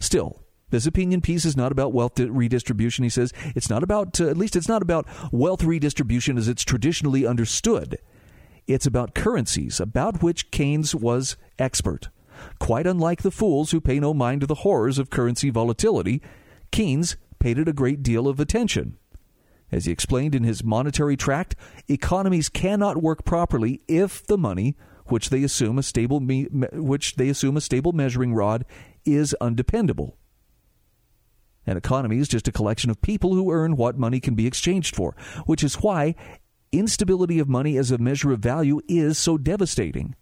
Still, 0.00 0.42
this 0.70 0.86
opinion 0.86 1.22
piece 1.22 1.44
is 1.44 1.56
not 1.56 1.72
about 1.72 1.92
wealth 1.92 2.18
redistribution, 2.20 3.02
he 3.02 3.10
says. 3.10 3.32
It's 3.54 3.70
not 3.70 3.82
about, 3.82 4.20
uh, 4.20 4.28
at 4.28 4.36
least 4.36 4.54
it's 4.54 4.68
not 4.68 4.82
about 4.82 5.06
wealth 5.32 5.64
redistribution 5.64 6.36
as 6.36 6.46
it's 6.46 6.64
traditionally 6.64 7.26
understood. 7.26 7.98
It's 8.66 8.86
about 8.86 9.14
currencies, 9.14 9.80
about 9.80 10.22
which 10.22 10.50
Keynes 10.50 10.94
was 10.94 11.36
expert. 11.58 12.10
Quite 12.60 12.86
unlike 12.86 13.22
the 13.22 13.30
fools 13.30 13.70
who 13.70 13.80
pay 13.80 13.98
no 13.98 14.12
mind 14.12 14.42
to 14.42 14.46
the 14.46 14.56
horrors 14.56 14.98
of 14.98 15.10
currency 15.10 15.50
volatility, 15.50 16.20
Keynes 16.70 17.16
paid 17.38 17.58
it 17.58 17.68
a 17.68 17.72
great 17.72 18.02
deal 18.02 18.28
of 18.28 18.38
attention. 18.38 18.98
As 19.70 19.84
he 19.84 19.92
explained 19.92 20.34
in 20.34 20.44
his 20.44 20.64
monetary 20.64 21.16
tract, 21.16 21.54
economies 21.88 22.48
cannot 22.48 23.02
work 23.02 23.24
properly 23.24 23.82
if 23.86 24.26
the 24.26 24.38
money, 24.38 24.76
which 25.06 25.30
they 25.30 25.42
assume 25.42 25.78
a 25.78 25.82
stable 25.82 26.20
me, 26.20 26.44
which 26.72 27.16
they 27.16 27.28
assume 27.28 27.56
a 27.56 27.60
stable 27.60 27.92
measuring 27.92 28.34
rod, 28.34 28.64
is 29.04 29.34
undependable. 29.40 30.16
An 31.66 31.76
economy 31.76 32.18
is 32.18 32.28
just 32.28 32.48
a 32.48 32.52
collection 32.52 32.90
of 32.90 33.02
people 33.02 33.34
who 33.34 33.52
earn 33.52 33.76
what 33.76 33.98
money 33.98 34.20
can 34.20 34.34
be 34.34 34.46
exchanged 34.46 34.96
for, 34.96 35.14
which 35.44 35.62
is 35.62 35.74
why 35.74 36.14
instability 36.72 37.38
of 37.38 37.48
money 37.48 37.76
as 37.76 37.90
a 37.90 37.98
measure 37.98 38.32
of 38.32 38.40
value 38.40 38.80
is 38.88 39.18
so 39.18 39.36
devastating. 39.36 40.14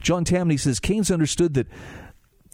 John 0.00 0.24
Tamny 0.24 0.58
says 0.58 0.78
Keynes 0.78 1.10
understood 1.10 1.54
that 1.54 1.66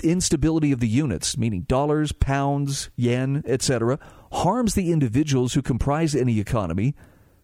instability 0.03 0.73
of 0.73 0.81
the 0.81 0.89
units, 0.89 1.37
meaning 1.37 1.63
dollars, 1.63 2.13
pounds, 2.13 2.91
yen, 2.97 3.43
etc., 3.47 3.99
harms 4.33 4.75
the 4.75 4.93
individuals 4.93 5.55
who 5.55 5.63
comprise 5.63 6.15
any 6.15 6.41
economy, 6.41 6.95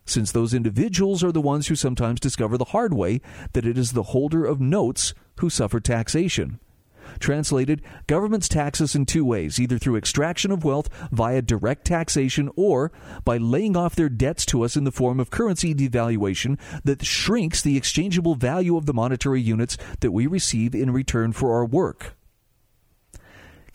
since 0.05 0.33
those 0.33 0.55
individuals 0.55 1.23
are 1.23 1.33
the 1.33 1.41
ones 1.41 1.67
who 1.67 1.75
sometimes 1.75 2.21
discover 2.21 2.57
the 2.57 2.67
hard 2.67 2.95
way 2.95 3.21
that 3.53 3.67
it 3.67 3.77
is 3.77 3.93
the 3.93 4.05
holder 4.05 4.45
of 4.45 4.61
notes 4.61 5.13
who 5.41 5.51
suffer 5.51 5.81
taxation. 5.81 6.59
Translated, 7.19 7.83
governments 8.07 8.49
tax 8.49 8.81
us 8.81 8.95
in 8.95 9.07
two 9.07 9.25
ways 9.25 9.59
either 9.59 9.79
through 9.79 9.97
extraction 9.97 10.51
of 10.51 10.65
wealth 10.65 10.89
via 11.11 11.43
direct 11.43 11.85
taxation 11.85 12.51
or 12.57 12.93
by 13.25 13.39
laying 13.39 13.77
off 13.77 13.97
their 13.97 14.09
debts 14.09 14.45
to 14.47 14.63
us 14.63 14.77
in 14.77 14.85
the 14.85 14.93
form 14.93 15.19
of 15.19 15.31
currency 15.31 15.75
devaluation 15.75 16.59
that 16.85 17.05
shrinks 17.05 17.63
the 17.63 17.77
exchangeable 17.77 18.35
value 18.35 18.77
of 18.77 18.87
the 18.87 18.95
monetary 18.95 19.41
units 19.41 19.77
that 20.01 20.13
we 20.13 20.27
receive 20.27 20.75
in 20.75 20.91
return 20.91 21.33
for 21.33 21.55
our 21.55 21.65
work. 21.65 22.18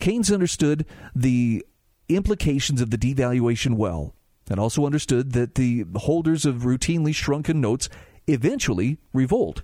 Keynes 0.04 0.30
understood 0.30 0.84
the 1.16 1.64
implications 2.10 2.82
of 2.82 2.90
the 2.90 2.98
devaluation 2.98 3.76
well 3.76 4.14
and 4.50 4.60
also 4.60 4.84
understood 4.84 5.32
that 5.32 5.54
the 5.54 5.86
holders 5.96 6.44
of 6.44 6.56
routinely 6.56 7.14
shrunken 7.14 7.58
notes 7.58 7.88
eventually 8.26 8.98
revolt. 9.14 9.62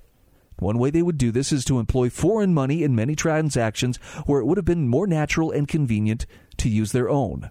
One 0.59 0.79
way 0.79 0.89
they 0.89 1.03
would 1.03 1.19
do 1.19 1.31
this 1.31 1.53
is 1.53 1.63
to 1.67 1.79
employ 1.79 2.09
foreign 2.09 2.55
money 2.55 2.83
in 2.83 2.95
many 2.95 3.15
transactions 3.15 3.99
where 4.25 4.41
it 4.41 4.47
would 4.47 4.57
have 4.57 4.65
been 4.65 4.89
more 4.89 5.07
natural 5.07 5.51
and 5.51 5.69
convenient 5.69 6.25
to 6.57 6.71
use 6.71 6.93
their 6.93 7.11
own. 7.11 7.51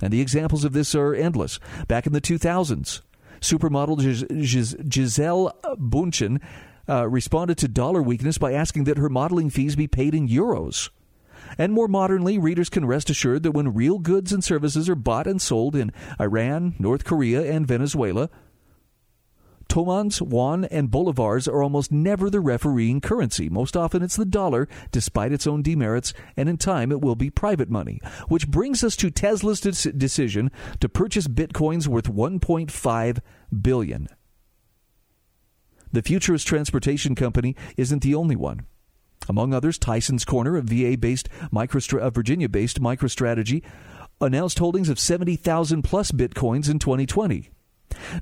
And 0.00 0.12
the 0.12 0.20
examples 0.20 0.62
of 0.62 0.72
this 0.72 0.94
are 0.94 1.16
endless. 1.16 1.58
Back 1.88 2.06
in 2.06 2.12
the 2.12 2.20
2000s, 2.20 3.00
supermodel 3.40 3.98
Gisele 4.88 5.52
Bündchen 5.64 6.40
uh, 6.88 7.08
responded 7.08 7.58
to 7.58 7.66
dollar 7.66 8.02
weakness 8.02 8.38
by 8.38 8.52
asking 8.52 8.84
that 8.84 8.98
her 8.98 9.08
modeling 9.08 9.50
fees 9.50 9.74
be 9.74 9.88
paid 9.88 10.14
in 10.14 10.28
euros. 10.28 10.90
And 11.58 11.72
more 11.72 11.88
modernly, 11.88 12.38
readers 12.38 12.68
can 12.68 12.86
rest 12.86 13.10
assured 13.10 13.42
that 13.42 13.52
when 13.52 13.74
real 13.74 13.98
goods 13.98 14.32
and 14.32 14.42
services 14.42 14.88
are 14.88 14.94
bought 14.94 15.26
and 15.26 15.40
sold 15.40 15.76
in 15.76 15.92
Iran, 16.20 16.74
North 16.78 17.04
Korea, 17.04 17.50
and 17.50 17.66
Venezuela, 17.66 18.30
Tomans, 19.68 20.20
won, 20.20 20.66
and 20.66 20.90
bolivars 20.90 21.48
are 21.48 21.62
almost 21.62 21.90
never 21.90 22.30
the 22.30 22.40
refereeing 22.40 23.00
currency. 23.00 23.48
Most 23.48 23.76
often 23.76 24.02
it's 24.02 24.16
the 24.16 24.24
dollar, 24.24 24.68
despite 24.92 25.32
its 25.32 25.46
own 25.46 25.62
demerits, 25.62 26.12
and 26.36 26.48
in 26.48 26.58
time 26.58 26.92
it 26.92 27.00
will 27.00 27.16
be 27.16 27.30
private 27.30 27.70
money. 27.70 28.00
Which 28.28 28.48
brings 28.48 28.84
us 28.84 28.94
to 28.96 29.10
Tesla's 29.10 29.60
de- 29.60 29.92
decision 29.92 30.50
to 30.80 30.88
purchase 30.88 31.26
bitcoins 31.26 31.88
worth 31.88 32.04
1.5 32.04 33.18
billion. 33.62 34.08
The 35.92 36.02
Futurist 36.02 36.46
Transportation 36.46 37.14
Company 37.14 37.56
isn't 37.76 38.02
the 38.02 38.14
only 38.14 38.36
one. 38.36 38.66
Among 39.28 39.54
others, 39.54 39.78
Tyson's 39.78 40.24
Corner, 40.24 40.56
a 40.56 40.62
VA-based, 40.62 41.28
microstra- 41.52 42.00
of 42.00 42.14
Virginia-based 42.14 42.80
MicroStrategy, 42.80 43.62
announced 44.20 44.58
holdings 44.58 44.88
of 44.88 44.98
70,000 44.98 45.82
plus 45.82 46.12
bitcoins 46.12 46.70
in 46.70 46.78
2020. 46.78 47.50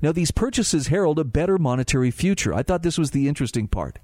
Now, 0.00 0.12
these 0.12 0.30
purchases 0.30 0.88
herald 0.88 1.18
a 1.18 1.24
better 1.24 1.58
monetary 1.58 2.10
future. 2.10 2.54
I 2.54 2.62
thought 2.62 2.82
this 2.82 2.98
was 2.98 3.10
the 3.10 3.28
interesting 3.28 3.68
part. 3.68 3.98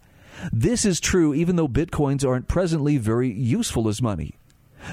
This 0.53 0.85
is 0.85 1.01
true 1.01 1.35
even 1.35 1.57
though 1.57 1.69
bitcoins 1.69 2.27
aren't 2.27 2.49
presently 2.49 2.97
very 2.97 3.31
useful 3.31 3.89
as 3.89 4.01
money. 4.01 4.39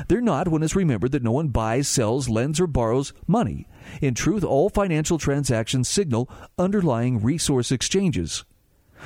They're 0.07 0.21
not 0.21 0.47
when 0.47 0.63
it's 0.63 0.75
remembered 0.75 1.11
that 1.11 1.23
no 1.23 1.31
one 1.31 1.49
buys, 1.49 1.87
sells, 1.87 2.27
lends, 2.27 2.59
or 2.59 2.67
borrows 2.67 3.13
money. 3.27 3.67
In 4.01 4.15
truth, 4.15 4.43
all 4.43 4.69
financial 4.69 5.17
transactions 5.17 5.87
signal 5.87 6.29
underlying 6.57 7.21
resource 7.21 7.71
exchanges. 7.71 8.43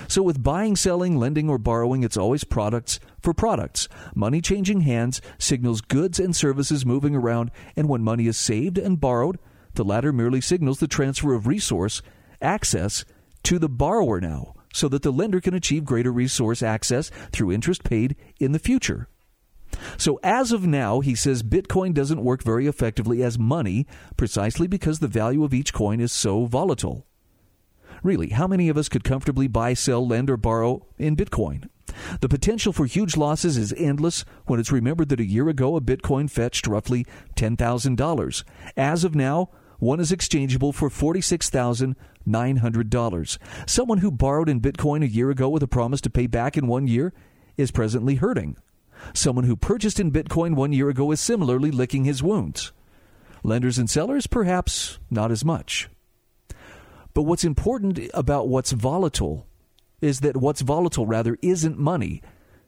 So, 0.07 0.21
with 0.21 0.43
buying, 0.43 0.75
selling, 0.75 1.17
lending, 1.17 1.49
or 1.49 1.57
borrowing, 1.57 2.03
it's 2.03 2.17
always 2.17 2.43
products 2.43 2.99
for 3.21 3.33
products. 3.33 3.87
Money 4.15 4.41
changing 4.41 4.81
hands 4.81 5.21
signals 5.37 5.81
goods 5.81 6.19
and 6.19 6.35
services 6.35 6.85
moving 6.85 7.15
around, 7.15 7.51
and 7.75 7.89
when 7.89 8.03
money 8.03 8.27
is 8.27 8.37
saved 8.37 8.77
and 8.77 8.99
borrowed, 8.99 9.39
the 9.73 9.83
latter 9.83 10.11
merely 10.11 10.41
signals 10.41 10.79
the 10.79 10.87
transfer 10.87 11.33
of 11.33 11.47
resource 11.47 12.01
access 12.41 13.05
to 13.43 13.59
the 13.59 13.69
borrower 13.69 14.19
now, 14.19 14.53
so 14.73 14.87
that 14.87 15.01
the 15.01 15.11
lender 15.11 15.39
can 15.39 15.53
achieve 15.53 15.85
greater 15.85 16.11
resource 16.11 16.61
access 16.61 17.09
through 17.31 17.51
interest 17.51 17.83
paid 17.83 18.15
in 18.39 18.51
the 18.51 18.59
future. 18.59 19.07
So, 19.97 20.19
as 20.23 20.51
of 20.51 20.65
now, 20.65 20.99
he 20.99 21.15
says 21.15 21.43
Bitcoin 21.43 21.93
doesn't 21.93 22.23
work 22.23 22.43
very 22.43 22.67
effectively 22.67 23.23
as 23.23 23.37
money 23.37 23.85
precisely 24.17 24.67
because 24.67 24.99
the 24.99 25.07
value 25.07 25.43
of 25.43 25.53
each 25.53 25.73
coin 25.73 25.99
is 25.99 26.11
so 26.11 26.45
volatile. 26.45 27.05
Really, 28.03 28.29
how 28.29 28.47
many 28.47 28.69
of 28.69 28.77
us 28.77 28.89
could 28.89 29.03
comfortably 29.03 29.47
buy, 29.47 29.73
sell, 29.73 30.07
lend, 30.07 30.29
or 30.29 30.37
borrow 30.37 30.85
in 30.97 31.15
Bitcoin? 31.15 31.67
The 32.21 32.29
potential 32.29 32.71
for 32.71 32.85
huge 32.85 33.17
losses 33.17 33.57
is 33.57 33.73
endless 33.73 34.23
when 34.45 34.59
it's 34.59 34.71
remembered 34.71 35.09
that 35.09 35.19
a 35.19 35.25
year 35.25 35.49
ago 35.49 35.75
a 35.75 35.81
Bitcoin 35.81 36.29
fetched 36.29 36.67
roughly 36.67 37.07
$10,000. 37.35 38.43
As 38.77 39.03
of 39.03 39.15
now, 39.15 39.49
one 39.79 39.99
is 39.99 40.11
exchangeable 40.11 40.71
for 40.71 40.89
$46,900. 40.89 43.37
Someone 43.65 43.97
who 43.99 44.11
borrowed 44.11 44.49
in 44.49 44.61
Bitcoin 44.61 45.03
a 45.03 45.07
year 45.07 45.29
ago 45.29 45.49
with 45.49 45.63
a 45.63 45.67
promise 45.67 46.01
to 46.01 46.09
pay 46.09 46.27
back 46.27 46.57
in 46.57 46.67
one 46.67 46.87
year 46.87 47.13
is 47.57 47.71
presently 47.71 48.15
hurting. 48.15 48.57
Someone 49.13 49.45
who 49.45 49.55
purchased 49.55 49.99
in 49.99 50.11
Bitcoin 50.11 50.55
one 50.55 50.73
year 50.73 50.89
ago 50.89 51.11
is 51.11 51.21
similarly 51.21 51.71
licking 51.71 52.03
his 52.03 52.21
wounds. 52.21 52.73
Lenders 53.43 53.77
and 53.77 53.89
sellers, 53.89 54.27
perhaps 54.27 54.99
not 55.09 55.31
as 55.31 55.45
much. 55.45 55.89
But 57.13 57.23
what's 57.23 57.43
important 57.43 57.99
about 58.13 58.47
what's 58.47 58.71
volatile 58.71 59.47
is 60.01 60.21
that 60.21 60.37
what's 60.37 60.61
volatile, 60.61 61.05
rather, 61.05 61.37
isn't 61.41 61.77
money. 61.77 62.21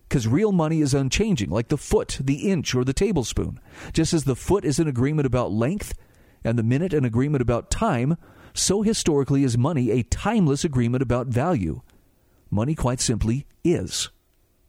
Because 0.08 0.28
real 0.28 0.52
money 0.52 0.82
is 0.82 0.94
unchanging, 0.94 1.50
like 1.50 1.70
the 1.70 1.78
foot, 1.78 2.18
the 2.20 2.52
inch, 2.52 2.76
or 2.76 2.84
the 2.84 2.94
tablespoon. 2.94 3.60
Just 3.94 4.14
as 4.14 4.26
the 4.26 4.36
foot 4.36 4.66
is 4.66 4.80
an 4.80 4.88
agreement 4.88 5.26
about 5.26 5.52
length, 5.52 5.94
and 6.44 6.58
the 6.58 6.64
minute 6.64 6.94
an 6.94 7.06
agreement 7.06 7.42
about 7.42 7.70
time, 7.70 8.18
so 8.54 8.82
historically 8.82 9.44
is 9.44 9.58
money 9.58 9.92
a 9.92 10.04
timeless 10.04 10.66
agreement 10.66 11.02
about 11.02 11.28
value. 11.28 11.82
Money, 12.50 12.76
quite 12.76 13.00
simply, 13.00 13.46
is. 13.64 14.10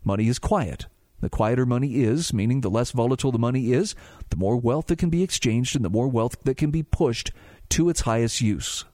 Money 0.04 0.28
is 0.28 0.38
quiet. 0.38 0.86
The 1.20 1.30
quieter 1.30 1.66
money 1.66 2.02
is, 2.02 2.32
meaning 2.32 2.60
the 2.60 2.70
less 2.70 2.90
volatile 2.90 3.32
the 3.32 3.38
money 3.38 3.72
is, 3.72 3.94
the 4.30 4.36
more 4.36 4.56
wealth 4.56 4.86
that 4.86 4.98
can 4.98 5.10
be 5.10 5.22
exchanged 5.22 5.74
and 5.74 5.84
the 5.84 5.90
more 5.90 6.08
wealth 6.08 6.36
that 6.42 6.56
can 6.56 6.70
be 6.70 6.82
pushed 6.82 7.32
to 7.70 7.88
its 7.88 8.02
highest 8.02 8.40
use. 8.40 8.84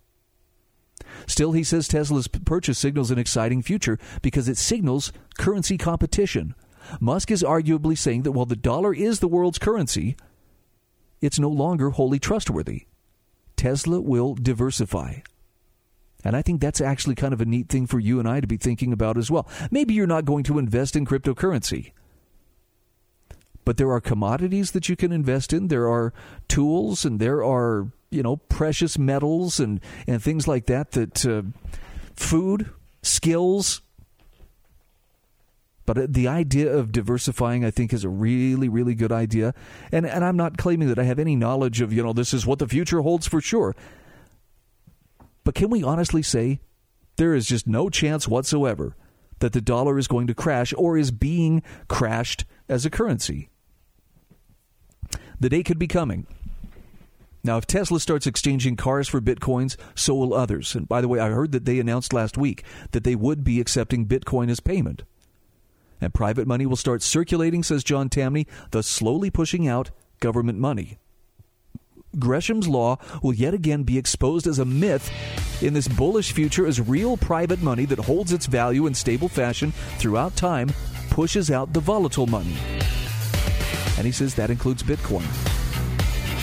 Still, 1.27 1.53
he 1.53 1.65
says 1.65 1.89
Tesla's 1.89 2.29
purchase 2.29 2.79
signals 2.79 3.11
an 3.11 3.19
exciting 3.19 3.63
future 3.63 3.99
because 4.23 4.49
it 4.49 4.57
signals 4.57 5.13
currency 5.39 5.79
competition. 5.79 6.55
Musk 7.01 7.31
is 7.31 7.43
arguably 7.43 7.97
saying 7.97 8.23
that 8.23 8.33
while 8.33 8.47
the 8.47 8.57
dollar 8.57 8.95
is 8.95 9.21
the 9.21 9.29
world's 9.29 9.59
currency, 9.59 10.17
it's 11.21 11.39
no 11.39 11.49
longer 11.49 11.91
wholly 11.91 12.19
trustworthy. 12.19 12.87
Tesla 13.57 14.01
will 14.01 14.35
diversify. 14.35 15.17
And 16.25 16.37
I 16.37 16.43
think 16.43 16.61
that's 16.61 16.81
actually 16.81 17.15
kind 17.15 17.33
of 17.33 17.41
a 17.41 17.47
neat 17.47 17.69
thing 17.69 17.87
for 17.87 17.99
you 17.99 18.19
and 18.19 18.29
I 18.29 18.41
to 18.41 18.47
be 18.47 18.57
thinking 18.57 18.93
about 18.93 19.17
as 19.17 19.31
well. 19.31 19.49
Maybe 19.71 19.95
you're 19.95 20.07
not 20.07 20.25
going 20.25 20.45
to 20.45 20.59
invest 20.59 20.97
in 20.97 21.07
cryptocurrency. 21.07 21.93
But 23.65 23.77
there 23.77 23.93
are 23.93 24.01
commodities 24.01 24.73
that 24.73 24.89
you 24.89 24.97
can 24.97 25.13
invest 25.13 25.53
in. 25.53 25.69
There 25.69 25.89
are 25.89 26.13
tools 26.49 27.05
and 27.05 27.21
there 27.21 27.45
are, 27.45 27.89
you 28.11 28.23
know, 28.23 28.37
precious 28.37 28.99
metals 28.99 29.61
and, 29.61 29.81
and 30.07 30.23
things 30.23 30.49
like 30.49 30.67
that 30.67 30.93
that 30.93 31.27
uh, 31.27 31.43
food, 32.17 32.71
skills, 33.03 33.83
but 35.89 35.97
uh, 35.97 36.07
the 36.07 36.29
idea 36.29 36.71
of 36.71 36.93
diversifying, 36.93 37.65
I 37.65 37.71
think, 37.71 37.95
is 37.95 38.05
a 38.05 38.11
really, 38.11 38.69
really 38.69 38.95
good 38.95 39.11
idea. 39.11 39.55
And, 39.91 40.05
and 40.05 40.23
I'm 40.23 40.37
not 40.37 40.59
claiming 40.59 40.89
that 40.89 40.99
I 40.99 41.05
have 41.05 41.19
any 41.19 41.35
knowledge 41.35 41.81
of, 41.81 41.95
you 41.95 42.03
know, 42.03 42.13
this 42.13 42.35
is 42.35 42.47
what 42.47 42.59
the 42.59 42.69
future 42.69 43.01
holds 43.01 43.27
for 43.27 43.41
sure. 43.41 43.75
But 45.45 45.55
can 45.55 45.71
we 45.71 45.83
honestly 45.83 46.23
say 46.23 46.61
there 47.17 47.35
is 47.35 47.47
just 47.47 47.67
no 47.67 47.89
chance 47.89 48.29
whatsoever 48.29 48.97
that 49.39 49.55
the 49.55 49.63
dollar 49.63 49.99
is 49.99 50.09
going 50.09 50.27
to 50.27 50.35
crash 50.35 50.75
or 50.77 50.99
is 50.99 51.11
being 51.11 51.63
crashed 51.89 52.45
as 52.69 52.85
a 52.85 52.91
currency? 52.91 53.49
The 55.41 55.49
day 55.49 55.63
could 55.63 55.79
be 55.79 55.87
coming. 55.89 56.27
Now, 57.45 57.57
if 57.57 57.67
Tesla 57.67 58.01
starts 58.01 58.27
exchanging 58.27 58.77
cars 58.77 59.09
for 59.09 59.21
bitcoins, 59.21 59.77
so 59.95 60.15
will 60.15 60.35
others. 60.35 60.75
And 60.75 60.89
by 60.89 61.01
the 61.01 61.09
way, 61.09 61.21
I 61.21 61.31
heard 61.31 61.53
that 61.53 61.65
they 61.65 61.79
announced 61.79 62.13
last 62.13 62.37
week 62.37 62.65
that 62.91 63.05
they 63.05 63.15
would 63.15 63.45
be 63.45 63.61
accepting 63.61 64.07
bitcoin 64.07 64.51
as 64.51 64.61
payment. 64.61 65.05
And 66.01 66.15
private 66.15 66.47
money 66.47 66.67
will 66.67 66.77
start 66.77 67.03
circulating, 67.03 67.63
says 67.63 67.85
John 67.85 68.09
Tamny, 68.09 68.47
thus 68.71 68.87
slowly 68.87 69.31
pushing 69.31 69.67
out 69.67 69.91
government 70.21 70.59
money. 70.59 70.99
Gresham's 72.19 72.67
law 72.67 72.99
will 73.23 73.35
yet 73.35 73.55
again 73.55 73.83
be 73.83 73.99
exposed 73.99 74.47
as 74.47 74.59
a 74.59 74.65
myth 74.65 75.11
in 75.63 75.75
this 75.75 75.89
bullish 75.89 76.33
future 76.33 76.67
as 76.67 76.81
real 76.81 77.17
private 77.17 77.63
money 77.63 77.85
that 77.85 77.99
holds 77.99 78.33
its 78.33 78.47
value 78.47 78.87
in 78.87 78.95
stable 78.95 79.29
fashion 79.29 79.73
throughout 79.99 80.35
time 80.37 80.71
pushes 81.11 81.51
out 81.51 81.73
the 81.73 81.81
volatile 81.81 82.27
money. 82.27 82.57
And 83.97 84.07
he 84.07 84.13
says 84.13 84.35
that 84.37 84.51
includes 84.51 84.83
Bitcoin. 84.83 85.27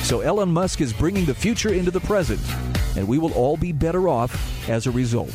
So 0.06 0.22
Elon 0.22 0.50
Musk 0.50 0.82
is 0.82 0.94
bringing 0.94 1.26
the 1.26 1.34
future 1.34 1.74
into 1.74 1.90
the 1.90 2.00
present, 2.00 2.40
and 2.96 3.08
we 3.08 3.18
will 3.18 3.34
all 3.34 3.58
be 3.58 3.72
better 3.72 4.08
off 4.08 4.70
as 4.70 4.86
a 4.86 4.92
result. 4.92 5.34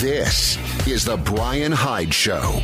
This 0.00 0.56
is 0.88 1.04
the 1.04 1.18
Brian 1.18 1.72
Hyde 1.72 2.14
Show. 2.14 2.62